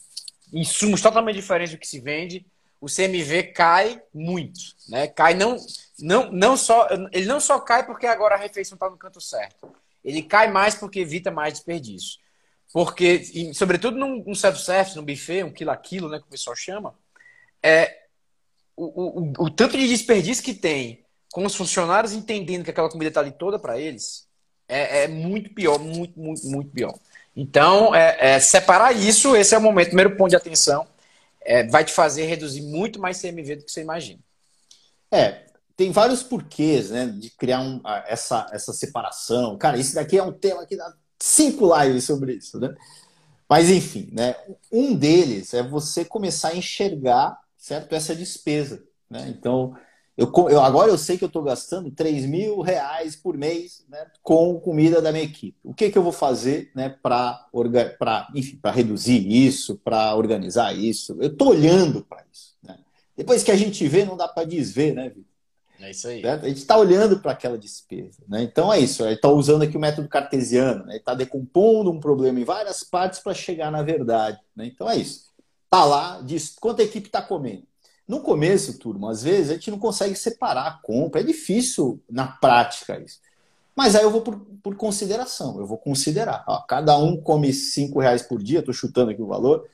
insumos 0.53 1.01
totalmente 1.01 1.37
diferentes 1.37 1.73
do 1.73 1.79
que 1.79 1.87
se 1.87 2.01
vende. 2.01 2.45
O 2.81 2.87
CMV 2.87 3.45
cai 3.55 4.03
muito, 4.12 4.61
né? 4.88 5.07
Cai 5.07 5.35
não 5.35 5.57
não, 6.03 6.31
não 6.31 6.57
só, 6.57 6.88
ele 7.12 7.27
não 7.27 7.41
só 7.41 7.59
cai 7.61 7.87
porque 7.87 8.07
agora 8.07 8.35
a 8.35 8.38
refeição 8.38 8.77
está 8.77 8.91
no 8.91 8.97
canto 8.97 9.21
certo. 9.21 9.73
Ele 10.05 10.23
cai 10.23 10.51
mais 10.51 10.75
porque 10.75 11.01
evita 11.01 11.31
mais 11.31 11.55
desperdício. 11.55 12.21
Porque, 12.73 13.23
e, 13.35 13.55
sobretudo 13.55 13.97
num, 13.99 14.23
num 14.25 14.35
self-service, 14.35 14.97
num 14.97 15.05
buffet, 15.05 15.45
um 15.45 15.53
quilo 15.53 15.71
a 15.71 15.77
quilo, 15.77 16.09
né, 16.09 16.19
que 16.19 16.27
o 16.27 16.31
pessoal 16.31 16.57
chama, 16.57 16.95
é, 17.62 18.03
o, 18.77 18.85
o, 18.85 19.33
o 19.38 19.51
tanto 19.51 19.77
de 19.77 19.87
desperdício 19.87 20.43
que 20.43 20.55
tem 20.55 21.05
com 21.33 21.45
os 21.45 21.55
funcionários 21.55 22.12
entendendo 22.12 22.65
que 22.65 22.71
aquela 22.71 22.91
comida 22.91 23.09
está 23.09 23.21
ali 23.21 23.33
toda 23.33 23.59
para 23.59 23.79
eles 23.79 24.27
é, 24.69 25.05
é, 25.05 25.09
muito 25.09 25.51
pior, 25.51 25.79
muito, 25.79 26.19
muito, 26.19 26.47
muito 26.47 26.71
pior. 26.71 26.99
Então, 27.37 27.95
é, 27.95 28.17
é, 28.35 28.41
separar 28.41 28.93
isso, 28.93 29.37
esse 29.37 29.55
é 29.55 29.59
o 29.59 29.61
momento, 29.61 29.88
primeiro 29.88 30.17
ponto 30.17 30.31
de 30.31 30.37
atenção, 30.37 30.87
é, 31.41 31.65
vai 31.65 31.85
te 31.85 31.93
fazer 31.93 32.25
reduzir 32.25 32.62
muito 32.62 33.01
mais 33.01 33.21
CMV 33.21 33.57
do 33.57 33.65
que 33.65 33.73
você 33.73 33.83
imagina. 33.83 34.21
É, 35.11 35.43
tem 35.83 35.90
vários 35.90 36.23
porquês, 36.23 36.90
né, 36.90 37.07
de 37.07 37.29
criar 37.31 37.61
um, 37.61 37.81
essa, 38.07 38.49
essa 38.53 38.73
separação. 38.73 39.59
Cara, 39.59 39.77
isso 39.77 39.97
daqui 39.97 40.16
é 40.16 40.23
um 40.23 40.33
tema 40.33 40.64
que 40.64 40.77
dá 40.77 40.95
cinco 41.18 41.77
lives 41.77 42.05
sobre 42.05 42.35
isso, 42.35 42.61
né? 42.61 42.73
Mas 43.49 43.68
enfim, 43.68 44.09
né? 44.12 44.37
Um 44.71 44.95
deles 44.95 45.53
é 45.53 45.62
você 45.62 46.05
começar 46.05 46.51
a 46.51 46.57
enxergar, 46.57 47.37
certo, 47.59 47.95
essa 47.95 48.14
despesa, 48.14 48.81
né? 49.11 49.27
Então, 49.29 49.77
eu, 50.16 50.33
eu 50.49 50.61
agora 50.62 50.88
eu 50.88 50.97
sei 50.97 51.18
que 51.18 51.25
eu 51.25 51.27
estou 51.27 51.42
gastando 51.42 51.90
3 51.90 52.27
mil 52.27 52.61
reais 52.61 53.16
por 53.16 53.37
mês, 53.37 53.85
né, 53.88 54.07
com 54.23 54.61
comida 54.61 55.03
da 55.03 55.11
minha 55.11 55.25
equipe. 55.25 55.59
O 55.64 55.75
que 55.75 55.90
que 55.90 55.99
eu 55.99 56.03
vou 56.03 56.12
fazer, 56.12 56.71
né, 56.77 56.90
para 57.03 57.49
para 57.99 58.29
enfim, 58.37 58.57
para 58.57 58.71
reduzir 58.71 59.27
isso, 59.29 59.77
para 59.79 60.14
organizar 60.14 60.77
isso? 60.77 61.16
Eu 61.21 61.33
estou 61.33 61.49
olhando 61.49 62.05
para 62.05 62.25
isso. 62.33 62.55
Né? 62.62 62.79
Depois 63.16 63.42
que 63.42 63.51
a 63.51 63.57
gente 63.57 63.88
vê, 63.88 64.05
não 64.05 64.16
dá 64.16 64.29
para 64.29 64.47
desver, 64.47 64.95
né, 64.95 65.09
Vitor? 65.09 65.32
É 65.83 65.90
isso 65.90 66.07
aí. 66.07 66.23
Certo? 66.23 66.45
A 66.45 66.49
gente 66.49 66.59
está 66.59 66.79
olhando 66.79 67.18
para 67.18 67.33
aquela 67.33 67.59
despesa. 67.59 68.23
Né? 68.29 68.42
Então 68.42 68.73
é 68.73 68.79
isso. 68.79 69.03
Ele 69.03 69.14
está 69.14 69.29
usando 69.29 69.62
aqui 69.62 69.77
o 69.77 69.81
método 69.81 70.09
cartesiano. 70.09 70.85
Né? 70.85 70.92
Ele 70.92 70.99
está 70.99 71.12
decompondo 71.12 71.90
um 71.90 71.99
problema 71.99 72.38
em 72.38 72.45
várias 72.45 72.85
partes 72.85 73.18
para 73.18 73.35
chegar 73.35 73.71
na 73.71 73.83
verdade. 73.83 74.38
Né? 74.55 74.66
Então 74.66 74.88
é 74.88 74.97
isso. 74.97 75.33
Está 75.64 75.85
lá, 75.85 76.21
diz 76.21 76.55
quanto 76.61 76.81
a 76.81 76.85
equipe 76.85 77.09
está 77.09 77.21
comendo. 77.21 77.64
No 78.07 78.21
começo, 78.21 78.79
turma, 78.79 79.11
às 79.11 79.23
vezes 79.23 79.51
a 79.51 79.55
gente 79.55 79.71
não 79.71 79.79
consegue 79.79 80.14
separar 80.14 80.66
a 80.66 80.79
compra. 80.83 81.21
É 81.21 81.25
difícil 81.25 82.01
na 82.09 82.27
prática 82.27 83.01
isso. 83.01 83.21
Mas 83.75 83.97
aí 83.97 84.03
eu 84.03 84.11
vou 84.11 84.21
por, 84.21 84.38
por 84.62 84.77
consideração. 84.77 85.59
Eu 85.59 85.66
vou 85.66 85.79
considerar. 85.79 86.45
Ó, 86.47 86.61
cada 86.62 86.97
um 86.97 87.16
come 87.16 87.53
cinco 87.53 88.01
reais 88.01 88.23
por 88.23 88.42
dia. 88.42 88.61
Estou 88.61 88.75
chutando 88.75 89.11
aqui 89.11 89.23
o 89.23 89.27
valor. 89.27 89.66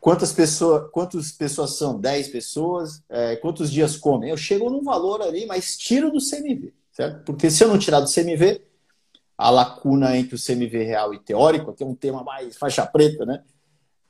Quantas 0.00 0.32
pessoas, 0.32 0.90
quantas 0.92 1.32
pessoas 1.32 1.76
são? 1.76 1.98
10 1.98 2.28
pessoas? 2.28 3.02
É, 3.08 3.36
quantos 3.36 3.70
dias 3.70 3.96
comem? 3.96 4.30
Eu 4.30 4.36
chego 4.36 4.70
num 4.70 4.82
valor 4.82 5.22
ali, 5.22 5.46
mas 5.46 5.76
tiro 5.76 6.10
do 6.10 6.18
CMV, 6.18 6.72
certo? 6.92 7.24
Porque 7.24 7.50
se 7.50 7.64
eu 7.64 7.68
não 7.68 7.78
tirar 7.78 8.00
do 8.00 8.12
CMV, 8.12 8.62
a 9.36 9.50
lacuna 9.50 10.16
entre 10.16 10.34
o 10.34 10.38
CMV 10.38 10.84
real 10.84 11.12
e 11.12 11.18
teórico, 11.18 11.72
que 11.72 11.82
é 11.82 11.86
um 11.86 11.94
tema 11.94 12.22
mais 12.22 12.56
faixa 12.56 12.86
preta, 12.86 13.26
né? 13.26 13.42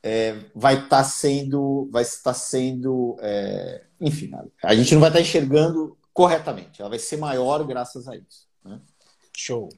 É, 0.02 0.36
vai 0.54 0.74
estar 0.74 0.88
tá 0.88 1.04
sendo, 1.04 1.88
vai 1.90 2.02
estar 2.02 2.34
sendo, 2.34 3.16
é, 3.20 3.82
enfim, 4.00 4.30
a 4.62 4.74
gente 4.74 4.94
não 4.94 5.00
vai 5.00 5.10
estar 5.10 5.18
tá 5.18 5.22
enxergando 5.22 5.96
corretamente. 6.12 6.80
Ela 6.80 6.90
vai 6.90 6.98
ser 6.98 7.16
maior 7.16 7.64
graças 7.64 8.06
a 8.06 8.14
isso. 8.14 8.46
Né? 8.64 8.80
Show. 9.36 9.68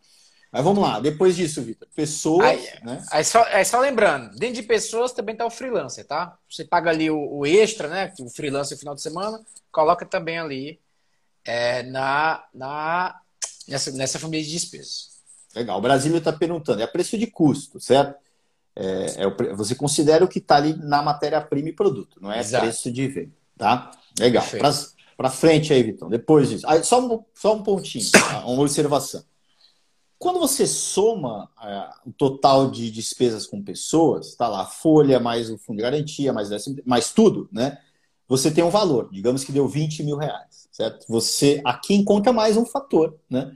Mas 0.51 0.65
vamos 0.65 0.83
lá, 0.83 0.99
depois 0.99 1.37
disso, 1.37 1.63
Vitor. 1.63 1.87
Pessoas. 1.95 2.47
Aí, 2.47 2.69
né? 2.83 3.05
aí, 3.11 3.25
só, 3.25 3.43
aí 3.45 3.65
só 3.65 3.79
lembrando, 3.81 4.35
dentro 4.37 4.57
de 4.57 4.63
pessoas 4.63 5.13
também 5.13 5.35
está 5.35 5.45
o 5.45 5.51
freelancer, 5.51 6.07
tá? 6.07 6.39
Você 6.49 6.65
paga 6.65 6.91
ali 6.91 7.11
o, 7.11 7.19
o, 7.19 7.47
extra, 7.47 7.89
né? 7.89 8.13
O 8.21 8.31
freelancer 8.31 8.77
no 8.77 8.81
final 8.81 8.95
de 8.95 9.03
semana, 9.03 9.41
coloca 9.71 10.07
também 10.07 10.39
ali 10.39 10.81
é, 11.45 11.83
na, 11.83 12.45
na, 12.55 13.21
nessa, 13.69 13.91
nessa 13.93 14.19
família 14.19 14.45
de 14.45 14.51
despesas. 14.51 15.19
Legal. 15.55 15.79
O 15.79 15.83
Brasil 15.83 16.17
está 16.17 16.33
perguntando, 16.33 16.83
é 16.83 16.87
preço 16.87 17.19
de 17.19 17.27
custo, 17.27 17.79
certo? 17.79 18.17
É, 18.75 19.25
é, 19.25 19.55
você 19.55 19.75
considera 19.75 20.25
o 20.25 20.29
que 20.29 20.39
está 20.39 20.57
ali 20.57 20.75
na 20.75 21.03
matéria-prima 21.03 21.69
e 21.69 21.73
produto, 21.73 22.19
não 22.23 22.33
é 22.33 22.39
Exato. 22.39 22.65
preço 22.65 22.91
de 22.91 23.09
venda, 23.09 23.33
tá? 23.57 23.91
Legal. 24.19 24.45
Para 25.17 25.31
frente 25.31 25.73
aí, 25.73 25.83
Vitão. 25.83 26.09
Depois 26.09 26.49
disso. 26.49 26.65
Aí, 26.69 26.85
só, 26.85 27.05
um, 27.05 27.25
só 27.35 27.57
um 27.57 27.63
pontinho, 27.63 28.09
tá? 28.13 28.47
uma 28.47 28.63
observação. 28.63 29.25
Quando 30.19 30.41
você 30.41 30.67
soma 30.67 31.49
é, 31.63 31.91
o 32.07 32.13
total 32.13 32.71
de 32.71 32.91
despesas 32.91 33.47
com 33.47 33.63
pessoas, 33.63 34.35
tá 34.35 34.49
lá, 34.49 34.67
folha, 34.67 35.21
mais 35.21 35.49
o 35.49 35.57
fundo 35.59 35.77
de 35.77 35.83
garantia, 35.83 36.33
mais, 36.33 36.49
mais 36.85 37.13
tudo, 37.13 37.49
né? 37.53 37.79
Você 38.27 38.51
tem 38.51 38.65
um 38.65 38.71
valor, 38.71 39.09
digamos 39.11 39.45
que 39.45 39.53
deu 39.53 39.67
20 39.67 40.03
mil 40.03 40.17
reais, 40.17 40.69
certo? 40.71 41.07
Você 41.09 41.63
aqui 41.65 41.95
encontra 41.95 42.33
mais 42.33 42.57
um 42.57 42.67
fator, 42.67 43.17
né? 43.31 43.53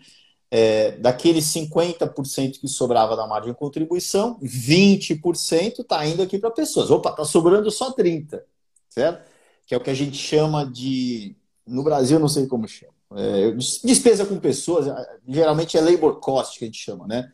É, 0.50 0.92
daqueles 0.98 1.46
50% 1.46 2.60
que 2.60 2.68
sobrava 2.68 3.16
da 3.16 3.26
margem 3.26 3.52
de 3.52 3.58
contribuição, 3.58 4.38
20% 4.40 5.80
está 5.80 6.06
indo 6.06 6.22
aqui 6.22 6.38
para 6.38 6.50
pessoas. 6.50 6.90
Opa, 6.90 7.10
está 7.10 7.24
sobrando 7.24 7.70
só 7.70 7.92
30%, 7.92 8.42
certo? 8.88 9.26
Que 9.66 9.74
é 9.74 9.78
o 9.78 9.80
que 9.80 9.90
a 9.90 9.94
gente 9.94 10.16
chama 10.16 10.64
de. 10.64 11.34
No 11.66 11.82
Brasil, 11.82 12.18
não 12.18 12.28
sei 12.28 12.46
como 12.46 12.68
chama. 12.68 12.92
É, 13.16 13.50
despesa 13.84 14.24
com 14.24 14.38
pessoas, 14.38 14.86
geralmente 15.26 15.76
é 15.76 15.80
labor 15.80 16.20
cost 16.20 16.58
que 16.58 16.64
a 16.64 16.68
gente 16.68 16.78
chama, 16.78 17.06
né? 17.06 17.30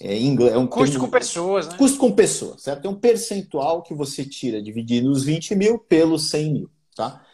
É, 0.00 0.16
inglês, 0.16 0.52
é 0.52 0.58
um 0.58 0.66
custo 0.66 0.92
termo, 0.92 1.06
com 1.06 1.10
pessoas, 1.10 1.68
né? 1.68 1.76
Custo 1.76 1.98
com 1.98 2.12
pessoas, 2.12 2.62
certo? 2.62 2.86
É 2.86 2.88
um 2.88 2.94
percentual 2.94 3.82
que 3.82 3.92
você 3.92 4.24
tira 4.24 4.62
dividindo 4.62 5.10
os 5.10 5.24
20 5.24 5.56
mil 5.56 5.78
pelos 5.78 6.30
100 6.30 6.52
mil, 6.52 6.70
tá? 6.94 7.24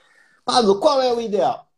Pablo, 0.44 0.80
qual 0.80 1.02
é 1.02 1.12
o 1.12 1.20
ideal? 1.20 1.68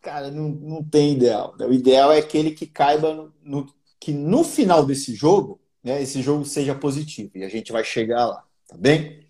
Cara, 0.00 0.30
não, 0.30 0.48
não 0.48 0.84
tem 0.84 1.14
ideal. 1.14 1.54
O 1.58 1.72
ideal 1.72 2.12
é 2.12 2.18
aquele 2.18 2.52
que 2.52 2.66
caiba 2.66 3.12
no, 3.12 3.34
no, 3.42 3.74
que 3.98 4.12
no 4.12 4.44
final 4.44 4.86
desse 4.86 5.12
jogo, 5.14 5.60
né, 5.82 6.00
esse 6.00 6.22
jogo 6.22 6.44
seja 6.44 6.74
positivo. 6.74 7.32
E 7.34 7.44
a 7.44 7.48
gente 7.48 7.72
vai 7.72 7.82
chegar 7.82 8.26
lá, 8.26 8.44
tá 8.68 8.76
bem? 8.76 9.26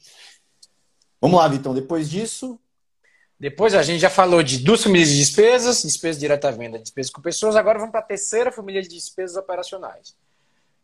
Vamos 1.20 1.38
lá, 1.38 1.48
Vitão. 1.48 1.74
Depois 1.74 2.08
disso, 2.08 2.60
depois 3.40 3.72
a 3.74 3.82
gente 3.82 4.00
já 4.00 4.10
falou 4.10 4.42
de 4.42 4.58
duas 4.58 4.82
famílias 4.82 5.10
de 5.10 5.18
despesas, 5.18 5.82
despesa 5.82 6.18
direta 6.18 6.48
à 6.48 6.50
venda, 6.50 6.78
despesas 6.78 7.12
com 7.12 7.22
pessoas. 7.22 7.54
Agora 7.54 7.78
vamos 7.78 7.92
para 7.92 8.00
a 8.00 8.04
terceira 8.04 8.50
família 8.50 8.82
de 8.82 8.88
despesas 8.88 9.36
operacionais, 9.36 10.16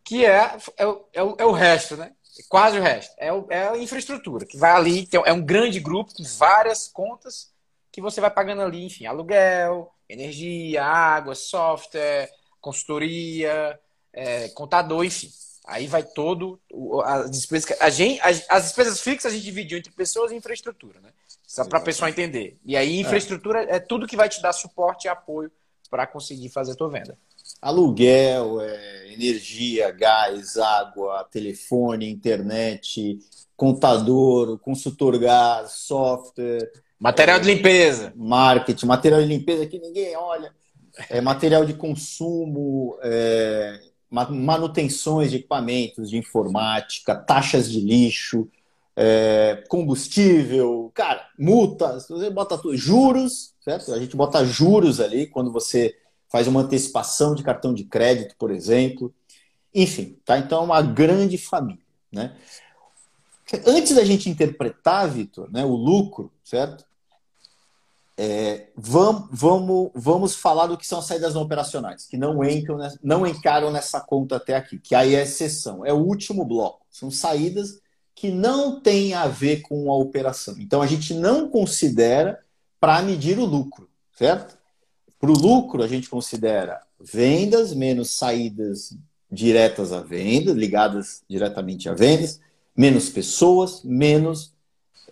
que 0.04 0.24
é, 0.24 0.56
é, 0.76 0.86
o, 0.86 1.04
é, 1.12 1.22
o, 1.22 1.36
é 1.40 1.44
o 1.44 1.52
resto, 1.52 1.96
né? 1.96 2.12
Quase 2.48 2.78
o 2.78 2.82
resto. 2.82 3.12
É, 3.18 3.32
o, 3.32 3.46
é 3.50 3.68
a 3.68 3.76
infraestrutura, 3.76 4.46
que 4.46 4.56
vai 4.56 4.70
ali, 4.70 5.08
é 5.24 5.32
um 5.32 5.42
grande 5.42 5.80
grupo 5.80 6.14
com 6.14 6.22
várias 6.22 6.86
contas 6.86 7.52
que 7.90 8.00
você 8.00 8.20
vai 8.20 8.30
pagando 8.30 8.62
ali, 8.62 8.84
enfim, 8.84 9.06
aluguel, 9.06 9.92
energia, 10.08 10.84
água, 10.84 11.34
software, 11.34 12.30
consultoria, 12.60 13.78
é, 14.12 14.48
contador, 14.50 15.04
enfim. 15.04 15.30
Aí 15.66 15.86
vai 15.86 16.02
todo 16.02 16.60
despesas. 17.30 17.80
A 17.80 17.90
gente, 17.90 18.20
as, 18.20 18.44
as 18.48 18.64
despesas 18.64 19.00
fixas 19.00 19.32
a 19.32 19.34
gente 19.34 19.44
dividiu 19.44 19.78
entre 19.78 19.92
pessoas 19.92 20.30
e 20.30 20.36
infraestrutura, 20.36 21.00
né? 21.00 21.10
Só 21.54 21.64
para 21.64 21.78
a 21.78 21.82
pessoa 21.82 22.10
entender. 22.10 22.58
E 22.64 22.76
aí, 22.76 22.98
infraestrutura 22.98 23.62
é. 23.62 23.76
é. 23.76 23.78
tudo 23.78 24.08
que 24.08 24.16
vai 24.16 24.28
te 24.28 24.42
dar 24.42 24.52
suporte 24.52 25.04
e 25.04 25.08
apoio 25.08 25.52
para 25.88 26.04
conseguir 26.04 26.48
fazer 26.48 26.72
a 26.72 26.74
tua 26.74 26.90
venda. 26.90 27.16
Aluguel, 27.62 28.60
é, 28.60 29.12
energia, 29.12 29.92
gás, 29.92 30.56
água, 30.56 31.22
telefone, 31.30 32.10
internet, 32.10 33.20
contador, 33.56 34.58
consultor 34.58 35.16
gás, 35.16 35.70
software. 35.74 36.72
Material 36.98 37.36
é, 37.36 37.40
de 37.40 37.54
limpeza. 37.54 38.12
Marketing, 38.16 38.86
material 38.86 39.20
de 39.20 39.28
limpeza 39.28 39.64
que 39.64 39.78
ninguém 39.78 40.16
olha. 40.16 40.52
É, 41.08 41.20
material 41.20 41.64
de 41.64 41.74
consumo, 41.74 42.98
é, 43.00 43.80
manutenções 44.10 45.30
de 45.30 45.36
equipamentos 45.36 46.10
de 46.10 46.16
informática, 46.16 47.14
taxas 47.14 47.70
de 47.70 47.80
lixo, 47.80 48.48
é, 48.96 49.64
combustível, 49.68 50.90
cara, 50.94 51.28
multas, 51.38 52.07
você 52.09 52.30
bota 52.30 52.57
tudo, 52.57 52.76
juros, 52.76 53.54
certo? 53.61 53.92
A 53.92 53.98
gente 53.98 54.16
bota 54.16 54.44
juros 54.44 55.00
ali 55.00 55.26
quando 55.26 55.52
você 55.52 55.96
faz 56.28 56.46
uma 56.46 56.61
antecipação 56.61 57.35
de 57.35 57.42
cartão 57.42 57.74
de 57.74 57.85
crédito, 57.85 58.37
por 58.38 58.50
exemplo. 58.50 59.12
Enfim, 59.74 60.18
tá? 60.24 60.38
Então 60.38 60.61
é 60.61 60.64
uma 60.64 60.83
grande 60.83 61.37
família, 61.37 61.83
né? 62.12 62.37
Antes 63.66 63.94
da 63.94 64.04
gente 64.04 64.30
interpretar, 64.30 65.09
Vitor, 65.09 65.50
né, 65.52 65.64
o 65.64 65.74
lucro, 65.74 66.33
certo? 66.42 66.85
É, 68.16 68.68
vamos, 68.76 69.28
vamos, 69.30 69.90
vamos 69.92 70.35
falar 70.37 70.68
do 70.68 70.78
que 70.78 70.87
são 70.87 71.00
as 71.00 71.07
saídas 71.07 71.35
não 71.35 71.42
operacionais, 71.42 72.07
que 72.07 72.16
não 72.16 72.44
entram, 72.44 72.78
não 73.02 73.26
encaram 73.26 73.70
nessa 73.72 74.00
conta 74.00 74.37
até 74.37 74.54
aqui, 74.54 74.78
que 74.78 74.94
aí 74.94 75.16
é 75.16 75.22
exceção, 75.22 75.85
é 75.85 75.92
o 75.92 75.98
último 75.98 76.44
bloco. 76.44 76.87
São 76.90 77.11
saídas 77.11 77.80
que 78.14 78.31
não 78.31 78.81
tem 78.81 79.14
a 79.14 79.27
ver 79.27 79.62
com 79.62 79.90
a 79.90 79.96
operação. 79.96 80.57
Então 80.59 80.81
a 80.81 80.87
gente 80.87 81.12
não 81.14 81.48
considera 81.48 82.40
para 82.81 83.03
medir 83.03 83.38
o 83.38 83.44
lucro, 83.44 83.88
certo? 84.12 84.57
Para 85.18 85.31
o 85.31 85.38
lucro, 85.38 85.83
a 85.83 85.88
gente 85.88 86.09
considera 86.09 86.81
vendas 87.00 87.74
menos 87.74 88.11
saídas 88.11 88.96
diretas 89.31 89.92
à 89.92 90.00
venda, 90.00 90.53
ligadas 90.53 91.22
diretamente 91.29 91.88
a 91.88 91.94
vendas, 91.94 92.40
menos 92.77 93.09
pessoas, 93.09 93.83
menos 93.83 94.53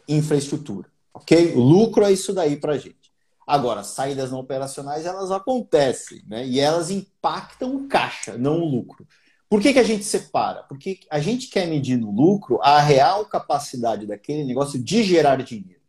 infraestrutura. 0.07 0.89
Ok? 1.13 1.55
O 1.55 1.61
lucro 1.61 2.05
é 2.05 2.13
isso 2.13 2.33
daí 2.33 2.57
para 2.57 2.75
a 2.75 2.79
gente. 2.79 3.13
Agora, 3.47 3.83
saídas 3.83 4.31
não 4.31 4.39
operacionais, 4.39 5.05
elas 5.05 5.31
acontecem, 5.31 6.23
né? 6.29 6.47
E 6.47 6.61
elas 6.61 6.91
impactam 6.91 7.75
o 7.75 7.89
caixa, 7.89 8.39
não 8.39 8.61
o 8.61 8.65
lucro. 8.65 9.07
Por 9.53 9.61
que, 9.61 9.75
que 9.75 9.79
a 9.79 9.83
gente 9.83 10.03
separa? 10.03 10.63
Porque 10.63 11.01
a 11.11 11.19
gente 11.19 11.49
quer 11.49 11.67
medir 11.67 11.99
no 11.99 12.11
lucro 12.11 12.59
a 12.63 12.81
real 12.81 13.27
capacidade 13.27 14.07
daquele 14.07 14.45
negócio 14.45 14.83
de 14.83 15.03
gerar 15.03 15.37
dinheiro. 15.43 15.83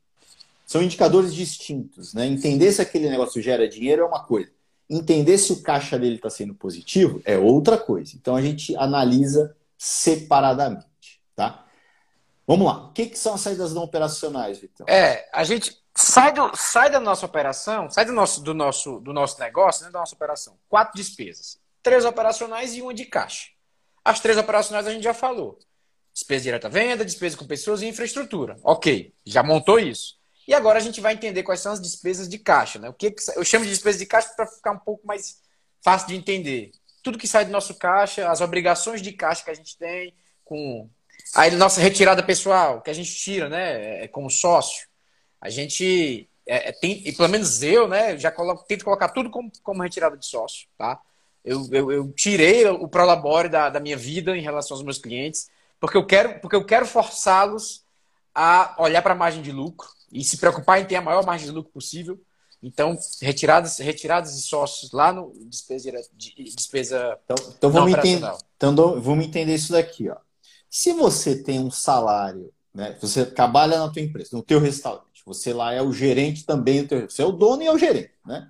São 0.65 0.83
indicadores 0.83 1.33
distintos. 1.33 2.13
Né? 2.13 2.25
Entender 2.25 2.73
se 2.73 2.81
aquele 2.81 3.09
negócio 3.09 3.41
gera 3.41 3.65
dinheiro 3.65 4.01
é 4.01 4.05
uma 4.05 4.21
coisa. 4.21 4.51
Entender 4.89 5.37
se 5.37 5.53
o 5.53 5.61
caixa 5.61 5.97
dele 5.97 6.15
está 6.15 6.29
sendo 6.29 6.53
positivo 6.53 7.21
é 7.23 7.37
outra 7.37 7.77
coisa. 7.77 8.17
Então 8.17 8.35
a 8.35 8.41
gente 8.41 8.75
analisa 8.75 9.55
separadamente. 9.77 11.21
Tá? 11.33 11.63
Vamos 12.45 12.67
lá. 12.67 12.87
O 12.87 12.91
que, 12.91 13.05
que 13.05 13.17
são 13.17 13.35
as 13.35 13.39
saídas 13.39 13.73
não 13.73 13.83
operacionais, 13.83 14.59
Vitor? 14.59 14.85
É, 14.89 15.29
a 15.31 15.45
gente 15.45 15.81
sai, 15.95 16.33
do, 16.33 16.51
sai 16.53 16.89
da 16.89 16.99
nossa 16.99 17.25
operação, 17.25 17.89
sai 17.89 18.03
do 18.03 18.11
nosso, 18.11 18.41
do 18.43 18.53
nosso, 18.53 18.99
do 18.99 19.13
nosso 19.13 19.39
negócio, 19.39 19.85
né, 19.85 19.89
da 19.89 19.99
nossa 19.99 20.15
operação. 20.15 20.57
Quatro 20.67 20.97
despesas. 20.97 21.57
Três 21.81 22.03
operacionais 22.03 22.75
e 22.75 22.81
uma 22.81 22.93
de 22.93 23.05
caixa. 23.05 23.52
As 24.03 24.19
três 24.19 24.37
operacionais 24.37 24.87
a 24.87 24.91
gente 24.91 25.03
já 25.03 25.13
falou. 25.13 25.57
Despesa 26.13 26.43
direta 26.43 26.69
venda, 26.69 27.05
despesa 27.05 27.37
com 27.37 27.45
pessoas 27.45 27.81
e 27.81 27.87
infraestrutura. 27.87 28.57
Ok, 28.63 29.13
já 29.25 29.41
montou 29.41 29.79
isso. 29.79 30.17
E 30.47 30.53
agora 30.53 30.77
a 30.77 30.81
gente 30.81 30.99
vai 30.99 31.13
entender 31.13 31.43
quais 31.43 31.61
são 31.61 31.71
as 31.71 31.81
despesas 31.81 32.27
de 32.27 32.37
caixa. 32.37 32.77
Né? 32.77 32.89
O 32.89 32.93
que, 32.93 33.15
eu 33.35 33.43
chamo 33.43 33.65
de 33.65 33.71
despesa 33.71 33.97
de 33.97 34.05
caixa 34.05 34.29
para 34.35 34.45
ficar 34.45 34.71
um 34.71 34.79
pouco 34.79 35.07
mais 35.07 35.41
fácil 35.81 36.09
de 36.09 36.15
entender. 36.15 36.71
Tudo 37.01 37.17
que 37.17 37.27
sai 37.27 37.45
do 37.45 37.51
nosso 37.51 37.75
caixa, 37.75 38.29
as 38.29 38.41
obrigações 38.41 39.01
de 39.01 39.11
caixa 39.13 39.43
que 39.43 39.51
a 39.51 39.55
gente 39.55 39.77
tem, 39.77 40.13
com 40.43 40.89
a 41.33 41.49
nossa 41.51 41.81
retirada 41.81 42.21
pessoal, 42.21 42.81
que 42.81 42.89
a 42.89 42.93
gente 42.93 43.13
tira 43.15 43.49
né, 43.49 44.03
é, 44.03 44.07
como 44.07 44.29
sócio. 44.29 44.87
A 45.41 45.49
gente 45.49 46.29
é, 46.45 46.69
é, 46.69 46.71
tem, 46.71 47.01
e 47.05 47.11
pelo 47.13 47.29
menos 47.29 47.63
eu, 47.63 47.87
né, 47.87 48.17
já 48.17 48.31
coloco, 48.31 48.65
tento 48.65 48.85
colocar 48.85 49.09
tudo 49.09 49.29
como, 49.29 49.51
como 49.63 49.81
retirada 49.81 50.17
de 50.17 50.25
sócio. 50.25 50.67
Tá? 50.77 51.01
Eu, 51.43 51.67
eu, 51.71 51.91
eu 51.91 52.11
tirei 52.13 52.65
o 52.67 52.87
Prolabore 52.87 53.49
da, 53.49 53.69
da 53.69 53.79
minha 53.79 53.97
vida 53.97 54.35
em 54.35 54.41
relação 54.41 54.75
aos 54.75 54.83
meus 54.83 54.97
clientes, 54.97 55.49
porque 55.79 55.97
eu 55.97 56.05
quero, 56.05 56.39
porque 56.39 56.55
eu 56.55 56.65
quero 56.65 56.85
forçá-los 56.85 57.83
a 58.33 58.75
olhar 58.79 59.01
para 59.01 59.13
a 59.13 59.17
margem 59.17 59.41
de 59.41 59.51
lucro 59.51 59.87
e 60.11 60.23
se 60.23 60.37
preocupar 60.37 60.79
em 60.79 60.85
ter 60.85 60.95
a 60.95 61.01
maior 61.01 61.25
margem 61.25 61.47
de 61.47 61.53
lucro 61.53 61.71
possível. 61.71 62.19
Então, 62.61 62.97
retiradas, 63.21 63.77
retiradas 63.79 64.35
de 64.37 64.41
sócios 64.43 64.93
lá 64.93 65.11
no 65.11 65.33
despesa, 65.47 65.91
despesa 66.15 67.19
então, 67.25 67.35
então 67.57 67.69
vamos 67.69 67.93
entender, 67.93 68.31
então 68.55 69.01
vamos 69.01 69.25
entender 69.25 69.53
isso 69.53 69.73
daqui, 69.73 70.09
ó. 70.09 70.15
Se 70.69 70.93
você 70.93 71.43
tem 71.43 71.59
um 71.59 71.69
salário, 71.69 72.51
né, 72.73 72.97
você 73.01 73.25
trabalha 73.25 73.77
na 73.77 73.89
tua 73.89 74.01
empresa, 74.01 74.29
no 74.31 74.41
teu 74.41 74.61
restaurante, 74.61 75.21
você 75.25 75.53
lá 75.53 75.73
é 75.73 75.81
o 75.81 75.91
gerente 75.91 76.45
também, 76.45 76.87
você 76.87 77.21
é 77.21 77.25
o 77.25 77.33
dono 77.33 77.61
e 77.63 77.67
é 77.67 77.71
o 77.71 77.77
gerente, 77.77 78.13
né? 78.25 78.49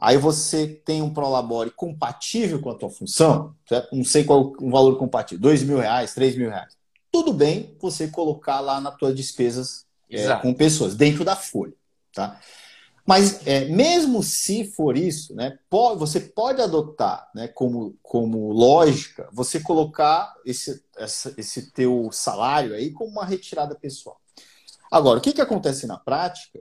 Aí 0.00 0.16
você 0.16 0.66
tem 0.66 1.02
um 1.02 1.12
Prolabore 1.12 1.70
compatível 1.70 2.58
com 2.60 2.70
a 2.70 2.74
tua 2.74 2.88
função, 2.88 3.54
certo? 3.68 3.94
não 3.94 4.04
sei 4.04 4.24
qual 4.24 4.54
o 4.58 4.70
valor 4.70 4.96
compatível, 4.96 5.42
dois 5.42 5.62
mil 5.62 5.78
reais, 5.78 6.14
três 6.14 6.34
mil 6.34 6.48
reais. 6.48 6.74
Tudo 7.12 7.34
bem 7.34 7.76
você 7.78 8.08
colocar 8.08 8.60
lá 8.60 8.80
nas 8.80 8.96
tuas 8.96 9.14
despesas 9.14 9.84
é, 10.08 10.34
com 10.36 10.54
pessoas, 10.54 10.94
dentro 10.94 11.22
da 11.22 11.36
folha. 11.36 11.74
Tá? 12.14 12.40
Mas 13.06 13.46
é, 13.46 13.66
mesmo 13.66 14.22
se 14.22 14.64
for 14.64 14.96
isso, 14.96 15.34
né, 15.34 15.58
pode, 15.68 15.98
você 15.98 16.20
pode 16.20 16.62
adotar 16.62 17.28
né, 17.34 17.48
como, 17.48 17.94
como 18.02 18.52
lógica 18.52 19.28
você 19.32 19.60
colocar 19.60 20.34
esse, 20.46 20.82
essa, 20.96 21.34
esse 21.36 21.72
teu 21.72 22.08
salário 22.10 22.74
aí 22.74 22.90
como 22.90 23.10
uma 23.10 23.24
retirada 23.24 23.74
pessoal. 23.74 24.18
Agora, 24.90 25.18
o 25.18 25.22
que, 25.22 25.32
que 25.32 25.40
acontece 25.40 25.86
na 25.86 25.98
prática 25.98 26.60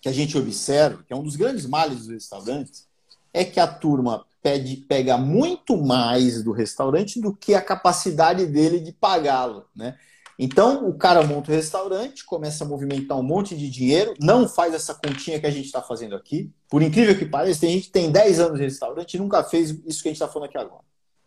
que 0.00 0.08
a 0.08 0.12
gente 0.12 0.36
observa, 0.36 1.02
que 1.02 1.12
é 1.12 1.16
um 1.16 1.22
dos 1.22 1.36
grandes 1.36 1.66
males 1.66 1.98
dos 1.98 2.08
restaurantes, 2.08 2.86
é 3.32 3.44
que 3.44 3.60
a 3.60 3.66
turma 3.66 4.24
pede, 4.42 4.76
pega 4.76 5.18
muito 5.18 5.76
mais 5.76 6.42
do 6.42 6.52
restaurante 6.52 7.20
do 7.20 7.34
que 7.34 7.54
a 7.54 7.60
capacidade 7.60 8.46
dele 8.46 8.80
de 8.80 8.92
pagá-lo, 8.92 9.64
né? 9.74 9.96
Então, 10.38 10.86
o 10.86 10.94
cara 10.94 11.22
monta 11.22 11.50
o 11.50 11.54
restaurante, 11.54 12.24
começa 12.24 12.62
a 12.62 12.66
movimentar 12.66 13.18
um 13.18 13.22
monte 13.22 13.56
de 13.56 13.70
dinheiro, 13.70 14.14
não 14.20 14.46
faz 14.46 14.74
essa 14.74 14.94
continha 14.94 15.40
que 15.40 15.46
a 15.46 15.50
gente 15.50 15.64
está 15.64 15.80
fazendo 15.80 16.14
aqui. 16.14 16.52
Por 16.68 16.82
incrível 16.82 17.16
que 17.18 17.24
pareça, 17.24 17.62
tem 17.62 17.70
gente 17.70 17.86
que 17.86 17.92
tem 17.92 18.10
10 18.10 18.40
anos 18.40 18.58
de 18.58 18.64
restaurante 18.64 19.14
e 19.14 19.18
nunca 19.18 19.42
fez 19.42 19.70
isso 19.86 20.02
que 20.02 20.08
a 20.08 20.10
gente 20.10 20.22
está 20.22 20.28
falando 20.28 20.48
aqui 20.48 20.58
agora. 20.58 20.84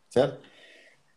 Certo? 0.10 0.40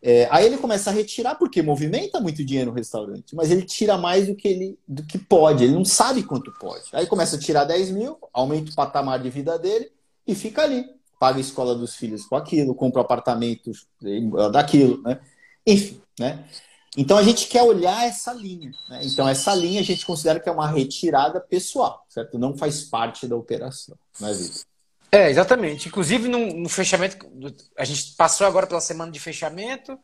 É, 0.05 0.27
aí 0.33 0.47
ele 0.47 0.59
começa 0.59 0.91
a 0.91 0.93
retirar, 0.93 1.37
porque 1.37 1.63
movimenta 1.63 2.21
muito 2.21 2.45
dinheiro 2.45 2.73
no 2.73 2.77
restaurante, 2.77 3.37
mas 3.37 3.53
ele 3.53 3.63
tira 3.63 3.97
mais 3.97 4.27
do 4.27 4.35
que 4.35 4.49
ele 4.49 4.79
do 4.87 5.05
que 5.05 5.17
pode, 5.17 5.63
ele 5.63 5.75
não 5.75 5.85
sabe 5.85 6.25
quanto 6.25 6.51
pode. 6.59 6.85
Aí 6.93 7.07
começa 7.07 7.37
a 7.37 7.39
tirar 7.39 7.63
10 7.65 7.93
mil, 7.93 8.19
aumenta 8.33 8.73
o 8.73 8.75
patamar 8.75 9.21
de 9.21 9.31
vida 9.31 9.57
dele 9.57 9.93
e 10.27 10.35
fica 10.35 10.63
ali. 10.63 10.85
Paga 11.21 11.39
a 11.39 11.41
escola 11.41 11.77
dos 11.77 11.95
filhos 11.95 12.27
com 12.27 12.35
aquilo, 12.35 12.75
compra 12.75 13.01
apartamentos 13.01 13.87
daquilo, 14.51 15.01
né? 15.03 15.21
Enfim, 15.65 16.01
né? 16.19 16.45
Então 16.97 17.17
a 17.17 17.23
gente 17.23 17.47
quer 17.47 17.63
olhar 17.63 18.05
essa 18.05 18.33
linha. 18.33 18.73
Né? 18.91 19.03
Então 19.05 19.29
essa 19.29 19.55
linha 19.55 19.81
a 19.81 19.85
gente 19.85 20.05
considera 20.05 20.41
que 20.41 20.49
é 20.49 20.53
uma 20.53 20.67
retirada 20.67 21.41
pessoal, 21.41 22.05
certo? 22.09 22.37
Não 22.41 22.59
faz 22.59 22.83
parte 22.83 23.29
da 23.29 23.37
operação, 23.37 23.97
não 24.21 24.29
é, 24.29 24.35
Vitor? 24.35 24.72
É, 25.13 25.29
exatamente. 25.29 25.89
Inclusive 25.89 26.27
no, 26.29 26.47
no, 26.47 26.69
fechamento, 26.69 27.19
a 27.77 27.85
gente 27.85 28.15
passou 28.17 28.47
agora 28.47 28.67
pela 28.67 28.81
semana 28.81 29.13
de 29.13 29.21
fechamento 29.21 29.99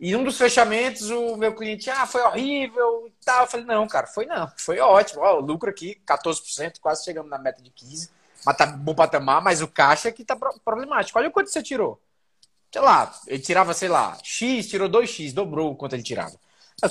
e 0.00 0.16
um 0.16 0.24
dos 0.24 0.38
fechamentos 0.38 1.10
o 1.10 1.36
meu 1.36 1.54
cliente, 1.54 1.90
ah, 1.90 2.06
foi 2.06 2.22
horrível 2.22 3.06
e 3.06 3.24
tal. 3.24 3.42
Eu 3.42 3.46
falei, 3.46 3.66
não, 3.66 3.86
cara, 3.86 4.06
foi 4.06 4.26
não, 4.26 4.50
foi 4.56 4.80
ótimo. 4.80 5.20
Ó, 5.22 5.38
o 5.38 5.40
lucro 5.40 5.68
aqui, 5.68 6.00
14%, 6.06 6.80
quase 6.80 7.04
chegamos 7.04 7.30
na 7.30 7.38
meta 7.38 7.62
de 7.62 7.70
15%, 7.70 8.10
mas 8.46 8.56
tá 8.56 8.66
bom 8.66 8.94
patamar, 8.94 9.42
mas 9.42 9.62
o 9.62 9.68
caixa 9.68 10.08
aqui 10.08 10.24
tá 10.24 10.36
problemático. 10.64 11.18
Olha 11.18 11.28
o 11.28 11.32
quanto 11.32 11.50
você 11.50 11.62
tirou 11.62 12.00
sei 12.74 12.82
lá, 12.82 13.14
ele 13.28 13.38
tirava, 13.40 13.72
sei 13.72 13.88
lá, 13.88 14.18
X, 14.20 14.66
tirou 14.66 14.88
2X, 14.88 15.32
dobrou 15.32 15.70
o 15.70 15.76
quanto 15.76 15.94
ele 15.94 16.02
tirava. 16.02 16.34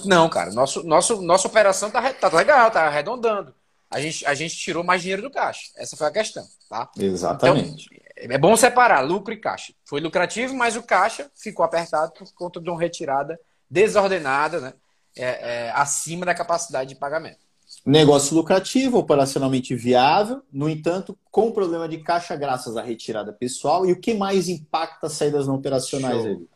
Não, 0.05 0.30
cara, 0.30 0.49
nosso, 0.53 0.82
nosso, 0.84 1.21
nossa 1.21 1.45
operação 1.45 1.91
tá, 1.91 2.13
tá 2.13 2.30
legal, 2.30 2.71
tá 2.71 2.88
arredondando. 2.88 3.53
A 3.93 4.01
gente, 4.01 4.25
a 4.25 4.33
gente 4.33 4.57
tirou 4.57 4.83
mais 4.83 5.01
dinheiro 5.01 5.21
do 5.21 5.29
caixa. 5.29 5.69
Essa 5.77 5.95
foi 5.95 6.07
a 6.07 6.11
questão, 6.11 6.43
tá? 6.67 6.89
Exatamente. 6.97 7.87
Então, 8.17 8.35
é 8.35 8.37
bom 8.39 8.55
separar 8.57 9.01
lucro 9.01 9.33
e 9.33 9.37
caixa. 9.37 9.71
Foi 9.85 10.01
lucrativo, 10.01 10.55
mas 10.55 10.75
o 10.75 10.81
caixa 10.81 11.29
ficou 11.35 11.63
apertado 11.63 12.11
por 12.13 12.33
conta 12.33 12.59
de 12.59 12.69
uma 12.69 12.79
retirada 12.79 13.39
desordenada, 13.69 14.59
né? 14.59 14.73
É, 15.15 15.25
é, 15.67 15.71
acima 15.75 16.25
da 16.25 16.33
capacidade 16.33 16.89
de 16.89 16.95
pagamento. 16.95 17.37
Negócio 17.85 18.35
lucrativo, 18.35 18.97
operacionalmente 18.97 19.75
viável, 19.75 20.41
no 20.51 20.67
entanto, 20.67 21.17
com 21.29 21.51
problema 21.51 21.87
de 21.87 21.99
caixa 21.99 22.35
graças 22.35 22.75
à 22.75 22.81
retirada 22.81 23.31
pessoal. 23.31 23.85
E 23.85 23.91
o 23.91 23.99
que 23.99 24.15
mais 24.15 24.49
impacta 24.49 25.05
as 25.05 25.13
saídas 25.13 25.45
não 25.47 25.55
operacionais 25.55 26.25
aí? 26.25 26.47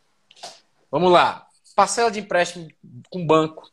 Vamos 0.90 1.12
lá. 1.12 1.46
Parcela 1.76 2.10
de 2.10 2.18
empréstimo 2.18 2.68
com 3.10 3.24
banco. 3.24 3.70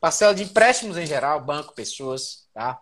Parcela 0.00 0.32
de 0.32 0.44
empréstimos 0.44 0.96
em 0.96 1.06
geral, 1.06 1.40
banco, 1.40 1.74
pessoas, 1.74 2.46
tá? 2.54 2.78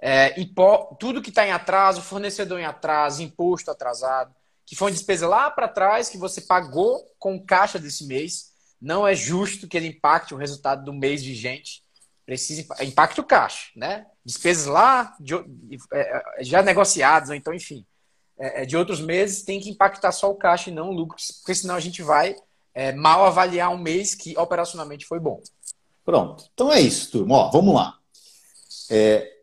É, 0.00 0.40
impo... 0.40 0.96
tudo 0.98 1.22
que 1.22 1.30
está 1.30 1.46
em 1.46 1.52
atraso, 1.52 2.02
fornecedor 2.02 2.60
em 2.60 2.64
atraso, 2.64 3.22
imposto 3.22 3.70
atrasado, 3.70 4.34
que 4.64 4.76
foi 4.76 4.88
uma 4.88 4.94
despesa 4.94 5.26
lá 5.26 5.50
para 5.50 5.68
trás 5.68 6.08
que 6.08 6.18
você 6.18 6.40
pagou 6.40 7.04
com 7.18 7.44
caixa 7.44 7.78
desse 7.78 8.06
mês. 8.06 8.52
Não 8.80 9.06
é 9.06 9.14
justo 9.14 9.66
que 9.66 9.76
ele 9.76 9.88
impacte 9.88 10.34
o 10.34 10.36
resultado 10.36 10.84
do 10.84 10.92
mês 10.92 11.22
vigente 11.22 11.82
precisa 12.28 12.66
impacto 12.84 13.24
caixa, 13.24 13.70
né? 13.74 14.04
Despesas 14.22 14.66
lá 14.66 15.16
de, 15.18 15.34
é, 15.34 15.40
é, 15.94 16.44
já 16.44 16.62
negociadas, 16.62 17.30
ou 17.30 17.34
então, 17.34 17.54
enfim, 17.54 17.86
é, 18.38 18.66
de 18.66 18.76
outros 18.76 19.00
meses 19.00 19.44
tem 19.44 19.58
que 19.58 19.70
impactar 19.70 20.12
só 20.12 20.30
o 20.30 20.34
caixa 20.34 20.68
e 20.68 20.72
não 20.74 20.90
o 20.90 20.92
lucro, 20.92 21.16
porque 21.38 21.54
senão 21.54 21.74
a 21.74 21.80
gente 21.80 22.02
vai 22.02 22.36
é, 22.74 22.92
mal 22.92 23.24
avaliar 23.24 23.70
um 23.70 23.78
mês 23.78 24.14
que 24.14 24.36
operacionalmente 24.36 25.06
foi 25.06 25.18
bom. 25.18 25.40
Pronto. 26.04 26.44
Então 26.52 26.70
é 26.70 26.78
isso, 26.78 27.10
turma. 27.12 27.34
Ó, 27.34 27.50
vamos 27.50 27.74
lá. 27.74 27.96
É, 28.90 29.37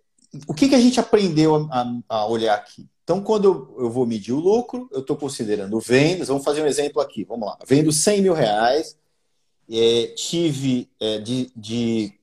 o 0.48 0.54
que, 0.54 0.70
que 0.70 0.76
a 0.76 0.80
gente 0.80 1.00
aprendeu 1.00 1.68
a, 1.72 1.94
a 2.10 2.28
olhar 2.28 2.56
aqui? 2.56 2.88
Então, 3.04 3.22
quando 3.22 3.46
eu, 3.46 3.86
eu 3.86 3.90
vou 3.90 4.06
medir 4.06 4.34
o 4.34 4.40
lucro, 4.40 4.90
eu 4.92 5.02
estou 5.02 5.16
considerando 5.16 5.80
vendas. 5.80 6.28
Vamos 6.28 6.44
fazer 6.44 6.64
um 6.64 6.68
exemplo 6.68 7.02
aqui. 7.02 7.24
Vamos 7.24 7.48
lá. 7.48 7.58
Vendo 7.68 7.92
100 7.92 8.22
mil 8.22 8.34
reais, 8.34 8.98
é, 9.70 10.08
tive 10.16 10.90
é, 11.00 11.20
de, 11.20 11.52
de 11.56 12.14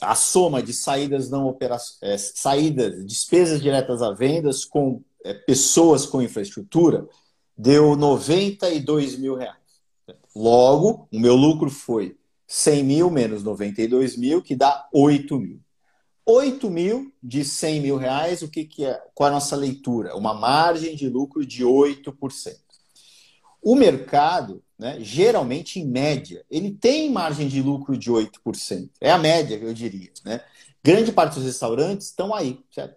a 0.00 0.14
soma 0.14 0.62
de 0.62 0.72
saídas 0.72 1.30
não 1.30 1.46
operacionais, 1.46 1.98
é, 2.02 2.16
saídas, 2.18 3.06
despesas 3.06 3.60
diretas 3.60 4.02
a 4.02 4.10
vendas 4.12 4.64
com 4.64 5.02
é, 5.24 5.34
pessoas 5.34 6.06
com 6.06 6.22
infraestrutura, 6.22 7.06
deu 7.56 7.96
92 7.96 9.18
mil 9.18 9.34
reais. 9.34 9.56
Logo, 10.34 11.08
o 11.12 11.18
meu 11.18 11.34
lucro 11.34 11.70
foi 11.70 12.16
100 12.46 12.84
mil 12.84 13.10
menos 13.10 13.42
92 13.42 14.16
mil, 14.16 14.42
que 14.42 14.54
dá 14.54 14.88
8 14.92 15.38
mil. 15.38 15.60
8 16.26 16.70
mil 16.70 17.12
de 17.22 17.44
100 17.44 17.80
mil 17.80 17.96
reais, 17.96 18.42
o 18.42 18.48
que, 18.48 18.64
que 18.64 18.84
é? 18.84 18.90
É 18.90 19.24
a 19.24 19.30
nossa 19.30 19.56
leitura? 19.56 20.16
Uma 20.16 20.34
margem 20.34 20.96
de 20.96 21.08
lucro 21.08 21.44
de 21.44 21.64
8%. 21.64 22.56
O 23.62 23.74
mercado 23.74 24.62
né, 24.78 24.98
geralmente, 25.00 25.80
em 25.80 25.86
média, 25.86 26.44
ele 26.50 26.70
tem 26.70 27.10
margem 27.10 27.46
de 27.46 27.62
lucro 27.62 27.96
de 27.96 28.10
8%. 28.10 28.90
É 29.00 29.10
a 29.10 29.18
média, 29.18 29.56
eu 29.56 29.72
diria. 29.72 30.10
Né? 30.24 30.40
Grande 30.82 31.12
parte 31.12 31.34
dos 31.34 31.44
restaurantes 31.44 32.08
estão 32.08 32.34
aí, 32.34 32.58
certo? 32.72 32.96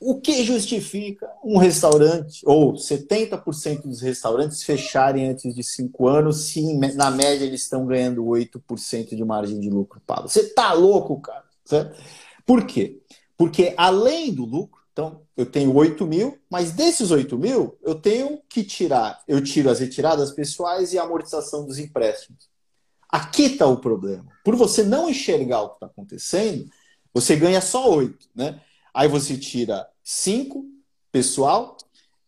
O 0.00 0.20
que 0.20 0.44
justifica 0.44 1.28
um 1.42 1.58
restaurante, 1.58 2.42
ou 2.46 2.74
70% 2.74 3.82
dos 3.82 4.00
restaurantes 4.00 4.62
fecharem 4.62 5.28
antes 5.28 5.52
de 5.52 5.62
5 5.64 6.06
anos, 6.06 6.50
se 6.50 6.62
na 6.94 7.10
média 7.10 7.44
eles 7.44 7.62
estão 7.62 7.84
ganhando 7.84 8.24
8% 8.24 9.16
de 9.16 9.24
margem 9.24 9.58
de 9.58 9.68
lucro 9.68 10.00
pago? 10.06 10.28
Você 10.28 10.50
tá 10.50 10.72
louco, 10.72 11.20
cara? 11.20 11.42
Certo? 11.64 12.00
Por 12.48 12.64
quê? 12.64 12.98
Porque 13.36 13.74
além 13.76 14.32
do 14.32 14.46
lucro, 14.46 14.80
então, 14.90 15.20
eu 15.36 15.44
tenho 15.44 15.72
8 15.76 16.06
mil, 16.06 16.38
mas 16.50 16.72
desses 16.72 17.10
8 17.10 17.36
mil, 17.38 17.78
eu 17.82 17.94
tenho 17.94 18.40
que 18.48 18.64
tirar, 18.64 19.22
eu 19.28 19.44
tiro 19.44 19.68
as 19.70 19.78
retiradas 19.78 20.32
pessoais 20.32 20.92
e 20.92 20.98
a 20.98 21.02
amortização 21.02 21.66
dos 21.66 21.78
empréstimos. 21.78 22.48
Aqui 23.08 23.42
está 23.42 23.66
o 23.66 23.76
problema. 23.76 24.26
Por 24.42 24.56
você 24.56 24.82
não 24.82 25.10
enxergar 25.10 25.60
o 25.60 25.68
que 25.68 25.74
está 25.76 25.86
acontecendo, 25.86 26.68
você 27.12 27.36
ganha 27.36 27.60
só 27.60 27.94
8. 27.94 28.28
Né? 28.34 28.60
Aí 28.94 29.08
você 29.08 29.36
tira 29.36 29.86
5 30.02 30.64
pessoal 31.12 31.76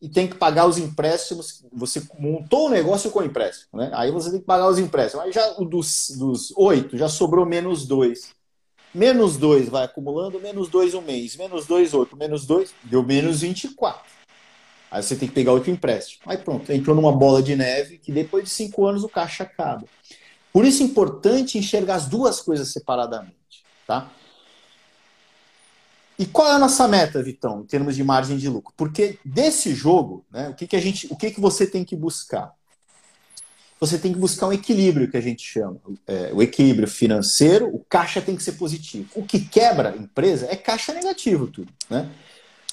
e 0.00 0.08
tem 0.08 0.28
que 0.28 0.36
pagar 0.36 0.66
os 0.66 0.76
empréstimos. 0.76 1.64
Você 1.72 2.06
montou 2.18 2.66
o 2.66 2.70
negócio 2.70 3.10
com 3.10 3.22
empréstimo. 3.22 3.80
Né? 3.80 3.90
Aí 3.94 4.10
você 4.10 4.30
tem 4.30 4.40
que 4.40 4.46
pagar 4.46 4.68
os 4.68 4.78
empréstimos. 4.78 5.24
Aí 5.24 5.32
já 5.32 5.54
dos, 5.54 6.10
dos 6.16 6.52
8 6.56 6.96
já 6.96 7.08
sobrou 7.08 7.46
menos 7.46 7.86
2. 7.86 8.38
Menos 8.92 9.36
2 9.36 9.68
vai 9.68 9.84
acumulando, 9.84 10.40
menos 10.40 10.68
2 10.68 10.94
um 10.94 11.00
mês, 11.00 11.36
menos 11.36 11.66
2 11.66 11.94
outro, 11.94 12.16
menos 12.16 12.44
2, 12.44 12.74
deu 12.82 13.02
menos 13.02 13.40
24. 13.42 14.02
Aí 14.90 15.02
você 15.02 15.14
tem 15.14 15.28
que 15.28 15.34
pegar 15.34 15.52
outro 15.52 15.70
empréstimo. 15.70 16.22
Aí 16.26 16.36
pronto, 16.36 16.70
entrou 16.72 16.96
numa 16.96 17.12
bola 17.12 17.40
de 17.42 17.54
neve 17.54 17.98
que 17.98 18.10
depois 18.10 18.44
de 18.44 18.50
5 18.50 18.86
anos 18.86 19.04
o 19.04 19.08
caixa 19.08 19.44
acaba. 19.44 19.84
Por 20.52 20.64
isso 20.64 20.82
é 20.82 20.86
importante 20.86 21.56
enxergar 21.56 21.94
as 21.94 22.08
duas 22.08 22.40
coisas 22.40 22.72
separadamente. 22.72 23.64
Tá? 23.86 24.10
E 26.18 26.26
qual 26.26 26.48
é 26.48 26.52
a 26.52 26.58
nossa 26.58 26.86
meta, 26.86 27.22
Vitão, 27.22 27.60
em 27.60 27.66
termos 27.66 27.96
de 27.96 28.04
margem 28.04 28.36
de 28.36 28.48
lucro? 28.48 28.74
Porque 28.76 29.18
desse 29.24 29.74
jogo, 29.74 30.24
né, 30.30 30.50
o 30.50 30.54
que, 30.54 30.66
que 30.66 30.76
a 30.76 30.80
gente, 30.80 31.06
o 31.10 31.16
que, 31.16 31.30
que 31.30 31.40
você 31.40 31.66
tem 31.66 31.84
que 31.84 31.96
buscar? 31.96 32.52
Você 33.80 33.98
tem 33.98 34.12
que 34.12 34.18
buscar 34.18 34.46
um 34.46 34.52
equilíbrio 34.52 35.10
que 35.10 35.16
a 35.16 35.22
gente 35.22 35.42
chama. 35.42 35.80
É, 36.06 36.30
o 36.34 36.42
equilíbrio 36.42 36.86
financeiro, 36.86 37.66
o 37.74 37.82
caixa 37.88 38.20
tem 38.20 38.36
que 38.36 38.42
ser 38.42 38.52
positivo. 38.52 39.08
O 39.14 39.24
que 39.24 39.40
quebra 39.40 39.90
a 39.90 39.96
empresa 39.96 40.46
é 40.50 40.54
caixa 40.54 40.92
negativo 40.92 41.46
tudo. 41.46 41.72
Né? 41.88 42.06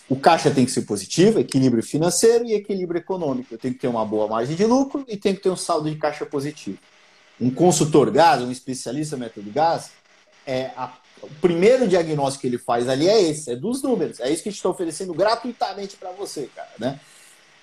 O 0.10 0.18
caixa 0.18 0.52
tem 0.52 0.66
que 0.66 0.72
ser 0.72 0.82
positivo, 0.82 1.40
equilíbrio 1.40 1.82
financeiro 1.82 2.46
e 2.46 2.54
equilíbrio 2.54 3.00
econômico. 3.00 3.54
Eu 3.54 3.58
tenho 3.58 3.74
que 3.74 3.80
ter 3.80 3.88
uma 3.88 4.06
boa 4.06 4.28
margem 4.28 4.54
de 4.54 4.66
lucro 4.66 5.06
e 5.08 5.16
tenho 5.16 5.38
que 5.38 5.44
ter 5.44 5.50
um 5.50 5.56
saldo 5.56 5.90
de 5.90 5.96
caixa 5.96 6.26
positivo. 6.26 6.78
Um 7.40 7.50
consultor 7.50 8.12
gás, 8.12 8.42
um 8.42 8.52
especialista 8.52 9.16
método 9.16 9.50
gás, 9.50 9.92
é 10.46 10.72
a, 10.76 10.94
o 11.22 11.30
primeiro 11.42 11.88
diagnóstico 11.88 12.42
que 12.42 12.48
ele 12.48 12.58
faz 12.58 12.90
ali 12.90 13.08
é 13.08 13.22
esse, 13.22 13.52
é 13.52 13.56
dos 13.56 13.82
números. 13.82 14.20
É 14.20 14.30
isso 14.30 14.44
que 14.44 14.50
a 14.50 14.52
gente 14.52 14.60
está 14.60 14.70
oferecendo 14.70 15.14
gratuitamente 15.14 15.96
para 15.96 16.12
você, 16.12 16.50
cara. 16.54 16.72
Né? 16.78 17.00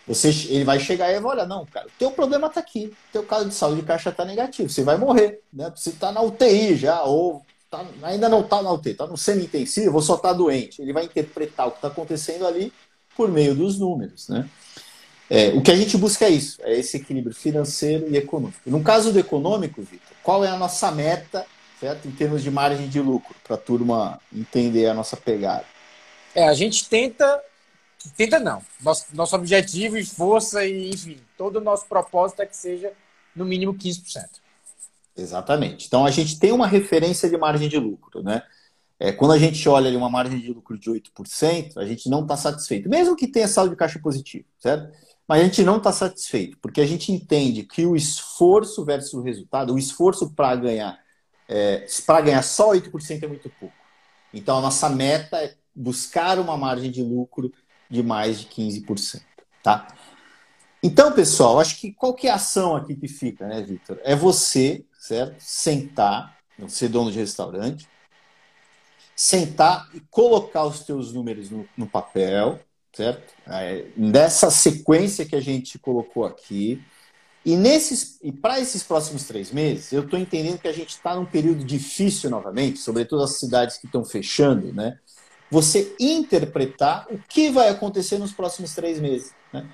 Você, 0.06 0.28
ele 0.48 0.64
vai 0.64 0.78
chegar 0.78 1.10
e 1.10 1.18
vai 1.18 1.32
olhar, 1.32 1.46
não, 1.46 1.64
cara, 1.64 1.86
teu 1.98 2.10
problema 2.10 2.48
está 2.48 2.60
aqui, 2.60 2.92
teu 3.10 3.22
caso 3.22 3.48
de 3.48 3.54
saúde 3.54 3.80
de 3.80 3.86
caixa 3.86 4.10
está 4.10 4.24
negativo, 4.24 4.68
você 4.68 4.82
vai 4.82 4.98
morrer, 4.98 5.40
né? 5.50 5.72
Você 5.74 5.90
está 5.90 6.12
na 6.12 6.20
UTI 6.20 6.76
já, 6.76 7.02
ou 7.04 7.42
tá, 7.70 7.84
ainda 8.02 8.28
não 8.28 8.42
está 8.42 8.62
na 8.62 8.70
UTI, 8.70 8.90
está 8.90 9.06
no 9.06 9.16
semi-intensivo, 9.16 9.94
ou 9.94 10.02
só 10.02 10.16
está 10.16 10.32
doente. 10.32 10.82
Ele 10.82 10.92
vai 10.92 11.04
interpretar 11.04 11.68
o 11.68 11.70
que 11.70 11.78
está 11.78 11.88
acontecendo 11.88 12.46
ali 12.46 12.70
por 13.16 13.30
meio 13.30 13.54
dos 13.54 13.78
números, 13.78 14.28
né? 14.28 14.48
É, 15.30 15.48
o 15.48 15.62
que 15.62 15.70
a 15.70 15.76
gente 15.76 15.96
busca 15.96 16.26
é 16.26 16.30
isso, 16.30 16.58
é 16.62 16.78
esse 16.78 16.98
equilíbrio 16.98 17.34
financeiro 17.34 18.06
e 18.10 18.16
econômico. 18.16 18.60
No 18.66 18.82
caso 18.82 19.10
do 19.10 19.18
econômico, 19.18 19.80
Vitor, 19.80 20.14
qual 20.22 20.44
é 20.44 20.48
a 20.48 20.56
nossa 20.58 20.90
meta, 20.90 21.46
certo? 21.80 22.06
Em 22.06 22.10
termos 22.10 22.42
de 22.42 22.50
margem 22.50 22.88
de 22.88 23.00
lucro, 23.00 23.34
para 23.42 23.54
a 23.54 23.58
turma 23.58 24.20
entender 24.30 24.86
a 24.86 24.92
nossa 24.92 25.16
pegada. 25.16 25.64
É, 26.34 26.46
a 26.46 26.52
gente 26.52 26.88
tenta. 26.88 27.40
Tenta 28.16 28.38
não. 28.38 28.62
Nosso, 28.80 29.06
nosso 29.12 29.34
objetivo 29.36 29.96
e 29.96 30.04
força, 30.04 30.64
e, 30.64 30.90
enfim, 30.90 31.20
todo 31.36 31.56
o 31.56 31.60
nosso 31.60 31.86
propósito 31.86 32.42
é 32.42 32.46
que 32.46 32.56
seja 32.56 32.92
no 33.34 33.44
mínimo 33.44 33.74
15%. 33.74 34.24
Exatamente. 35.16 35.86
Então 35.86 36.04
a 36.04 36.10
gente 36.10 36.38
tem 36.38 36.52
uma 36.52 36.66
referência 36.66 37.28
de 37.28 37.36
margem 37.36 37.68
de 37.68 37.78
lucro, 37.78 38.22
né? 38.22 38.42
É, 38.98 39.12
quando 39.12 39.32
a 39.32 39.38
gente 39.38 39.68
olha 39.68 39.88
ali 39.88 39.96
uma 39.96 40.08
margem 40.08 40.38
de 40.38 40.52
lucro 40.52 40.78
de 40.78 40.90
8%, 40.90 41.76
a 41.76 41.84
gente 41.84 42.08
não 42.08 42.22
está 42.22 42.36
satisfeito, 42.36 42.88
mesmo 42.88 43.16
que 43.16 43.26
tenha 43.26 43.48
saldo 43.48 43.70
de 43.70 43.76
caixa 43.76 43.98
positivo, 43.98 44.46
certo? 44.58 44.92
Mas 45.26 45.40
a 45.40 45.44
gente 45.44 45.62
não 45.64 45.78
está 45.78 45.92
satisfeito, 45.92 46.58
porque 46.58 46.80
a 46.80 46.86
gente 46.86 47.10
entende 47.10 47.64
que 47.64 47.86
o 47.86 47.96
esforço 47.96 48.84
versus 48.84 49.14
o 49.14 49.22
resultado, 49.22 49.74
o 49.74 49.78
esforço 49.78 50.30
para 50.30 50.54
ganhar, 50.56 50.98
é, 51.48 51.86
para 52.06 52.20
ganhar 52.20 52.42
só 52.42 52.70
8% 52.70 53.22
é 53.22 53.26
muito 53.26 53.50
pouco. 53.58 53.74
Então 54.32 54.58
a 54.58 54.60
nossa 54.60 54.88
meta 54.88 55.38
é 55.38 55.54
buscar 55.74 56.38
uma 56.38 56.56
margem 56.56 56.90
de 56.90 57.02
lucro 57.02 57.52
de 57.94 58.02
mais 58.02 58.40
de 58.40 58.46
15%. 58.46 59.22
Tá? 59.62 59.88
Então, 60.82 61.12
pessoal, 61.12 61.58
acho 61.58 61.80
que 61.80 61.92
qual 61.92 62.12
que 62.12 62.26
é 62.26 62.30
a 62.30 62.34
ação 62.34 62.76
aqui 62.76 62.94
que 62.94 63.08
fica, 63.08 63.46
né, 63.46 63.62
Victor? 63.62 63.98
É 64.04 64.14
você, 64.14 64.84
certo? 64.98 65.36
Sentar, 65.38 66.36
ser 66.68 66.88
dono 66.88 67.10
de 67.10 67.18
restaurante, 67.18 67.88
sentar 69.16 69.88
e 69.94 70.00
colocar 70.10 70.64
os 70.64 70.80
teus 70.80 71.12
números 71.12 71.48
no, 71.48 71.66
no 71.74 71.86
papel, 71.86 72.60
certo? 72.92 73.32
É, 73.46 73.86
nessa 73.96 74.50
sequência 74.50 75.24
que 75.24 75.36
a 75.36 75.40
gente 75.40 75.78
colocou 75.78 76.26
aqui. 76.26 76.82
E, 77.44 77.56
nesses, 77.56 78.18
e 78.22 78.32
para 78.32 78.60
esses 78.60 78.82
próximos 78.82 79.24
três 79.24 79.50
meses, 79.50 79.92
eu 79.92 80.02
estou 80.02 80.18
entendendo 80.18 80.58
que 80.58 80.68
a 80.68 80.72
gente 80.72 80.90
está 80.90 81.14
num 81.14 81.26
período 81.26 81.64
difícil 81.64 82.28
novamente, 82.28 82.78
sobretudo 82.78 83.22
as 83.22 83.38
cidades 83.38 83.78
que 83.78 83.86
estão 83.86 84.04
fechando, 84.04 84.72
né? 84.72 84.98
Você 85.50 85.94
interpretar 86.00 87.06
o 87.10 87.18
que 87.18 87.50
vai 87.50 87.68
acontecer 87.68 88.18
nos 88.18 88.32
próximos 88.32 88.74
três 88.74 88.98
meses. 88.98 89.32
Né? 89.52 89.68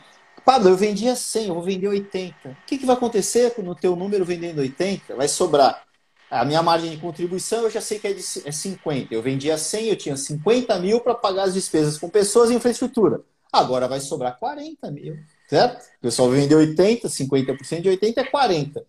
Pablo, 0.44 0.68
eu 0.68 0.76
vendia 0.76 1.14
100, 1.14 1.48
eu 1.48 1.54
vou 1.54 1.62
vender 1.62 1.88
80. 1.88 2.48
O 2.48 2.56
que, 2.66 2.78
que 2.78 2.86
vai 2.86 2.96
acontecer 2.96 3.54
no 3.58 3.74
teu 3.74 3.94
número 3.94 4.24
vendendo 4.24 4.58
80? 4.58 5.14
Vai 5.14 5.28
sobrar 5.28 5.84
a 6.30 6.44
minha 6.44 6.62
margem 6.62 6.90
de 6.90 6.96
contribuição 6.98 7.64
eu 7.64 7.70
já 7.70 7.80
sei 7.80 7.98
que 7.98 8.06
é 8.06 8.12
de 8.12 8.22
é 8.44 8.52
50. 8.52 9.12
Eu 9.12 9.20
vendia 9.20 9.58
100, 9.58 9.88
eu 9.88 9.96
tinha 9.96 10.16
50 10.16 10.78
mil 10.78 11.00
para 11.00 11.14
pagar 11.14 11.44
as 11.44 11.54
despesas 11.54 11.98
com 11.98 12.08
pessoas 12.08 12.50
e 12.50 12.54
infraestrutura. 12.54 13.20
Agora 13.52 13.88
vai 13.88 13.98
sobrar 13.98 14.38
40 14.38 14.90
mil, 14.92 15.18
certo? 15.48 15.82
O 15.98 16.02
pessoal 16.02 16.30
vendeu 16.30 16.58
80, 16.58 17.08
50% 17.08 17.80
de 17.80 17.88
80 17.88 18.20
é 18.20 18.24
40. 18.24 18.86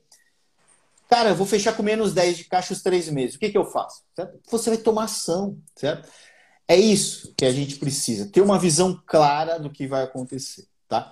Cara, 1.10 1.30
eu 1.30 1.36
vou 1.36 1.48
fechar 1.48 1.76
com 1.76 1.82
menos 1.82 2.14
10 2.14 2.38
de 2.38 2.44
caixa 2.46 2.74
os 2.74 2.84
três 2.84 3.10
meses. 3.10 3.36
O 3.36 3.40
que, 3.40 3.50
que 3.50 3.58
eu 3.58 3.66
faço? 3.66 4.04
Certo? 4.16 4.40
Você 4.50 4.70
vai 4.70 4.78
tomar 4.78 5.06
ação, 5.06 5.58
certo? 5.76 6.08
É 6.72 6.78
isso 6.78 7.34
que 7.36 7.44
a 7.44 7.52
gente 7.52 7.76
precisa, 7.76 8.30
ter 8.30 8.40
uma 8.40 8.58
visão 8.58 8.98
clara 9.06 9.60
do 9.60 9.70
que 9.70 9.86
vai 9.86 10.04
acontecer, 10.04 10.66
tá? 10.88 11.12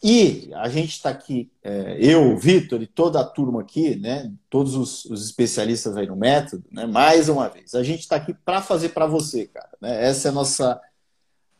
E 0.00 0.52
a 0.54 0.68
gente 0.68 0.90
está 0.90 1.10
aqui, 1.10 1.50
é, 1.64 1.96
eu, 1.98 2.38
Vitor 2.38 2.80
e 2.80 2.86
toda 2.86 3.18
a 3.18 3.24
turma 3.24 3.60
aqui, 3.60 3.96
né, 3.96 4.32
todos 4.48 4.76
os, 4.76 5.04
os, 5.06 5.24
especialistas 5.24 5.96
aí 5.96 6.06
no 6.06 6.14
método, 6.14 6.62
né, 6.70 6.86
mais 6.86 7.28
uma 7.28 7.48
vez, 7.48 7.74
a 7.74 7.82
gente 7.82 8.02
está 8.02 8.14
aqui 8.14 8.32
para 8.32 8.62
fazer 8.62 8.90
para 8.90 9.04
você, 9.04 9.48
cara. 9.48 9.70
Né? 9.80 10.06
Essa 10.06 10.28
é 10.28 10.30
a 10.30 10.32
nossa. 10.32 10.80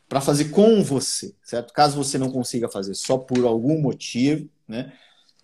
para 0.07 0.21
fazer 0.21 0.45
com 0.45 0.81
você, 0.81 1.35
certo? 1.43 1.73
Caso 1.73 2.01
você 2.01 2.17
não 2.17 2.31
consiga 2.31 2.69
fazer 2.69 2.93
só 2.93 3.17
por 3.17 3.43
algum 3.43 3.81
motivo, 3.81 4.47
né? 4.65 4.93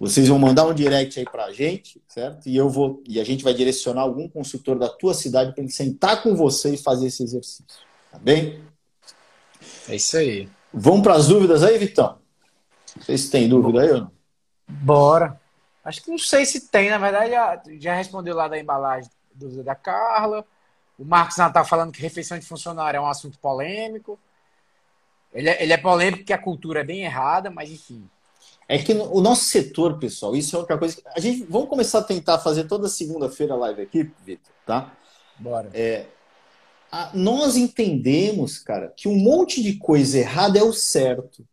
Vocês 0.02 0.28
vão 0.28 0.40
mandar 0.40 0.66
um 0.66 0.74
direct 0.74 1.20
aí 1.20 1.26
para 1.26 1.46
a 1.46 1.54
gente, 1.54 2.02
certo? 2.08 2.50
E 2.50 2.58
eu 2.58 2.68
vou 2.68 3.04
e 3.08 3.22
a 3.22 3.24
gente 3.24 3.44
vai 3.44 3.54
direcionar 3.54 4.02
algum 4.02 4.28
consultor 4.28 4.80
da 4.80 4.90
tua 4.90 5.14
cidade 5.14 5.54
para 5.54 5.62
ele 5.62 5.72
sentar 5.72 6.24
com 6.24 6.36
você 6.36 6.74
e 6.74 6.78
fazer 6.78 7.06
esse 7.06 7.22
exercício, 7.22 7.64
tá 8.12 8.18
bem? 8.18 8.64
É 9.88 9.96
isso 9.96 10.18
aí. 10.18 10.50
Vamos 10.74 11.04
para 11.04 11.14
as 11.14 11.28
dúvidas 11.28 11.62
aí, 11.62 11.78
Vitão? 11.78 12.18
Vocês 13.00 13.30
têm 13.30 13.48
dúvida 13.48 13.84
aí 13.84 13.92
ou 13.92 14.00
não? 14.00 14.12
Bora. 14.68 15.40
Acho 15.86 16.02
que 16.02 16.10
não 16.10 16.18
sei 16.18 16.48
se 16.48 16.68
tem, 16.70 16.90
na 16.90 16.98
verdade, 16.98 17.30
já, 17.30 17.62
já 17.80 17.94
respondeu 17.94 18.36
lá 18.36 18.48
da 18.48 18.58
embalagem 18.58 19.08
dúvida 19.36 19.64
da 19.64 19.76
Carla. 19.76 20.44
O 20.98 21.06
Marcos 21.06 21.38
Natal 21.38 21.64
falando 21.64 21.92
que 21.92 22.02
refeição 22.02 22.40
de 22.40 22.46
funcionário 22.48 22.98
é 22.98 23.02
um 23.02 23.06
assunto 23.06 23.38
polêmico. 23.38 24.18
Ele 25.32 25.48
é, 25.48 25.62
ele 25.62 25.74
é 25.74 25.78
polêmico 25.78 26.24
porque 26.24 26.34
a 26.34 26.42
cultura 26.42 26.80
é 26.80 26.84
bem 26.84 27.04
errada, 27.04 27.52
mas 27.52 27.70
enfim. 27.70 28.10
É 28.74 28.78
que 28.78 28.94
o 28.94 29.20
nosso 29.22 29.46
setor, 29.46 30.00
pessoal, 30.00 30.36
isso 30.36 30.56
é 30.56 30.60
outra 30.60 30.78
coisa. 30.78 30.96
Que 30.96 31.04
a 31.06 31.20
gente 31.20 31.44
vamos 31.50 31.70
começar 31.70 32.00
a 32.00 32.04
tentar 32.04 32.40
fazer 32.40 32.66
toda 32.66 32.88
segunda-feira 32.88 33.56
live 33.56 33.82
aqui, 33.82 34.10
Vitor, 34.26 34.54
tá? 34.66 34.96
Bora. 35.38 35.70
É, 35.74 36.06
a, 36.92 37.12
nós 37.14 37.58
entendemos, 37.58 38.58
cara, 38.60 38.94
que 38.96 39.08
um 39.08 39.16
monte 39.16 39.62
de 39.62 39.74
coisa 39.74 40.18
errada 40.20 40.58
é 40.58 40.64
o 40.64 40.74
certo 40.74 41.46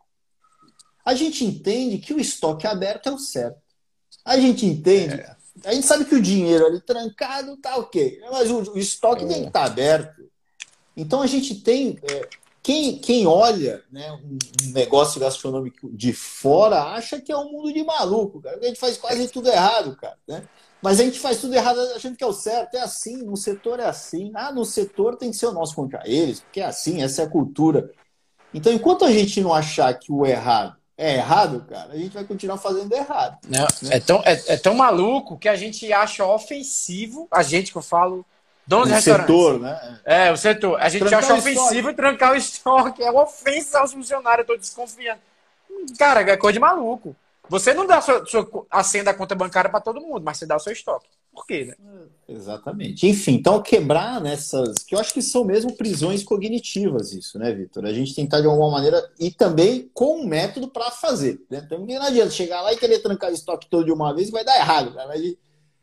a 1.09 1.15
gente 1.15 1.43
entende 1.43 1.97
que 1.97 2.13
o 2.13 2.21
estoque 2.21 2.67
aberto 2.67 3.09
é 3.09 3.13
o 3.13 3.19
certo. 3.19 3.59
A 4.23 4.39
gente 4.39 4.67
entende, 4.67 5.15
é. 5.15 5.37
a 5.65 5.73
gente 5.73 5.87
sabe 5.87 6.05
que 6.05 6.15
o 6.15 6.21
dinheiro 6.21 6.67
ali 6.67 6.83
trancado 6.83 7.57
tá 7.57 7.79
ok, 7.79 8.21
mas 8.31 8.51
o, 8.51 8.75
o 8.75 8.79
estoque 8.79 9.25
é. 9.25 9.27
tem 9.27 9.41
que 9.41 9.49
estar 9.49 9.61
tá 9.61 9.65
aberto. 9.65 10.31
Então 10.95 11.23
a 11.23 11.27
gente 11.27 11.55
tem. 11.63 11.99
É, 12.03 12.29
quem, 12.69 12.99
quem 12.99 13.27
olha 13.27 13.83
né, 13.91 14.13
um 14.13 14.39
negócio 14.75 15.19
gastronômico 15.19 15.91
de 15.91 16.13
fora 16.13 16.93
acha 16.93 17.19
que 17.19 17.33
é 17.33 17.37
um 17.39 17.51
mundo 17.51 17.73
de 17.73 17.83
maluco, 17.83 18.43
cara. 18.43 18.59
A 18.59 18.67
gente 18.67 18.79
faz 18.79 18.99
quase 18.99 19.27
tudo 19.29 19.49
errado, 19.49 19.97
cara. 19.97 20.19
Né? 20.29 20.43
Mas 20.83 21.01
a 21.01 21.05
gente 21.05 21.19
faz 21.19 21.41
tudo 21.41 21.55
errado 21.55 21.81
achando 21.97 22.15
que 22.15 22.23
é 22.23 22.27
o 22.27 22.33
certo. 22.35 22.75
É 22.75 22.81
assim, 22.81 23.23
no 23.23 23.39
setor 23.39 23.81
é 23.81 23.87
assim. 23.87 24.31
Ah, 24.35 24.53
no 24.53 24.67
setor 24.67 25.17
tem 25.17 25.31
que 25.31 25.39
ser 25.39 25.47
o 25.47 25.53
nosso 25.53 25.75
contra 25.75 26.03
eles, 26.05 26.41
porque 26.41 26.61
é 26.61 26.67
assim, 26.67 27.03
essa 27.03 27.23
é 27.23 27.25
a 27.25 27.31
cultura. 27.31 27.91
Então, 28.53 28.71
enquanto 28.71 29.07
a 29.07 29.11
gente 29.11 29.41
não 29.41 29.55
achar 29.55 29.95
que 29.95 30.13
o 30.13 30.27
errado 30.27 30.77
é 30.95 31.15
errado, 31.15 31.65
cara, 31.67 31.95
a 31.95 31.97
gente 31.97 32.13
vai 32.13 32.25
continuar 32.25 32.59
fazendo 32.59 32.93
errado. 32.93 33.39
Não, 33.49 33.63
né? 33.63 33.97
é, 33.97 34.01
tão, 34.01 34.23
é, 34.27 34.43
é, 34.47 34.57
tão 34.59 34.75
maluco 34.75 35.39
que 35.39 35.49
a 35.49 35.57
gente 35.57 35.91
acha 35.91 36.27
ofensivo, 36.27 37.29
a 37.31 37.43
gente 37.43 37.73
que 37.73 37.79
eu 37.79 37.83
falo, 37.83 38.27
donos 38.69 38.89
de 38.89 38.95
restaurantes. 38.95 39.35
setor, 39.35 39.61
né? 39.61 40.01
É, 40.05 40.31
o 40.31 40.37
setor. 40.37 40.79
A 40.81 40.89
gente 40.91 41.01
trancar 41.01 41.19
acha 41.25 41.35
ofensivo 41.35 41.95
trancar 41.95 42.33
o 42.33 42.37
estoque. 42.37 43.03
É 43.03 43.11
uma 43.11 43.23
ofensa 43.23 43.81
aos 43.81 43.93
funcionários, 43.93 44.47
eu 44.47 44.55
tô 44.55 44.61
desconfiando. 44.61 45.21
Cara, 45.99 46.21
é 46.21 46.37
coisa 46.37 46.53
de 46.53 46.61
maluco. 46.61 47.17
Você 47.49 47.73
não 47.73 47.87
dá 47.87 47.97
a, 47.97 48.03
sua, 48.03 48.27
sua, 48.27 48.47
a 48.71 48.85
senha 48.85 49.05
da 49.05 49.15
conta 49.15 49.35
bancária 49.35 49.71
para 49.71 49.81
todo 49.81 50.03
mundo, 50.03 50.23
mas 50.23 50.37
você 50.37 50.45
dá 50.45 50.57
o 50.57 50.61
seu 50.61 50.73
estoque. 50.73 51.07
Por 51.33 51.47
quê, 51.47 51.65
né? 51.65 51.75
É, 52.29 52.33
exatamente. 52.33 53.07
Enfim, 53.07 53.37
então 53.37 53.63
quebrar 53.63 54.21
nessas. 54.21 54.75
que 54.79 54.95
eu 54.95 54.99
acho 54.99 55.15
que 55.15 55.23
são 55.23 55.45
mesmo 55.45 55.75
prisões 55.75 56.23
cognitivas, 56.23 57.13
isso, 57.13 57.39
né, 57.39 57.51
Vitor? 57.53 57.87
A 57.87 57.93
gente 57.93 58.15
tentar 58.15 58.43
de 58.43 58.47
alguma 58.47 58.71
maneira. 58.71 59.03
e 59.19 59.31
também 59.31 59.91
com 59.95 60.21
um 60.21 60.27
método 60.27 60.69
para 60.69 60.91
fazer. 60.91 61.41
Né? 61.49 61.63
Então 61.65 61.79
não 61.79 62.03
adianta 62.03 62.31
chegar 62.31 62.61
lá 62.61 62.73
e 62.73 62.77
querer 62.77 62.99
trancar 62.99 63.31
o 63.31 63.35
estoque 63.35 63.69
todo 63.71 63.87
de 63.87 63.93
uma 63.93 64.13
vez, 64.13 64.29
vai 64.29 64.45
dar 64.45 64.57
errado. 64.57 64.95
Né? 64.95 65.07
Vai, 65.07 65.39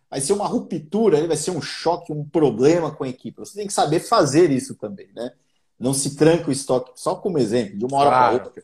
vai 0.09 0.21
ser 0.21 0.33
uma 0.33 0.47
ruptura, 0.47 1.27
vai 1.27 1.37
ser 1.37 1.51
um 1.51 1.61
choque, 1.61 2.11
um 2.11 2.23
problema 2.23 2.91
com 2.91 3.03
a 3.03 3.09
equipe. 3.09 3.39
Você 3.39 3.57
tem 3.57 3.67
que 3.67 3.73
saber 3.73 3.99
fazer 3.99 4.51
isso 4.51 4.75
também, 4.75 5.09
né? 5.15 5.31
Não 5.79 5.93
se 5.93 6.15
tranca 6.15 6.49
o 6.49 6.53
estoque, 6.53 6.91
só 6.95 7.15
como 7.15 7.37
exemplo, 7.37 7.77
de 7.77 7.85
uma 7.85 7.97
hora 7.97 8.09
claro. 8.09 8.35
para 8.39 8.45
outra 8.45 8.63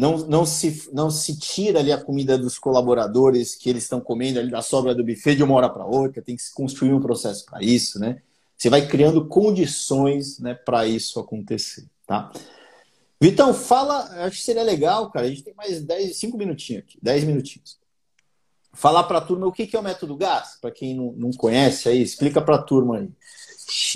não, 0.00 0.18
não, 0.18 0.46
se, 0.46 0.88
não 0.92 1.10
se 1.10 1.38
tira 1.38 1.80
ali 1.80 1.92
a 1.92 2.02
comida 2.02 2.38
dos 2.38 2.58
colaboradores 2.58 3.54
que 3.54 3.68
eles 3.68 3.82
estão 3.82 4.00
comendo 4.00 4.38
ali 4.38 4.50
da 4.50 4.62
sobra 4.62 4.94
do 4.94 5.04
buffet 5.04 5.34
de 5.34 5.42
uma 5.42 5.54
hora 5.54 5.68
para 5.68 5.84
outra, 5.84 6.22
tem 6.22 6.36
que 6.36 6.42
se 6.42 6.54
construir 6.54 6.92
um 6.92 7.00
processo 7.00 7.44
para 7.44 7.62
isso, 7.62 7.98
né? 7.98 8.22
Você 8.56 8.70
vai 8.70 8.86
criando 8.86 9.26
condições 9.26 10.38
né, 10.38 10.54
para 10.54 10.86
isso 10.86 11.18
acontecer, 11.18 11.86
tá? 12.06 12.30
Vitão, 13.20 13.52
fala, 13.52 14.24
acho 14.24 14.38
que 14.38 14.42
seria 14.42 14.62
legal, 14.62 15.10
cara, 15.10 15.26
a 15.26 15.28
gente 15.28 15.42
tem 15.42 15.54
mais 15.54 15.82
10, 15.82 16.16
5 16.16 16.38
minutinhos 16.38 16.82
aqui, 16.82 16.98
10 17.02 17.24
minutinhos. 17.24 17.78
Falar 18.72 19.04
para 19.04 19.18
a 19.18 19.20
turma 19.20 19.46
o 19.46 19.52
que 19.52 19.74
é 19.74 19.78
o 19.78 19.82
método 19.82 20.16
GAS, 20.16 20.58
para 20.60 20.70
quem 20.70 20.94
não, 20.94 21.12
não 21.12 21.30
conhece 21.32 21.88
aí, 21.88 22.00
explica 22.00 22.40
para 22.40 22.56
a 22.56 22.62
turma 22.62 22.98
aí. 22.98 23.10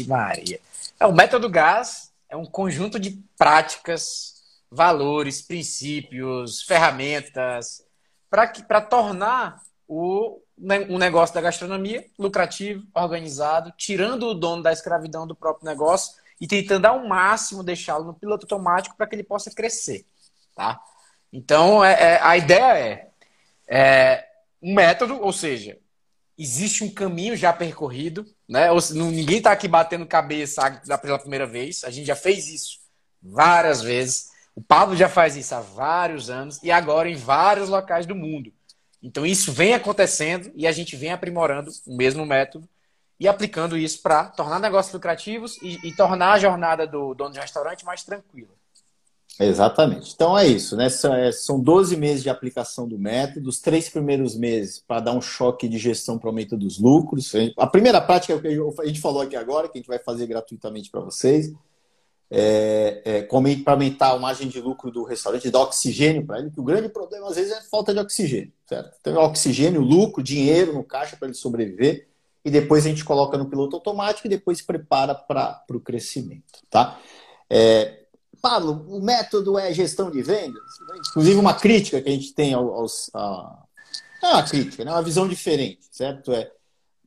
Maria. 0.07 0.61
É, 0.99 1.07
o 1.07 1.12
método 1.12 1.49
GAS 1.49 2.12
é 2.29 2.37
um 2.37 2.45
conjunto 2.45 2.99
de 2.99 3.22
práticas 3.37 4.35
valores, 4.70 5.41
princípios, 5.41 6.62
ferramentas, 6.62 7.85
para 8.29 8.81
tornar 8.81 9.62
o, 9.87 10.41
um 10.89 10.99
negócio 10.99 11.35
da 11.35 11.41
gastronomia 11.41 12.05
lucrativo, 12.18 12.85
organizado, 12.93 13.72
tirando 13.77 14.27
o 14.27 14.35
dono 14.35 14.62
da 14.62 14.72
escravidão 14.72 15.27
do 15.27 15.35
próprio 15.35 15.66
negócio 15.66 16.16
e 16.41 16.47
tentando 16.47 16.87
ao 16.87 17.07
máximo 17.07 17.62
deixá-lo 17.62 18.05
no 18.05 18.14
piloto 18.14 18.45
automático 18.45 18.97
para 18.97 19.07
que 19.07 19.14
ele 19.14 19.22
possa 19.22 19.51
crescer. 19.51 20.05
Tá? 20.55 20.81
Então, 21.33 21.85
é, 21.85 21.93
é, 21.93 22.20
a 22.22 22.37
ideia 22.37 22.75
é, 22.77 23.09
é 23.68 24.34
um 24.65 24.75
método, 24.75 25.21
ou 25.21 25.31
seja, 25.31 25.79
existe 26.39 26.83
um 26.83 26.91
caminho 26.91 27.37
já 27.37 27.53
percorrido, 27.53 28.25
né? 28.49 28.73
Ou, 28.73 28.81
ninguém 28.95 29.37
está 29.37 29.53
aqui 29.53 29.69
batendo 29.69 30.07
cabeça 30.07 30.81
pela 31.03 31.19
primeira 31.19 31.47
vez, 31.47 31.85
a 31.85 31.91
gente 31.91 32.07
já 32.07 32.17
fez 32.17 32.49
isso 32.49 32.79
várias 33.23 33.83
vezes. 33.83 34.31
O 34.57 34.62
Pablo 34.62 34.97
já 34.97 35.09
faz 35.09 35.37
isso 35.37 35.55
há 35.55 35.61
vários 35.61 36.31
anos 36.31 36.62
e 36.62 36.71
agora 36.71 37.11
em 37.11 37.17
vários 37.17 37.69
locais 37.69 38.07
do 38.07 38.15
mundo. 38.15 38.51
Então 39.03 39.27
isso 39.27 39.53
vem 39.53 39.75
acontecendo 39.75 40.51
e 40.55 40.67
a 40.67 40.73
gente 40.73 40.97
vem 40.97 41.12
aprimorando 41.12 41.71
o 41.87 41.95
mesmo 41.95 42.25
método 42.25 42.67
e 43.21 43.29
aplicando 43.29 43.77
isso 43.77 44.01
para 44.01 44.25
tornar 44.25 44.59
negócios 44.59 44.95
lucrativos 44.95 45.59
e, 45.62 45.79
e, 45.87 45.95
tornar 45.95 46.33
a 46.33 46.39
jornada 46.39 46.87
do 46.87 47.15
dono 47.15 47.35
de 47.35 47.39
restaurante 47.39 47.85
mais 47.85 48.03
tranquila. 48.03 48.55
Exatamente. 49.41 50.12
Então 50.14 50.39
é 50.39 50.47
isso, 50.47 50.76
né? 50.76 50.89
São 51.32 51.61
12 51.61 51.95
é, 51.95 51.99
meses 51.99 52.22
de 52.22 52.30
aplicação 52.30 52.87
do 52.87 52.99
método, 52.99 53.49
os 53.49 53.61
três 53.61 53.89
primeiros 53.89 54.37
meses 54.37 54.82
para 54.87 55.01
dar 55.01 55.12
um 55.12 55.20
choque 55.20 55.68
de 55.68 55.78
gestão 55.78 56.18
para 56.18 56.30
aumento 56.30 56.57
dos 56.57 56.78
lucros. 56.78 57.32
A 57.59 57.66
primeira 57.66 58.01
prática 58.01 58.32
é 58.32 58.37
o 58.37 58.41
que 58.41 58.82
a 58.82 58.87
gente 58.87 59.01
falou 59.01 59.22
aqui 59.22 59.37
agora, 59.37 59.68
que 59.68 59.78
a 59.78 59.80
gente 59.80 59.89
vai 59.89 59.99
fazer 59.99 60.26
gratuitamente 60.26 60.91
para 60.91 61.01
vocês, 61.01 61.53
é, 62.30 63.03
é, 63.05 63.22
para 63.22 63.72
aumentar 63.72 64.12
a 64.12 64.18
margem 64.18 64.49
de 64.49 64.61
lucro 64.61 64.91
do 64.91 65.05
restaurante, 65.05 65.51
dar 65.51 65.61
oxigênio 65.61 66.24
para 66.24 66.39
ele, 66.39 66.51
que 66.51 66.61
o 66.61 66.64
grande 66.64 66.89
problema 66.89 67.28
às 67.28 67.37
vezes 67.37 67.53
é 67.53 67.61
falta 67.62 67.93
de 67.93 68.01
oxigênio, 68.01 68.53
certo? 68.68 68.97
Então, 69.01 69.22
oxigênio, 69.22 69.80
lucro, 69.80 70.22
dinheiro 70.22 70.72
no 70.72 70.85
caixa 70.85 71.16
para 71.16 71.28
ele 71.28 71.37
sobreviver, 71.37 72.09
e 72.45 72.51
depois 72.51 72.85
a 72.85 72.89
gente 72.89 73.05
coloca 73.05 73.39
no 73.39 73.47
piloto 73.47 73.76
automático 73.76 74.26
e 74.26 74.30
depois 74.30 74.61
prepara 74.61 75.14
para 75.14 75.64
o 75.70 75.80
crescimento, 75.80 76.61
tá? 76.68 77.01
É, 77.49 78.04
Pablo, 78.45 78.84
o 78.90 79.01
método 79.01 79.59
é 79.59 79.72
gestão 79.72 80.11
de 80.11 80.20
vendas? 80.20 80.62
Inclusive, 81.09 81.40
uma 81.40 81.55
crítica 81.55 82.03
que 82.03 82.11
a 82.11 82.12
gente 82.12 82.34
tem 82.34 82.53
aos. 82.53 83.09
A... 83.14 83.62
É 84.22 84.26
uma 84.26 84.42
crítica, 84.42 84.84
né? 84.84 84.90
É 84.90 84.95
uma 84.95 85.03
visão 85.03 85.26
diferente, 85.26 85.80
certo? 85.90 86.30
É, 86.30 86.53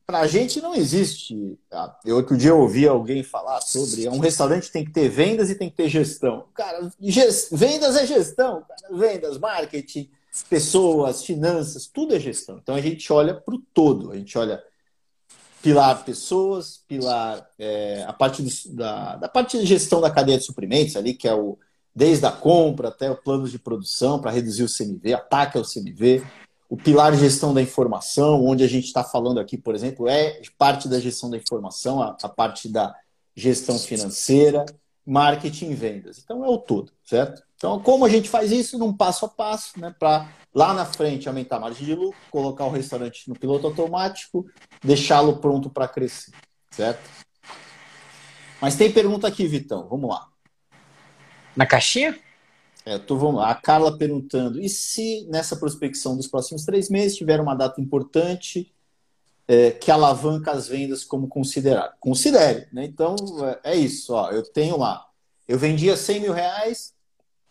para 0.03 0.21
a 0.21 0.27
gente 0.27 0.59
não 0.59 0.73
existe. 0.73 1.59
Ah, 1.71 1.95
eu 2.03 2.15
outro 2.15 2.35
dia 2.35 2.49
eu 2.49 2.59
ouvi 2.59 2.87
alguém 2.87 3.21
falar 3.21 3.61
sobre 3.61 4.09
um 4.09 4.17
restaurante 4.17 4.71
tem 4.71 4.83
que 4.83 4.91
ter 4.91 5.09
vendas 5.09 5.51
e 5.51 5.55
tem 5.55 5.69
que 5.69 5.75
ter 5.75 5.89
gestão. 5.89 6.45
Cara, 6.55 6.91
gest... 6.99 7.49
vendas 7.51 7.95
é 7.95 8.07
gestão, 8.07 8.63
cara. 8.67 8.97
vendas, 8.97 9.37
marketing, 9.37 10.09
pessoas, 10.49 11.23
finanças, 11.23 11.85
tudo 11.85 12.15
é 12.15 12.19
gestão. 12.19 12.57
Então 12.57 12.73
a 12.73 12.81
gente 12.81 13.13
olha 13.13 13.35
para 13.35 13.53
o 13.53 13.59
todo, 13.59 14.11
a 14.11 14.15
gente 14.15 14.35
olha 14.39 14.63
pilar 15.61 16.03
pessoas, 16.03 16.83
pilar 16.87 17.47
é, 17.57 18.03
a 18.07 18.13
parte 18.13 18.41
do, 18.41 18.75
da, 18.75 19.15
da 19.15 19.29
parte 19.29 19.57
de 19.59 19.65
gestão 19.65 19.99
da 19.99 20.11
cadeia 20.11 20.37
de 20.37 20.43
suprimentos 20.43 20.95
ali, 20.95 21.13
que 21.13 21.27
é 21.27 21.33
o 21.33 21.57
desde 21.95 22.27
a 22.27 22.31
compra 22.31 22.89
até 22.89 23.09
o 23.09 23.15
plano 23.15 23.49
de 23.49 23.57
produção 23.57 24.21
para 24.21 24.29
reduzir 24.29 24.63
o 24.63 24.67
CMV, 24.67 25.15
ataque 25.15 25.57
ao 25.57 25.63
CMV, 25.63 26.23
o 26.69 26.77
pilar 26.77 27.11
de 27.11 27.17
gestão 27.17 27.55
da 27.55 27.61
informação, 27.61 28.45
onde 28.45 28.63
a 28.63 28.67
gente 28.67 28.85
está 28.85 29.03
falando 29.03 29.39
aqui, 29.39 29.57
por 29.57 29.73
exemplo, 29.73 30.07
é 30.07 30.39
parte 30.59 30.87
da 30.87 30.99
gestão 30.99 31.27
da 31.27 31.37
informação, 31.37 31.99
a, 31.99 32.15
a 32.21 32.29
parte 32.29 32.69
da 32.69 32.95
gestão 33.35 33.79
financeira, 33.79 34.63
marketing 35.03 35.71
e 35.71 35.73
vendas. 35.73 36.19
Então 36.23 36.45
é 36.45 36.47
o 36.47 36.59
todo, 36.59 36.91
certo? 37.03 37.41
Então, 37.57 37.79
como 37.79 38.05
a 38.05 38.09
gente 38.09 38.29
faz 38.29 38.51
isso 38.51 38.77
num 38.77 38.95
passo 38.95 39.25
a 39.25 39.29
passo, 39.29 39.79
né, 39.79 39.93
para 39.97 40.29
lá 40.53 40.75
na 40.75 40.85
frente 40.85 41.27
aumentar 41.27 41.57
a 41.57 41.59
margem 41.59 41.85
de 41.85 41.95
lucro, 41.95 42.19
colocar 42.29 42.65
o 42.65 42.69
restaurante 42.69 43.27
no 43.27 43.37
piloto 43.37 43.65
automático, 43.65 44.45
deixá-lo 44.83 45.37
pronto 45.37 45.67
para 45.67 45.87
crescer, 45.87 46.31
certo? 46.69 47.09
Mas 48.61 48.75
tem 48.75 48.91
pergunta 48.91 49.27
aqui, 49.27 49.47
Vitão, 49.47 49.87
vamos 49.89 50.07
lá. 50.09 50.27
Na 51.55 51.65
caixinha? 51.65 52.17
É, 52.85 52.97
tô, 52.97 53.17
vamos 53.17 53.41
lá. 53.41 53.49
A 53.49 53.55
Carla 53.55 53.97
perguntando: 53.97 54.61
e 54.61 54.69
se 54.69 55.27
nessa 55.29 55.55
prospecção 55.57 56.15
dos 56.15 56.27
próximos 56.27 56.63
três 56.63 56.89
meses 56.89 57.17
tiver 57.17 57.41
uma 57.41 57.55
data 57.55 57.81
importante 57.81 58.71
é, 59.47 59.71
que 59.71 59.91
alavanca 59.91 60.51
as 60.51 60.67
vendas 60.67 61.03
como 61.03 61.27
considerar? 61.27 61.95
Considere, 61.99 62.67
né? 62.71 62.85
Então 62.85 63.15
é, 63.63 63.71
é 63.71 63.75
isso. 63.75 64.13
Ó, 64.13 64.29
eu 64.31 64.43
tenho 64.43 64.77
lá, 64.77 65.05
eu 65.47 65.57
vendia 65.57 65.97
100 65.97 66.21
mil 66.21 66.33
reais, 66.33 66.93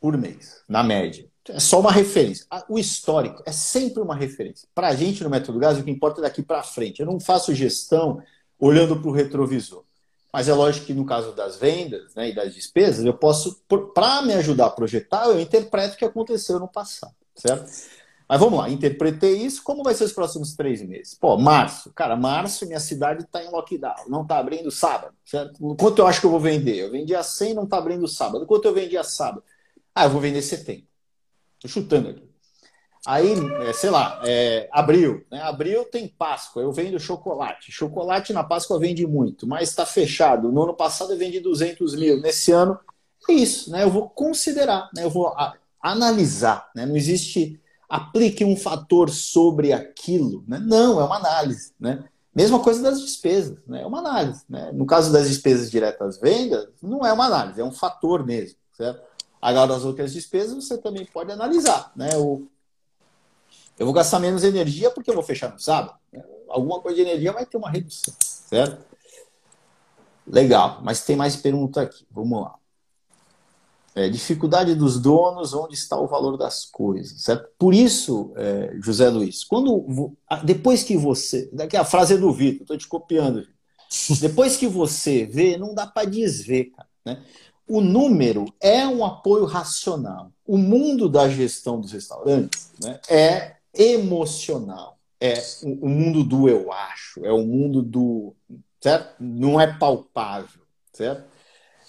por 0.06 0.16
mês, 0.16 0.62
na 0.68 0.84
média. 0.84 1.28
É 1.48 1.58
só 1.58 1.80
uma 1.80 1.90
referência. 1.90 2.46
O 2.68 2.78
histórico 2.78 3.42
é 3.44 3.50
sempre 3.50 4.00
uma 4.00 4.14
referência. 4.14 4.68
Para 4.72 4.86
a 4.86 4.94
gente 4.94 5.24
no 5.24 5.28
Método 5.28 5.58
Gás, 5.58 5.76
o 5.76 5.82
que 5.82 5.90
importa 5.90 6.20
é 6.20 6.22
daqui 6.22 6.44
para 6.44 6.62
frente. 6.62 7.00
Eu 7.00 7.06
não 7.06 7.18
faço 7.18 7.52
gestão 7.52 8.22
olhando 8.56 9.00
para 9.00 9.08
o 9.08 9.12
retrovisor. 9.12 9.82
Mas 10.32 10.48
é 10.48 10.54
lógico 10.54 10.86
que 10.86 10.94
no 10.94 11.04
caso 11.04 11.32
das 11.32 11.56
vendas 11.56 12.14
né, 12.14 12.30
e 12.30 12.34
das 12.36 12.54
despesas, 12.54 13.04
eu 13.04 13.14
posso, 13.14 13.60
para 13.92 14.22
me 14.22 14.32
ajudar 14.34 14.66
a 14.66 14.70
projetar, 14.70 15.24
eu 15.26 15.40
interpreto 15.40 15.96
o 15.96 15.98
que 15.98 16.04
aconteceu 16.04 16.60
no 16.60 16.68
passado, 16.68 17.14
certo? 17.34 17.68
Mas 18.28 18.38
vamos 18.38 18.60
lá, 18.60 18.70
interpretei 18.70 19.38
isso, 19.38 19.60
como 19.64 19.82
vai 19.82 19.94
ser 19.94 20.04
os 20.04 20.12
próximos 20.12 20.54
três 20.54 20.82
meses? 20.82 21.14
Pô, 21.14 21.36
março. 21.36 21.92
Cara, 21.94 22.14
março 22.14 22.64
minha 22.64 22.80
cidade 22.80 23.24
está 23.24 23.42
em 23.42 23.50
lockdown, 23.50 24.04
não 24.08 24.22
está 24.22 24.38
abrindo 24.38 24.70
sábado, 24.70 25.14
certo? 25.24 25.74
Quanto 25.76 25.98
eu 26.00 26.06
acho 26.06 26.20
que 26.20 26.26
eu 26.26 26.30
vou 26.30 26.40
vender? 26.40 26.76
Eu 26.76 26.92
vendi 26.92 27.12
a 27.12 27.24
100, 27.24 27.54
não 27.54 27.64
está 27.64 27.78
abrindo 27.78 28.06
sábado. 28.06 28.46
Quanto 28.46 28.66
eu 28.66 28.74
vendi 28.74 28.96
a 28.96 29.04
sábado? 29.04 29.42
Ah, 29.96 30.04
eu 30.04 30.10
vou 30.10 30.20
vender 30.20 30.42
70. 30.42 30.82
Estou 31.54 31.70
chutando 31.70 32.10
aqui. 32.10 32.22
Aí, 33.06 33.32
é, 33.62 33.72
sei 33.72 33.88
lá, 33.88 34.20
é, 34.26 34.68
abril. 34.70 35.24
Né? 35.30 35.40
Abril 35.40 35.86
tem 35.86 36.06
Páscoa, 36.06 36.60
eu 36.60 36.70
vendo 36.70 37.00
chocolate. 37.00 37.72
Chocolate 37.72 38.34
na 38.34 38.44
Páscoa 38.44 38.78
vende 38.78 39.06
muito, 39.06 39.46
mas 39.46 39.70
está 39.70 39.86
fechado. 39.86 40.52
No 40.52 40.64
ano 40.64 40.74
passado 40.74 41.14
eu 41.14 41.16
vendi 41.16 41.40
200 41.40 41.94
mil. 41.94 42.20
Nesse 42.20 42.52
ano, 42.52 42.78
é 43.26 43.32
isso. 43.32 43.70
Né? 43.70 43.84
Eu 43.84 43.90
vou 43.90 44.06
considerar, 44.06 44.90
né? 44.94 45.02
eu 45.02 45.08
vou 45.08 45.28
a, 45.28 45.54
analisar. 45.80 46.70
Né? 46.74 46.84
Não 46.84 46.94
existe 46.94 47.58
aplique 47.88 48.44
um 48.44 48.54
fator 48.54 49.08
sobre 49.08 49.72
aquilo. 49.72 50.44
Né? 50.46 50.58
Não, 50.58 51.00
é 51.00 51.04
uma 51.04 51.16
análise. 51.16 51.72
Né? 51.80 52.04
Mesma 52.34 52.58
coisa 52.58 52.82
das 52.82 53.00
despesas, 53.00 53.56
né? 53.66 53.80
é 53.80 53.86
uma 53.86 54.00
análise. 54.00 54.42
Né? 54.46 54.72
No 54.74 54.84
caso 54.84 55.10
das 55.10 55.26
despesas 55.26 55.70
diretas 55.70 56.20
vendas, 56.20 56.68
não 56.82 57.06
é 57.06 57.14
uma 57.14 57.24
análise, 57.24 57.62
é 57.62 57.64
um 57.64 57.72
fator 57.72 58.26
mesmo. 58.26 58.58
Certo? 58.76 59.15
Agora, 59.40 59.74
as 59.74 59.84
outras 59.84 60.12
despesas 60.12 60.64
você 60.64 60.78
também 60.78 61.04
pode 61.04 61.30
analisar. 61.30 61.92
Né? 61.94 62.10
O, 62.16 62.46
eu 63.78 63.84
vou 63.84 63.94
gastar 63.94 64.18
menos 64.18 64.44
energia 64.44 64.90
porque 64.90 65.10
eu 65.10 65.14
vou 65.14 65.22
fechar 65.22 65.52
no 65.52 65.58
sábado. 65.58 65.98
Né? 66.12 66.22
Alguma 66.48 66.80
coisa 66.80 66.96
de 66.96 67.02
energia 67.02 67.32
vai 67.32 67.44
ter 67.44 67.56
uma 67.56 67.70
redução, 67.70 68.14
certo? 68.18 68.84
Legal, 70.26 70.80
mas 70.82 71.04
tem 71.04 71.14
mais 71.14 71.36
pergunta 71.36 71.82
aqui. 71.82 72.04
Vamos 72.10 72.42
lá. 72.42 72.54
É, 73.94 74.10
dificuldade 74.10 74.74
dos 74.74 75.00
donos, 75.00 75.54
onde 75.54 75.74
está 75.74 75.98
o 75.98 76.06
valor 76.06 76.36
das 76.36 76.66
coisas, 76.66 77.22
certo? 77.22 77.48
Por 77.58 77.72
isso, 77.72 78.30
é, 78.36 78.76
José 78.82 79.08
Luiz, 79.08 79.42
quando 79.42 80.14
depois 80.44 80.82
que 80.82 80.98
você, 80.98 81.48
daqui 81.50 81.78
a 81.78 81.84
frase 81.84 82.12
é 82.12 82.18
do 82.18 82.30
Vitor, 82.30 82.62
estou 82.62 82.76
te 82.76 82.86
copiando. 82.86 83.46
Depois 84.20 84.56
que 84.56 84.66
você 84.66 85.24
vê, 85.24 85.56
não 85.56 85.72
dá 85.72 85.86
para 85.86 86.08
desver, 86.08 86.72
cara, 86.76 86.88
né? 87.04 87.24
O 87.66 87.80
número 87.80 88.46
é 88.60 88.86
um 88.86 89.04
apoio 89.04 89.44
racional. 89.44 90.30
O 90.46 90.56
mundo 90.56 91.08
da 91.08 91.28
gestão 91.28 91.80
dos 91.80 91.92
restaurantes 91.92 92.70
né, 92.80 93.00
é 93.08 93.56
emocional. 93.74 94.96
É 95.20 95.34
o, 95.62 95.88
mundo 95.88 96.22
do 96.22 96.48
eu 96.48 96.70
acho, 96.70 97.24
é 97.24 97.32
o 97.32 97.44
mundo 97.44 97.82
do. 97.82 98.34
Certo? 98.80 99.14
Não 99.18 99.60
é 99.60 99.66
palpável. 99.78 100.60
Certo? 100.92 101.24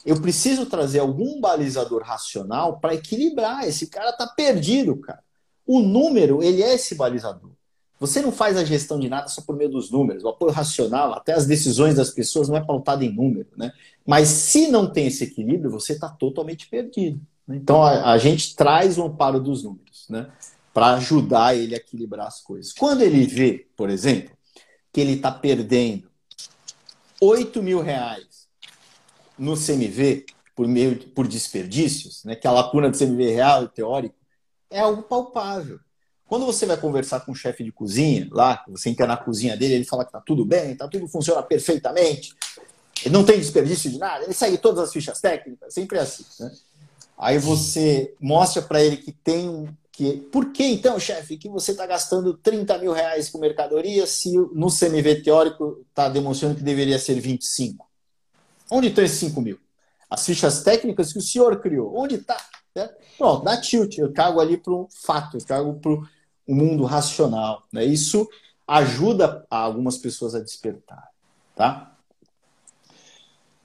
Eu 0.06 0.22
preciso 0.22 0.66
trazer 0.66 1.00
algum 1.00 1.42
balizador 1.42 2.02
racional 2.02 2.80
para 2.80 2.96
equilibrar. 2.96 3.68
Esse 3.68 3.88
cara 3.88 4.12
está 4.12 4.26
perdido, 4.26 4.96
cara. 4.98 5.22
O 5.66 5.82
número, 5.82 6.42
ele 6.42 6.64
é 6.64 6.76
esse 6.76 6.96
balizador. 6.96 7.52
Você 8.00 8.22
não 8.22 8.32
faz 8.32 8.56
a 8.58 8.64
gestão 8.64 9.00
de 9.00 9.10
nada 9.10 9.28
só 9.28 9.42
por 9.42 9.56
meio 9.56 9.70
dos 9.70 9.90
números. 9.90 10.24
O 10.24 10.30
apoio 10.30 10.52
racional, 10.52 11.14
até 11.14 11.34
as 11.34 11.48
decisões 11.48 11.96
das 11.96 12.12
pessoas, 12.12 12.48
não 12.48 12.56
é 12.56 12.64
pautado 12.64 13.04
em 13.04 13.12
número. 13.12 13.48
Né? 13.58 13.72
Mas 14.06 14.28
se 14.28 14.68
não 14.68 14.92
tem 14.92 15.08
esse 15.08 15.24
equilíbrio, 15.24 15.72
você 15.72 15.94
está 15.94 16.08
totalmente 16.08 16.68
perdido. 16.68 17.20
Né? 17.48 17.56
Então 17.56 17.82
a, 17.82 18.12
a, 18.12 18.18
gente 18.18 18.56
traz 18.56 18.98
o 18.98 19.04
amparo 19.04 19.40
dos 19.40 19.64
números 19.64 20.06
né? 20.10 20.30
para 20.74 20.94
ajudar 20.96 21.56
ele 21.56 21.74
a 21.74 21.78
equilibrar 21.78 22.28
as 22.28 22.40
coisas. 22.40 22.72
Quando 22.72 23.02
ele 23.02 23.26
vê, 23.26 23.68
por 23.76 23.90
exemplo, 23.90 24.36
que 24.94 25.02
ele 25.02 25.14
está 25.14 25.32
perdendo 25.32 26.08
8 27.20 27.64
mil 27.64 27.82
reais 27.82 28.48
no 29.38 29.56
CMV 29.56 30.26
por 30.56 30.68
meio 30.68 30.98
por 31.10 31.28
desperdícios, 31.28 32.24
né? 32.24 32.36
que 32.36 32.48
a 32.48 32.52
lacuna 32.52 32.92
do 32.92 32.98
CMV 32.98 33.34
real 33.34 33.64
e 33.64 33.68
teórico, 33.70 34.16
é 34.70 34.80
algo 34.80 35.02
palpável. 35.02 35.80
Quando 36.28 36.46
você 36.46 36.66
vai 36.66 36.78
conversar 36.78 37.22
com 37.22 37.32
o 37.32 37.36
chefe 37.36 37.64
de 37.64 37.72
cozinha, 37.72 38.28
lá, 38.32 38.64
você 38.68 38.90
entra 38.90 39.08
na 39.08 39.16
cozinha 39.16 39.56
dele, 39.56 39.76
ele 39.76 39.86
fala 39.86 40.04
que 40.04 40.12
tá 40.12 40.22
tudo 40.22 40.44
bem, 40.44 40.76
tá 40.76 40.88
tudo 40.88 41.08
funciona 41.08 41.42
perfeitamente, 41.42 42.36
ele 43.06 43.14
não 43.14 43.24
tem 43.24 43.40
desperdício 43.40 43.90
de 43.90 43.98
nada, 43.98 44.26
ele 44.26 44.34
segue 44.34 44.58
todas 44.58 44.84
as 44.84 44.92
fichas 44.92 45.22
técnicas, 45.22 45.74
sempre 45.74 45.98
é 45.98 46.02
assim. 46.02 46.26
Né? 46.40 46.52
Aí 47.18 47.38
você 47.38 48.14
mostra 48.20 48.62
para 48.62 48.84
ele 48.84 48.98
que 48.98 49.12
tem 49.12 49.68
que. 49.92 50.18
Por 50.32 50.52
que 50.52 50.64
então, 50.64 51.00
chefe, 51.00 51.38
que 51.38 51.50
você 51.50 51.72
está 51.72 51.86
gastando 51.86 52.36
30 52.36 52.78
mil 52.78 52.92
reais 52.92 53.30
com 53.30 53.40
mercadoria 53.40 54.06
se 54.06 54.38
no 54.54 54.68
CMV 54.68 55.24
teórico 55.24 55.84
está 55.90 56.10
demonstrando 56.10 56.56
que 56.56 56.64
deveria 56.64 57.00
ser 57.00 57.20
25? 57.20 57.88
Onde 58.70 58.90
estão 58.90 59.04
esses 59.04 59.18
5 59.20 59.42
mil? 59.42 59.58
As 60.10 60.26
fichas 60.26 60.62
técnicas 60.62 61.12
que 61.12 61.20
o 61.20 61.22
senhor 61.22 61.60
criou, 61.60 61.98
onde 61.98 62.16
está? 62.16 62.38
Pronto, 63.18 63.44
dá 63.44 63.60
tilt, 63.60 63.98
eu 63.98 64.14
cago 64.14 64.40
ali 64.40 64.58
para 64.58 64.74
um 64.74 64.88
fato, 65.04 65.38
eu 65.38 65.46
cago 65.46 65.74
para 65.80 65.92
o 66.48 66.56
mundo 66.56 66.84
racional. 66.86 67.64
Né? 67.72 67.86
Isso 67.86 68.28
ajuda 68.68 69.46
algumas 69.50 69.98
pessoas 69.98 70.34
a 70.34 70.40
despertar. 70.40 71.10
Tá? 71.56 71.96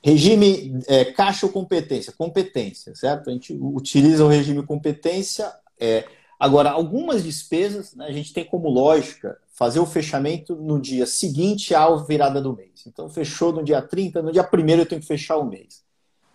Regime 0.02 0.80
é, 0.88 1.04
caixa 1.04 1.46
ou 1.46 1.52
competência? 1.52 2.12
Competência, 2.12 2.94
certo? 2.94 3.30
A 3.30 3.32
gente 3.32 3.52
utiliza 3.52 4.24
o 4.24 4.28
regime 4.28 4.66
competência. 4.66 5.52
É, 5.78 6.04
Agora, 6.42 6.70
algumas 6.70 7.22
despesas, 7.22 7.94
né, 7.94 8.04
a 8.04 8.10
gente 8.10 8.32
tem 8.32 8.44
como 8.44 8.68
lógica 8.68 9.38
fazer 9.54 9.78
o 9.78 9.86
fechamento 9.86 10.56
no 10.56 10.80
dia 10.80 11.06
seguinte 11.06 11.72
à 11.72 11.88
virada 11.94 12.40
do 12.42 12.56
mês. 12.56 12.84
Então, 12.84 13.08
fechou 13.08 13.52
no 13.52 13.62
dia 13.62 13.80
30, 13.80 14.20
no 14.22 14.32
dia 14.32 14.42
1 14.42 14.68
eu 14.70 14.84
tenho 14.84 15.00
que 15.00 15.06
fechar 15.06 15.36
o 15.36 15.44
mês. 15.44 15.84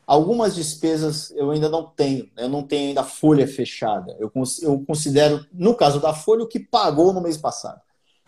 Algumas 0.08 0.56
despesas 0.56 1.32
eu 1.32 1.52
ainda 1.52 1.68
não 1.68 1.84
tenho, 1.84 2.30
né, 2.34 2.44
eu 2.44 2.50
não 2.50 2.64
tenho 2.64 2.88
ainda 2.88 3.02
a 3.02 3.04
folha 3.04 3.46
fechada. 3.46 4.16
Eu, 4.18 4.32
eu 4.62 4.80
considero, 4.86 5.46
no 5.52 5.76
caso 5.76 6.00
da 6.00 6.14
folha, 6.14 6.44
o 6.44 6.48
que 6.48 6.62
pagou 6.62 7.12
no 7.12 7.20
mês 7.20 7.38
passado. 7.38 7.82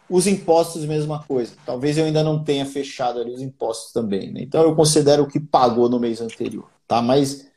Os 0.10 0.28
impostos, 0.28 0.84
mesma 0.84 1.24
coisa. 1.24 1.54
Talvez 1.66 1.98
eu 1.98 2.04
ainda 2.04 2.22
não 2.22 2.44
tenha 2.44 2.66
fechado 2.66 3.22
ali 3.22 3.32
os 3.32 3.42
impostos 3.42 3.94
também. 3.94 4.30
Né? 4.34 4.42
Então, 4.42 4.62
eu 4.64 4.76
considero 4.76 5.24
o 5.24 5.28
que 5.28 5.40
pagou 5.40 5.88
no 5.88 6.00
mês 6.00 6.20
anterior. 6.20 6.70
Tá? 6.86 7.02
Mas 7.02 7.48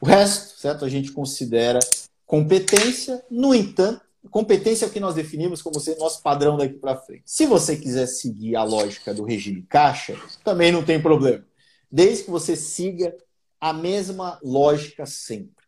o 0.00 0.06
resto, 0.06 0.60
certo? 0.60 0.84
A 0.84 0.88
gente 0.88 1.10
considera 1.10 1.80
competência. 2.24 3.24
No 3.28 3.52
entanto, 3.52 4.00
competência 4.30 4.84
é 4.84 4.88
o 4.88 4.92
que 4.92 5.00
nós 5.00 5.14
definimos 5.16 5.60
como 5.60 5.80
sendo 5.80 5.98
nosso 5.98 6.22
padrão 6.22 6.56
daqui 6.56 6.74
para 6.74 6.96
frente. 6.96 7.24
Se 7.26 7.46
você 7.46 7.76
quiser 7.76 8.06
seguir 8.06 8.54
a 8.54 8.62
lógica 8.62 9.12
do 9.12 9.24
regime 9.24 9.62
caixa, 9.62 10.16
também 10.44 10.70
não 10.70 10.84
tem 10.84 11.02
problema. 11.02 11.44
Desde 11.90 12.24
que 12.24 12.30
você 12.30 12.54
siga 12.54 13.16
a 13.60 13.72
mesma 13.72 14.38
lógica 14.42 15.06
sempre. 15.06 15.66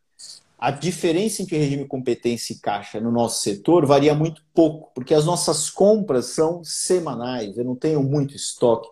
A 0.57 0.71
diferença 0.71 1.41
entre 1.41 1.57
regime 1.57 1.85
competência 1.85 2.53
e 2.53 2.59
caixa 2.59 2.99
no 2.99 3.11
nosso 3.11 3.41
setor 3.41 3.85
varia 3.85 4.13
muito 4.13 4.43
pouco, 4.53 4.91
porque 4.93 5.13
as 5.13 5.25
nossas 5.25 5.69
compras 5.69 6.27
são 6.27 6.63
semanais, 6.63 7.57
eu 7.57 7.63
não 7.63 7.75
tenho 7.75 8.03
muito 8.03 8.35
estoque 8.35 8.89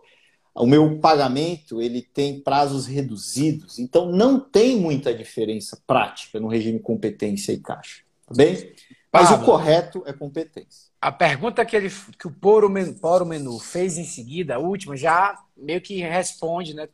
o 0.57 0.65
meu 0.65 0.99
pagamento 0.99 1.81
ele 1.81 2.01
tem 2.01 2.39
prazos 2.39 2.87
reduzidos, 2.87 3.77
então 3.77 4.11
não 4.11 4.39
tem 4.39 4.75
muita 4.75 5.13
diferença 5.13 5.77
prática 5.85 6.39
no 6.39 6.47
regime 6.47 6.79
competência 6.79 7.51
e 7.51 7.59
caixa, 7.59 8.01
tá 8.25 8.33
bem? 8.35 8.73
Mas 9.11 9.29
Pablo, 9.29 9.43
o 9.43 9.45
correto 9.45 10.03
é 10.05 10.13
competência. 10.13 10.87
A 10.99 11.11
pergunta 11.11 11.65
que, 11.65 11.75
ele, 11.75 11.89
que 12.19 12.27
o 12.27 12.31
Poro 12.31 12.69
Menu, 12.69 12.95
Poro 12.95 13.25
Menu 13.25 13.59
fez 13.59 13.97
em 13.97 14.03
seguida, 14.03 14.55
a 14.55 14.59
última, 14.59 14.97
já 14.97 15.37
meio 15.55 15.79
que 15.79 16.01
responde, 16.01 16.73
né? 16.73 16.89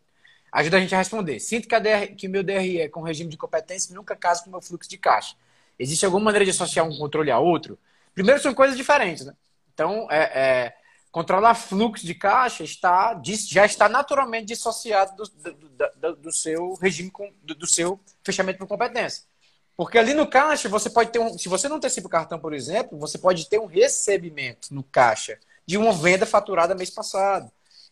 Ajuda 0.54 0.78
a 0.78 0.80
gente 0.80 0.96
a 0.96 1.00
responder. 1.00 1.40
Sinto 1.40 1.68
que, 1.68 1.80
DR, 1.80 2.16
que 2.16 2.28
meu 2.28 2.44
DRE 2.44 2.88
com 2.90 3.02
regime 3.02 3.30
de 3.30 3.38
competência 3.38 3.94
nunca 3.94 4.16
casa 4.16 4.44
com 4.44 4.50
o 4.50 4.52
meu 4.52 4.62
fluxo 4.62 4.90
de 4.90 4.98
caixa. 4.98 5.36
Existe 5.78 6.06
alguma 6.06 6.26
maneira 6.26 6.46
de 6.46 6.52
associar 6.52 6.88
um 6.88 6.98
controle 6.98 7.32
a 7.32 7.40
outro? 7.40 7.78
Primeiro, 8.14 8.40
são 8.40 8.54
coisas 8.54 8.78
diferentes, 8.78 9.26
né? 9.26 9.34
Então, 9.74 10.08
é, 10.12 10.22
é 10.34 10.74
Controlar 11.14 11.54
fluxo 11.54 12.08
de 12.08 12.16
caixa 12.16 12.64
está, 12.64 13.22
já 13.48 13.68
está 13.68 13.88
naturalmente 13.88 14.48
dissociado 14.48 15.16
do, 15.16 15.54
do, 15.54 15.90
do, 15.96 16.16
do 16.16 16.32
seu 16.32 16.74
regime, 16.74 17.14
do, 17.44 17.54
do, 17.54 17.68
seu 17.68 18.00
fechamento 18.24 18.58
por 18.58 18.68
competência. 18.68 19.24
Porque 19.78 20.00
ali 20.00 20.16
no 20.16 20.26
caixa, 20.26 20.68
você 20.68 20.90
pode 20.90 21.12
ter 21.12 21.20
um. 21.20 21.38
Se 21.38 21.48
você 21.48 21.70
não 21.70 21.76
antecipa 21.76 22.08
o 22.08 22.10
cartão, 22.10 22.40
por 22.40 22.52
exemplo, 22.52 22.98
você 22.98 23.20
pode 23.20 23.48
ter 23.48 23.60
um 23.60 23.68
recebimento 23.68 24.74
no 24.74 24.82
caixa 24.82 25.38
de 25.68 25.78
uma 25.78 25.94
venda 25.94 26.26
faturada 26.26 26.74
mês 26.74 26.90
passado. 26.90 27.52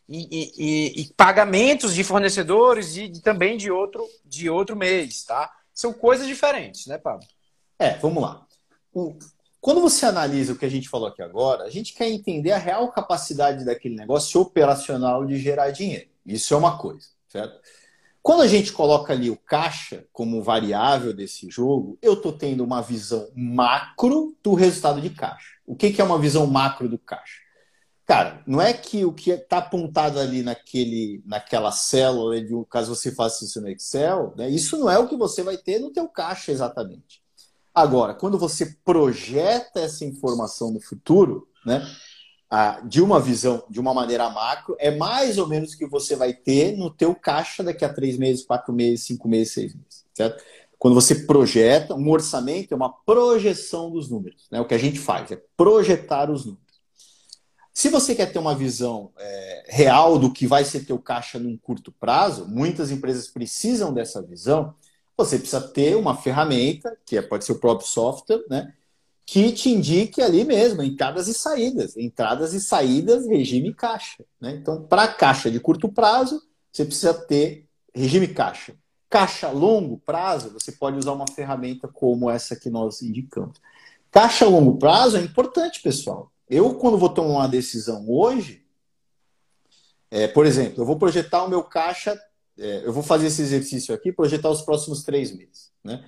E, 0.10 0.52
e, 0.58 1.02
e 1.02 1.14
pagamentos 1.14 1.94
de 1.94 2.04
fornecedores 2.04 2.98
e 2.98 3.10
também 3.22 3.56
de 3.56 3.72
outro, 3.72 4.06
de 4.26 4.50
outro 4.50 4.76
mês, 4.76 5.24
tá? 5.24 5.50
São 5.74 5.94
coisas 5.94 6.28
diferentes, 6.28 6.86
né, 6.86 6.98
Pablo? 6.98 7.26
É, 7.80 7.98
vamos 7.98 8.22
lá. 8.22 8.46
O, 8.94 9.16
quando 9.62 9.80
você 9.80 10.06
analisa 10.06 10.54
o 10.54 10.58
que 10.58 10.66
a 10.66 10.70
gente 10.70 10.90
falou 10.90 11.08
aqui 11.08 11.22
agora, 11.22 11.64
a 11.64 11.70
gente 11.70 11.94
quer 11.94 12.10
entender 12.10 12.52
a 12.52 12.58
real 12.58 12.92
capacidade 12.92 13.64
daquele 13.64 13.96
negócio 13.96 14.42
operacional 14.42 15.26
de 15.26 15.38
gerar 15.38 15.70
dinheiro. 15.72 16.10
Isso 16.26 16.54
é 16.54 16.58
uma 16.58 16.78
coisa, 16.78 17.08
certo? 17.28 17.60
Quando 18.24 18.42
a 18.42 18.48
gente 18.48 18.72
coloca 18.72 19.14
ali 19.14 19.30
o 19.30 19.38
caixa 19.38 20.06
como 20.14 20.44
variável 20.44 21.14
desse 21.14 21.50
jogo, 21.50 21.98
eu 22.02 22.14
estou 22.14 22.32
tendo 22.32 22.64
uma 22.64 22.82
visão 22.82 23.30
macro 23.36 24.36
do 24.44 24.54
resultado 24.54 25.02
de 25.02 25.10
caixa. 25.10 25.58
O 25.66 25.76
que, 25.76 25.92
que 25.92 26.02
é 26.02 26.04
uma 26.04 26.20
visão 26.20 26.46
macro 26.46 26.88
do 26.88 27.00
caixa? 27.00 27.41
Cara, 28.06 28.44
não 28.46 28.62
é 28.62 28.74
que 28.74 29.06
o 29.06 29.14
que 29.14 29.32
está 29.32 29.60
apontado 29.60 30.20
ali 30.20 30.44
naquele, 30.44 31.22
naquela 31.26 31.72
célula, 31.72 32.36
caso 32.70 32.94
você 32.94 33.12
faça 33.12 33.46
isso 33.46 33.62
no 33.62 33.70
Excel, 33.70 34.34
né, 34.36 34.50
isso 34.50 34.78
não 34.78 34.90
é 34.90 34.98
o 34.98 35.08
que 35.08 35.16
você 35.16 35.44
vai 35.44 35.58
ter 35.58 35.80
no 35.80 35.92
teu 35.92 36.08
caixa 36.10 36.52
exatamente. 36.52 37.22
Agora, 37.74 38.14
quando 38.14 38.38
você 38.38 38.76
projeta 38.84 39.80
essa 39.80 40.04
informação 40.04 40.72
no 40.72 40.82
futuro, 40.82 41.48
né, 41.66 41.88
de 42.86 43.02
uma 43.02 43.18
visão, 43.20 43.64
de 43.70 43.80
uma 43.80 43.94
maneira 43.94 44.30
macro, 44.30 44.76
é 44.78 44.92
mais 44.92 45.38
ou 45.38 45.48
menos 45.48 45.72
o 45.72 45.78
que 45.78 45.88
você 45.88 46.16
vai 46.18 46.34
ter 46.34 46.76
no 46.76 46.90
teu 46.90 47.16
caixa 47.16 47.64
daqui 47.64 47.86
a 47.86 47.94
três 47.94 48.18
meses, 48.18 48.44
quatro 48.44 48.74
meses, 48.74 49.06
cinco 49.06 49.30
meses, 49.30 49.54
seis 49.54 49.74
meses, 49.74 50.06
certo? 50.14 50.44
Quando 50.78 50.96
você 50.96 51.16
projeta, 51.16 51.96
um 51.96 52.10
orçamento 52.10 52.74
é 52.74 52.76
uma 52.76 52.92
projeção 52.92 53.92
dos 53.92 54.10
números. 54.10 54.48
Né? 54.52 54.60
O 54.60 54.66
que 54.66 54.74
a 54.74 54.80
gente 54.80 55.00
faz 55.00 55.32
é 55.32 55.40
projetar 55.56 56.30
os 56.30 56.44
números. 56.44 56.71
Se 57.74 57.90
você 57.90 58.14
quer 58.14 58.32
ter 58.32 58.40
uma 58.40 58.56
visão 58.56 59.12
é, 59.18 59.66
real 59.70 60.20
do 60.20 60.32
que 60.32 60.46
vai 60.46 60.66
ser 60.66 60.86
teu 60.86 61.00
caixa 61.00 61.40
num 61.40 61.58
curto 61.58 61.92
prazo, 61.92 62.48
muitas 62.48 62.92
empresas 62.92 63.28
precisam 63.28 63.94
dessa 63.94 64.22
visão 64.22 64.76
você 65.24 65.38
precisa 65.38 65.62
ter 65.62 65.96
uma 65.96 66.16
ferramenta, 66.16 66.98
que 67.06 67.18
é, 67.18 67.22
pode 67.22 67.46
ser 67.46 67.54
o 67.54 67.60
próprio 67.60 67.88
software, 67.88 68.44
né? 68.50 68.74
Que 69.26 69.52
te 69.52 69.70
indique 69.70 70.22
ali 70.22 70.44
mesmo, 70.44 70.82
entradas 70.82 71.28
e 71.28 71.34
saídas. 71.34 71.96
Entradas 71.96 72.54
e 72.54 72.60
saídas, 72.60 73.28
regime 73.28 73.74
caixa. 73.74 74.26
Né? 74.40 74.56
Então, 74.56 74.84
para 74.84 75.08
caixa 75.08 75.50
de 75.50 75.60
curto 75.60 75.88
prazo, 75.88 76.42
você 76.72 76.84
precisa 76.84 77.14
ter 77.14 77.68
regime 77.94 78.28
caixa. 78.28 78.76
Caixa 79.10 79.50
longo 79.50 79.98
prazo, 80.00 80.50
você 80.50 80.72
pode 80.72 80.98
usar 80.98 81.14
uma 81.14 81.28
ferramenta 81.28 81.88
como 81.88 82.30
essa 82.30 82.56
que 82.56 82.70
nós 82.70 83.02
indicamos. 83.02 83.58
Caixa 84.10 84.46
longo 84.46 84.78
prazo 84.78 85.18
é 85.18 85.22
importante, 85.22 85.82
pessoal. 85.82 86.31
Eu, 86.52 86.76
quando 86.76 87.00
vou 87.00 87.10
tomar 87.10 87.40
uma 87.40 87.48
decisão 87.48 88.06
hoje, 88.08 88.64
é, 90.12 90.28
por 90.28 90.46
exemplo, 90.46 90.84
eu 90.84 90.86
vou 90.86 91.00
projetar 91.00 91.44
o 91.44 91.50
meu 91.50 91.64
caixa 91.64 92.20
é, 92.62 92.86
eu 92.86 92.94
vou 92.94 93.02
fazer 93.02 93.28
esse 93.28 93.42
exercício 93.42 93.94
aqui, 93.94 94.12
projetar 94.12 94.50
os 94.50 94.62
próximos 94.62 95.04
três 95.04 95.36
meses. 95.36 95.72
Né? 95.84 96.04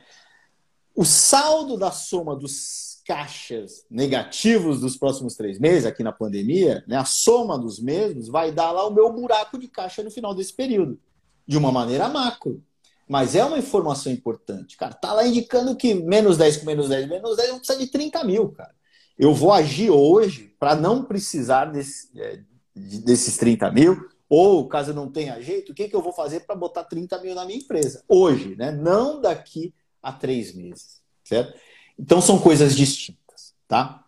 O 0.95 1.03
saldo 1.03 1.77
da 1.77 1.91
soma 1.91 2.35
dos 2.35 3.01
caixas 3.05 3.85
negativos 3.89 4.79
dos 4.79 4.95
próximos 4.95 5.35
três 5.35 5.59
meses, 5.59 5.85
aqui 5.85 6.03
na 6.03 6.11
pandemia, 6.11 6.83
né, 6.87 6.95
a 6.95 7.03
soma 7.03 7.57
dos 7.57 7.79
mesmos 7.79 8.29
vai 8.29 8.51
dar 8.51 8.71
lá 8.71 8.87
o 8.87 8.93
meu 8.93 9.11
buraco 9.11 9.57
de 9.57 9.67
caixa 9.67 10.03
no 10.03 10.11
final 10.11 10.33
desse 10.33 10.53
período, 10.53 10.97
de 11.45 11.57
uma 11.57 11.71
maneira 11.71 12.07
macro. 12.07 12.63
Mas 13.09 13.35
é 13.35 13.43
uma 13.43 13.57
informação 13.57 14.11
importante. 14.11 14.77
Cara, 14.77 14.93
tá 14.93 15.11
lá 15.11 15.27
indicando 15.27 15.75
que 15.75 15.93
menos 15.93 16.37
10 16.37 16.57
com 16.57 16.65
menos 16.65 16.87
10, 16.87 17.09
menos 17.09 17.35
10 17.35 17.49
não 17.49 17.57
precisa 17.57 17.79
de 17.79 17.87
30 17.87 18.23
mil, 18.23 18.49
cara. 18.49 18.73
Eu 19.17 19.33
vou 19.33 19.51
agir 19.51 19.89
hoje 19.89 20.55
para 20.59 20.75
não 20.75 21.03
precisar 21.03 21.65
desse, 21.65 22.09
é, 22.19 22.39
desses 22.75 23.37
30 23.37 23.71
mil 23.71 24.13
ou, 24.35 24.67
caso 24.67 24.93
não 24.93 25.11
tenha 25.11 25.39
jeito, 25.39 25.71
o 25.71 25.75
que, 25.75 25.87
que 25.87 25.95
eu 25.95 26.01
vou 26.01 26.11
fazer 26.11 26.39
para 26.39 26.55
botar 26.55 26.83
30 26.85 27.21
mil 27.21 27.35
na 27.35 27.45
minha 27.45 27.59
empresa? 27.59 28.03
Hoje, 28.07 28.55
né? 28.55 28.71
Não 28.71 29.21
daqui 29.21 29.73
a 30.01 30.11
três 30.11 30.55
meses, 30.55 31.01
certo? 31.23 31.55
Então 31.99 32.19
são 32.19 32.39
coisas 32.39 32.75
distintas, 32.75 33.53
tá? 33.67 34.02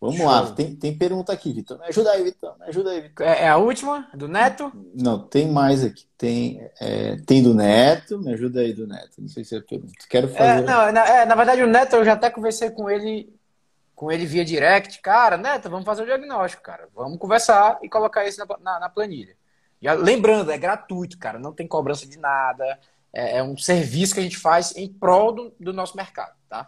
Vamos 0.00 0.16
Show. 0.16 0.26
lá, 0.26 0.52
tem, 0.52 0.76
tem 0.76 0.96
pergunta 0.96 1.32
aqui, 1.32 1.52
Vitor. 1.52 1.78
Me 1.78 1.86
ajuda 1.86 2.12
aí, 2.12 2.22
Vitor. 2.22 2.58
Me 2.58 2.66
ajuda 2.66 2.90
aí, 2.90 3.00
Vitor. 3.00 3.26
É, 3.26 3.42
é, 3.42 3.48
a 3.48 3.56
última? 3.56 4.08
Do 4.14 4.28
Neto? 4.28 4.70
Não, 4.94 5.18
tem 5.18 5.50
mais 5.50 5.82
aqui. 5.82 6.06
Tem, 6.18 6.70
é, 6.80 7.16
tem 7.26 7.42
do 7.42 7.54
Neto. 7.54 8.18
Me 8.18 8.32
ajuda 8.34 8.60
aí 8.60 8.74
do 8.74 8.86
Neto. 8.86 9.12
Não 9.18 9.28
sei 9.28 9.42
se 9.42 9.56
é 9.56 9.60
pergunta. 9.60 9.92
Quero 10.08 10.26
é, 10.28 10.30
fazer. 10.30 10.62
É, 10.62 10.66
não, 10.66 10.92
na, 10.92 11.06
é, 11.06 11.24
na 11.24 11.34
verdade, 11.34 11.62
o 11.62 11.66
Neto, 11.66 11.96
eu 11.96 12.04
já 12.04 12.12
até 12.12 12.30
conversei 12.30 12.70
com 12.70 12.90
ele 12.90 13.34
com 13.96 14.12
ele 14.12 14.26
via 14.26 14.44
direct, 14.44 15.00
cara, 15.00 15.38
Neto, 15.38 15.70
vamos 15.70 15.86
fazer 15.86 16.02
o 16.02 16.06
diagnóstico, 16.06 16.62
cara. 16.62 16.86
Vamos 16.94 17.18
conversar 17.18 17.78
e 17.82 17.88
colocar 17.88 18.26
isso 18.26 18.38
na, 18.38 18.58
na, 18.60 18.80
na 18.80 18.88
planilha. 18.90 19.34
E, 19.80 19.90
lembrando, 19.90 20.52
é 20.52 20.58
gratuito, 20.58 21.18
cara, 21.18 21.38
não 21.38 21.50
tem 21.50 21.66
cobrança 21.66 22.06
de 22.06 22.18
nada. 22.18 22.78
É, 23.10 23.38
é 23.38 23.42
um 23.42 23.56
serviço 23.56 24.12
que 24.12 24.20
a 24.20 24.22
gente 24.22 24.36
faz 24.36 24.76
em 24.76 24.92
prol 24.92 25.32
do, 25.32 25.54
do, 25.58 25.72
nosso 25.72 25.96
mercado, 25.96 26.34
tá? 26.46 26.66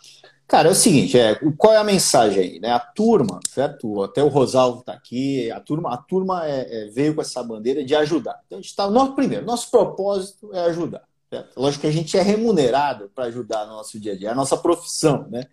Cara, 0.49 0.69
é 0.69 0.73
o 0.73 0.75
seguinte, 0.75 1.19
é, 1.19 1.35
qual 1.59 1.75
é 1.75 1.77
a 1.77 1.85
mensagem 1.85 2.43
aí, 2.43 2.59
né? 2.59 2.73
A 2.73 2.79
turma, 2.79 3.39
certo? 3.47 4.03
Até 4.03 4.25
o 4.25 4.29
Rosalvo 4.29 4.81
está 4.81 4.95
aqui, 4.95 5.51
a 5.51 5.61
turma, 5.61 5.93
a 5.93 5.99
turma 5.99 6.49
é, 6.49 6.85
é, 6.85 6.87
veio 6.87 7.15
com 7.15 7.21
essa 7.21 7.43
bandeira 7.43 7.85
de 7.85 7.95
ajudar. 7.95 8.41
Então 8.47 8.59
a 8.59 8.63
gente 8.63 8.71
está, 8.71 8.89
nosso 8.89 9.15
primeiro, 9.15 9.45
nosso 9.45 9.71
propósito 9.71 10.51
é 10.55 10.61
ajudar. 10.61 11.07
Certo? 11.29 11.61
Lógico 11.61 11.83
que 11.83 11.87
a 11.87 11.93
gente 11.93 12.17
é 12.17 12.23
remunerado 12.23 13.11
para 13.15 13.25
ajudar 13.25 13.67
no 13.67 13.75
nosso 13.75 14.01
dia 14.01 14.15
a 14.15 14.17
dia, 14.17 14.29
é 14.29 14.33
a 14.33 14.35
nossa 14.35 14.57
profissão, 14.57 15.29
né? 15.29 15.45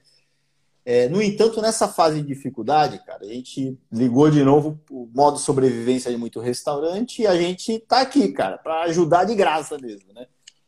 É, 0.86 1.10
no 1.10 1.22
entanto, 1.22 1.62
nessa 1.62 1.90
fase 1.90 2.22
de 2.22 2.28
dificuldade, 2.28 3.04
cara, 3.04 3.26
a 3.26 3.28
gente 3.28 3.78
ligou 3.92 4.30
de 4.30 4.44
novo 4.44 4.80
o 4.90 5.10
modo 5.14 5.38
sobrevivência 5.38 6.10
de 6.10 6.16
muito 6.16 6.40
restaurante 6.40 7.24
e 7.24 7.28
a 7.28 7.36
gente 7.36 7.74
está 7.74 8.00
aqui, 8.00 8.32
cara, 8.32 8.58
para 8.58 8.84
ajudar 8.84 9.26
de 9.26 9.36
graça 9.36 9.78
mesmo, 9.78 10.14
né? 10.14 10.28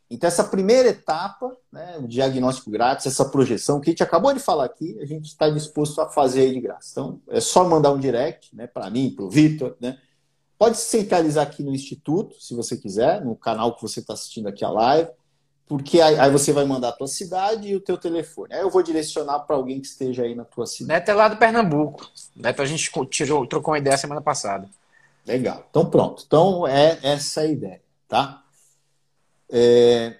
Então, 0.09 0.27
essa 0.27 0.43
primeira 0.43 0.89
etapa, 0.89 1.55
né, 1.71 1.97
o 1.99 2.07
diagnóstico 2.07 2.71
grátis, 2.71 3.05
essa 3.05 3.25
projeção 3.25 3.81
que 3.81 3.89
a 3.89 3.91
gente 3.91 4.03
acabou 4.03 4.33
de 4.33 4.39
falar 4.39 4.65
aqui, 4.65 4.97
a 5.01 5.05
gente 5.05 5.25
está 5.25 5.49
disposto 5.49 5.99
a 5.99 6.07
fazer 6.07 6.41
aí 6.41 6.53
de 6.53 6.61
graça. 6.61 6.89
Então, 6.91 7.21
é 7.27 7.41
só 7.41 7.67
mandar 7.67 7.91
um 7.91 7.99
direct 7.99 8.55
né, 8.55 8.67
para 8.67 8.89
mim, 8.89 9.09
para 9.13 9.25
o 9.25 9.29
Vitor. 9.29 9.75
Né? 9.81 9.97
Pode 10.57 10.77
se 10.77 10.85
centralizar 10.85 11.45
aqui 11.45 11.61
no 11.61 11.75
Instituto, 11.75 12.41
se 12.41 12.55
você 12.55 12.77
quiser, 12.77 13.23
no 13.23 13.35
canal 13.35 13.75
que 13.75 13.81
você 13.81 13.99
está 13.99 14.13
assistindo 14.13 14.47
aqui 14.47 14.63
a 14.63 14.69
live. 14.69 15.09
porque 15.67 15.99
aí, 15.99 16.17
aí, 16.17 16.31
você 16.31 16.53
vai 16.53 16.63
mandar 16.63 16.89
a 16.89 16.93
tua 16.93 17.07
cidade 17.07 17.67
e 17.67 17.75
o 17.75 17.81
teu 17.81 17.97
telefone. 17.97 18.53
Aí 18.53 18.61
eu 18.61 18.69
vou 18.69 18.81
direcionar 18.81 19.39
para 19.39 19.57
alguém 19.57 19.81
que 19.81 19.87
esteja 19.87 20.23
aí 20.23 20.33
na 20.33 20.45
tua 20.45 20.65
cidade. 20.65 20.99
Neto 20.99 21.09
é 21.09 21.13
lá 21.13 21.27
do 21.27 21.35
Pernambuco. 21.35 22.09
Neto 22.33 22.61
a 22.61 22.65
gente 22.65 22.89
tirou, 23.09 23.45
trocou 23.45 23.73
uma 23.73 23.77
ideia 23.77 23.97
semana 23.97 24.21
passada. 24.21 24.69
Legal. 25.25 25.67
Então 25.69 25.85
pronto. 25.85 26.23
Então 26.25 26.65
é 26.65 26.97
essa 27.03 27.41
a 27.41 27.45
ideia, 27.45 27.81
tá? 28.07 28.41
É... 29.49 30.17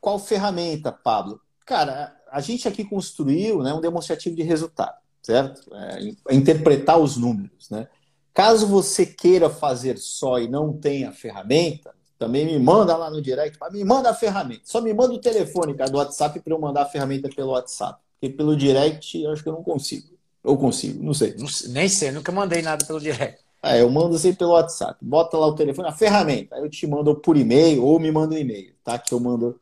Qual 0.00 0.18
ferramenta, 0.18 0.90
Pablo? 0.90 1.40
Cara, 1.64 2.14
a 2.30 2.40
gente 2.40 2.66
aqui 2.66 2.84
construiu 2.84 3.62
né, 3.62 3.72
um 3.72 3.80
demonstrativo 3.80 4.34
de 4.34 4.42
resultado, 4.42 4.96
certo? 5.22 5.70
É, 5.74 6.34
interpretar 6.34 6.98
os 6.98 7.16
números, 7.16 7.70
né? 7.70 7.86
Caso 8.34 8.66
você 8.66 9.04
queira 9.04 9.50
fazer 9.50 9.98
só 9.98 10.40
e 10.40 10.48
não 10.48 10.72
tenha 10.72 11.12
ferramenta, 11.12 11.94
também 12.18 12.46
me 12.46 12.58
manda 12.58 12.96
lá 12.96 13.10
no 13.10 13.20
direct, 13.20 13.58
me 13.70 13.84
manda 13.84 14.10
a 14.10 14.14
ferramenta. 14.14 14.62
Só 14.64 14.80
me 14.80 14.94
manda 14.94 15.12
o 15.12 15.18
telefone, 15.18 15.74
cara, 15.74 15.90
do 15.90 15.98
WhatsApp 15.98 16.40
para 16.40 16.54
eu 16.54 16.58
mandar 16.58 16.82
a 16.82 16.86
ferramenta 16.86 17.28
pelo 17.28 17.50
WhatsApp. 17.50 18.00
Porque 18.18 18.34
pelo 18.34 18.56
direct 18.56 19.20
eu 19.20 19.32
acho 19.32 19.42
que 19.42 19.48
eu 19.48 19.52
não 19.52 19.62
consigo. 19.62 20.08
Eu 20.42 20.56
consigo, 20.56 21.02
não 21.02 21.14
sei. 21.14 21.36
nem 21.68 21.88
sei, 21.88 22.10
nunca 22.10 22.32
mandei 22.32 22.62
nada 22.62 22.84
pelo 22.84 23.00
direct. 23.00 23.42
Eu 23.62 23.88
mando 23.90 24.18
sempre 24.18 24.38
pelo 24.38 24.52
WhatsApp. 24.52 24.98
Bota 25.00 25.38
lá 25.38 25.46
o 25.46 25.54
telefone, 25.54 25.88
a 25.88 25.92
ferramenta. 25.92 26.56
Aí 26.56 26.62
eu 26.62 26.68
te 26.68 26.86
mando 26.86 27.14
por 27.14 27.36
e-mail 27.36 27.84
ou 27.84 28.00
me 28.00 28.10
manda 28.10 28.34
um 28.34 28.38
e-mail, 28.38 28.74
tá? 28.82 28.98
Que 28.98 29.14
eu 29.14 29.20
mando 29.20 29.60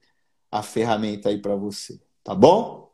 a 0.50 0.62
ferramenta 0.62 1.28
aí 1.28 1.38
para 1.38 1.54
você. 1.54 2.00
Tá 2.24 2.34
bom? 2.34 2.90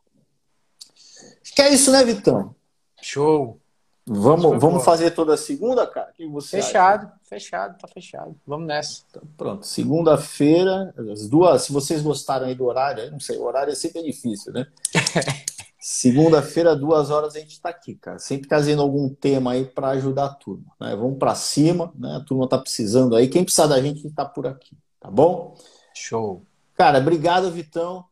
Acho 1.42 1.54
que 1.54 1.62
é 1.62 1.72
isso, 1.72 1.92
né, 1.92 2.04
Vitão? 2.04 2.54
Show. 3.00 3.60
Vamos, 4.08 4.60
vamos 4.60 4.84
fazer 4.84 5.10
toda 5.10 5.36
segunda, 5.36 5.84
cara? 5.84 6.12
fechado, 6.40 7.06
acha? 7.06 7.18
fechado, 7.24 7.78
tá 7.78 7.88
fechado. 7.88 8.36
Vamos 8.46 8.68
nessa. 8.68 9.02
Então, 9.10 9.22
pronto, 9.36 9.66
segunda-feira, 9.66 10.94
as 11.12 11.28
duas. 11.28 11.62
Se 11.62 11.72
vocês 11.72 12.02
gostaram 12.02 12.46
aí 12.46 12.54
do 12.54 12.66
horário, 12.66 13.10
não 13.10 13.18
sei, 13.18 13.36
o 13.36 13.42
horário 13.42 13.72
é 13.72 13.74
sempre 13.74 14.04
difícil, 14.04 14.52
né? 14.52 14.66
Segunda-feira, 15.88 16.74
duas 16.74 17.10
horas, 17.10 17.36
a 17.36 17.38
gente 17.38 17.52
está 17.52 17.68
aqui, 17.68 17.94
cara. 17.94 18.18
Sempre 18.18 18.48
trazendo 18.48 18.82
algum 18.82 19.08
tema 19.08 19.52
aí 19.52 19.64
para 19.64 19.90
ajudar 19.90 20.24
a 20.24 20.34
turma. 20.34 20.74
Né? 20.80 20.96
Vamos 20.96 21.16
para 21.16 21.32
cima, 21.36 21.92
né? 21.94 22.16
A 22.16 22.20
turma 22.24 22.42
está 22.42 22.58
precisando 22.58 23.14
aí. 23.14 23.28
Quem 23.28 23.44
precisar 23.44 23.68
da 23.68 23.80
gente, 23.80 24.04
está 24.04 24.24
por 24.24 24.48
aqui, 24.48 24.76
tá 24.98 25.08
bom? 25.08 25.56
Show. 25.94 26.44
Cara, 26.74 26.98
obrigado, 26.98 27.52
Vitão. 27.52 28.04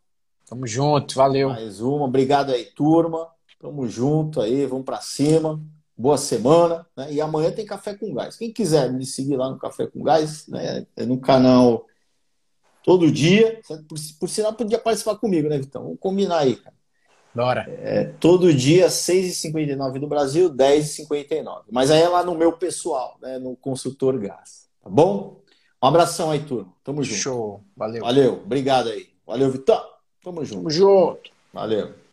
Tamo 0.47 0.69
junto, 0.69 1.17
valeu. 1.17 1.49
Mais 1.49 1.81
uma, 1.81 2.05
obrigado 2.05 2.53
aí, 2.53 2.65
turma. 2.65 3.27
Tamo 3.59 3.89
junto 3.89 4.41
aí, 4.41 4.67
vamos 4.67 4.85
para 4.85 5.01
cima 5.01 5.61
boa 5.97 6.17
semana, 6.17 6.87
né? 6.97 7.13
E 7.13 7.21
amanhã 7.21 7.51
tem 7.51 7.67
Café 7.67 7.95
com 7.95 8.15
Gás. 8.15 8.37
Quem 8.37 8.53
quiser 8.53 8.93
me 8.93 9.05
seguir 9.05 9.37
lá 9.37 9.51
no 9.51 9.59
Café 9.59 9.89
com 9.89 10.01
Gás, 10.01 10.47
né? 10.47 10.87
É 10.97 11.05
no 11.05 11.19
canal 11.19 11.85
todo 12.85 13.11
dia. 13.11 13.61
Por, 13.67 13.99
por 14.21 14.29
sinal, 14.29 14.53
podia 14.55 14.79
participar 14.79 15.17
comigo, 15.17 15.49
né, 15.49 15.59
Vitão? 15.59 15.83
Vamos 15.83 15.99
combinar 15.99 16.39
aí, 16.39 16.55
cara. 16.55 16.84
Bora. 17.35 17.67
É, 17.83 18.05
todo 18.21 18.55
dia, 18.55 18.87
6h59 18.87 19.99
do 19.99 20.07
Brasil, 20.07 20.49
10h59. 20.51 21.63
Mas 21.71 21.91
aí 21.91 22.01
é 22.01 22.09
lá 22.09 22.23
no 22.23 22.35
meu 22.35 22.53
pessoal, 22.53 23.19
né? 23.21 23.39
No 23.39 23.57
Consultor 23.57 24.19
Gás. 24.19 24.69
Tá 24.83 24.89
bom? 24.89 25.41
Um 25.83 25.87
abração 25.87 26.31
aí, 26.31 26.41
turma. 26.41 26.73
Tamo 26.85 27.03
junto. 27.03 27.19
Show. 27.19 27.61
Valeu. 27.77 28.03
Valeu. 28.03 28.33
Obrigado 28.45 28.89
aí. 28.89 29.09
Valeu, 29.27 29.51
Vitão. 29.51 29.83
Tamo 30.23 30.45
junto. 30.45 30.59
Tamo 30.59 30.71
junto. 30.71 31.31
Valeu. 31.53 32.04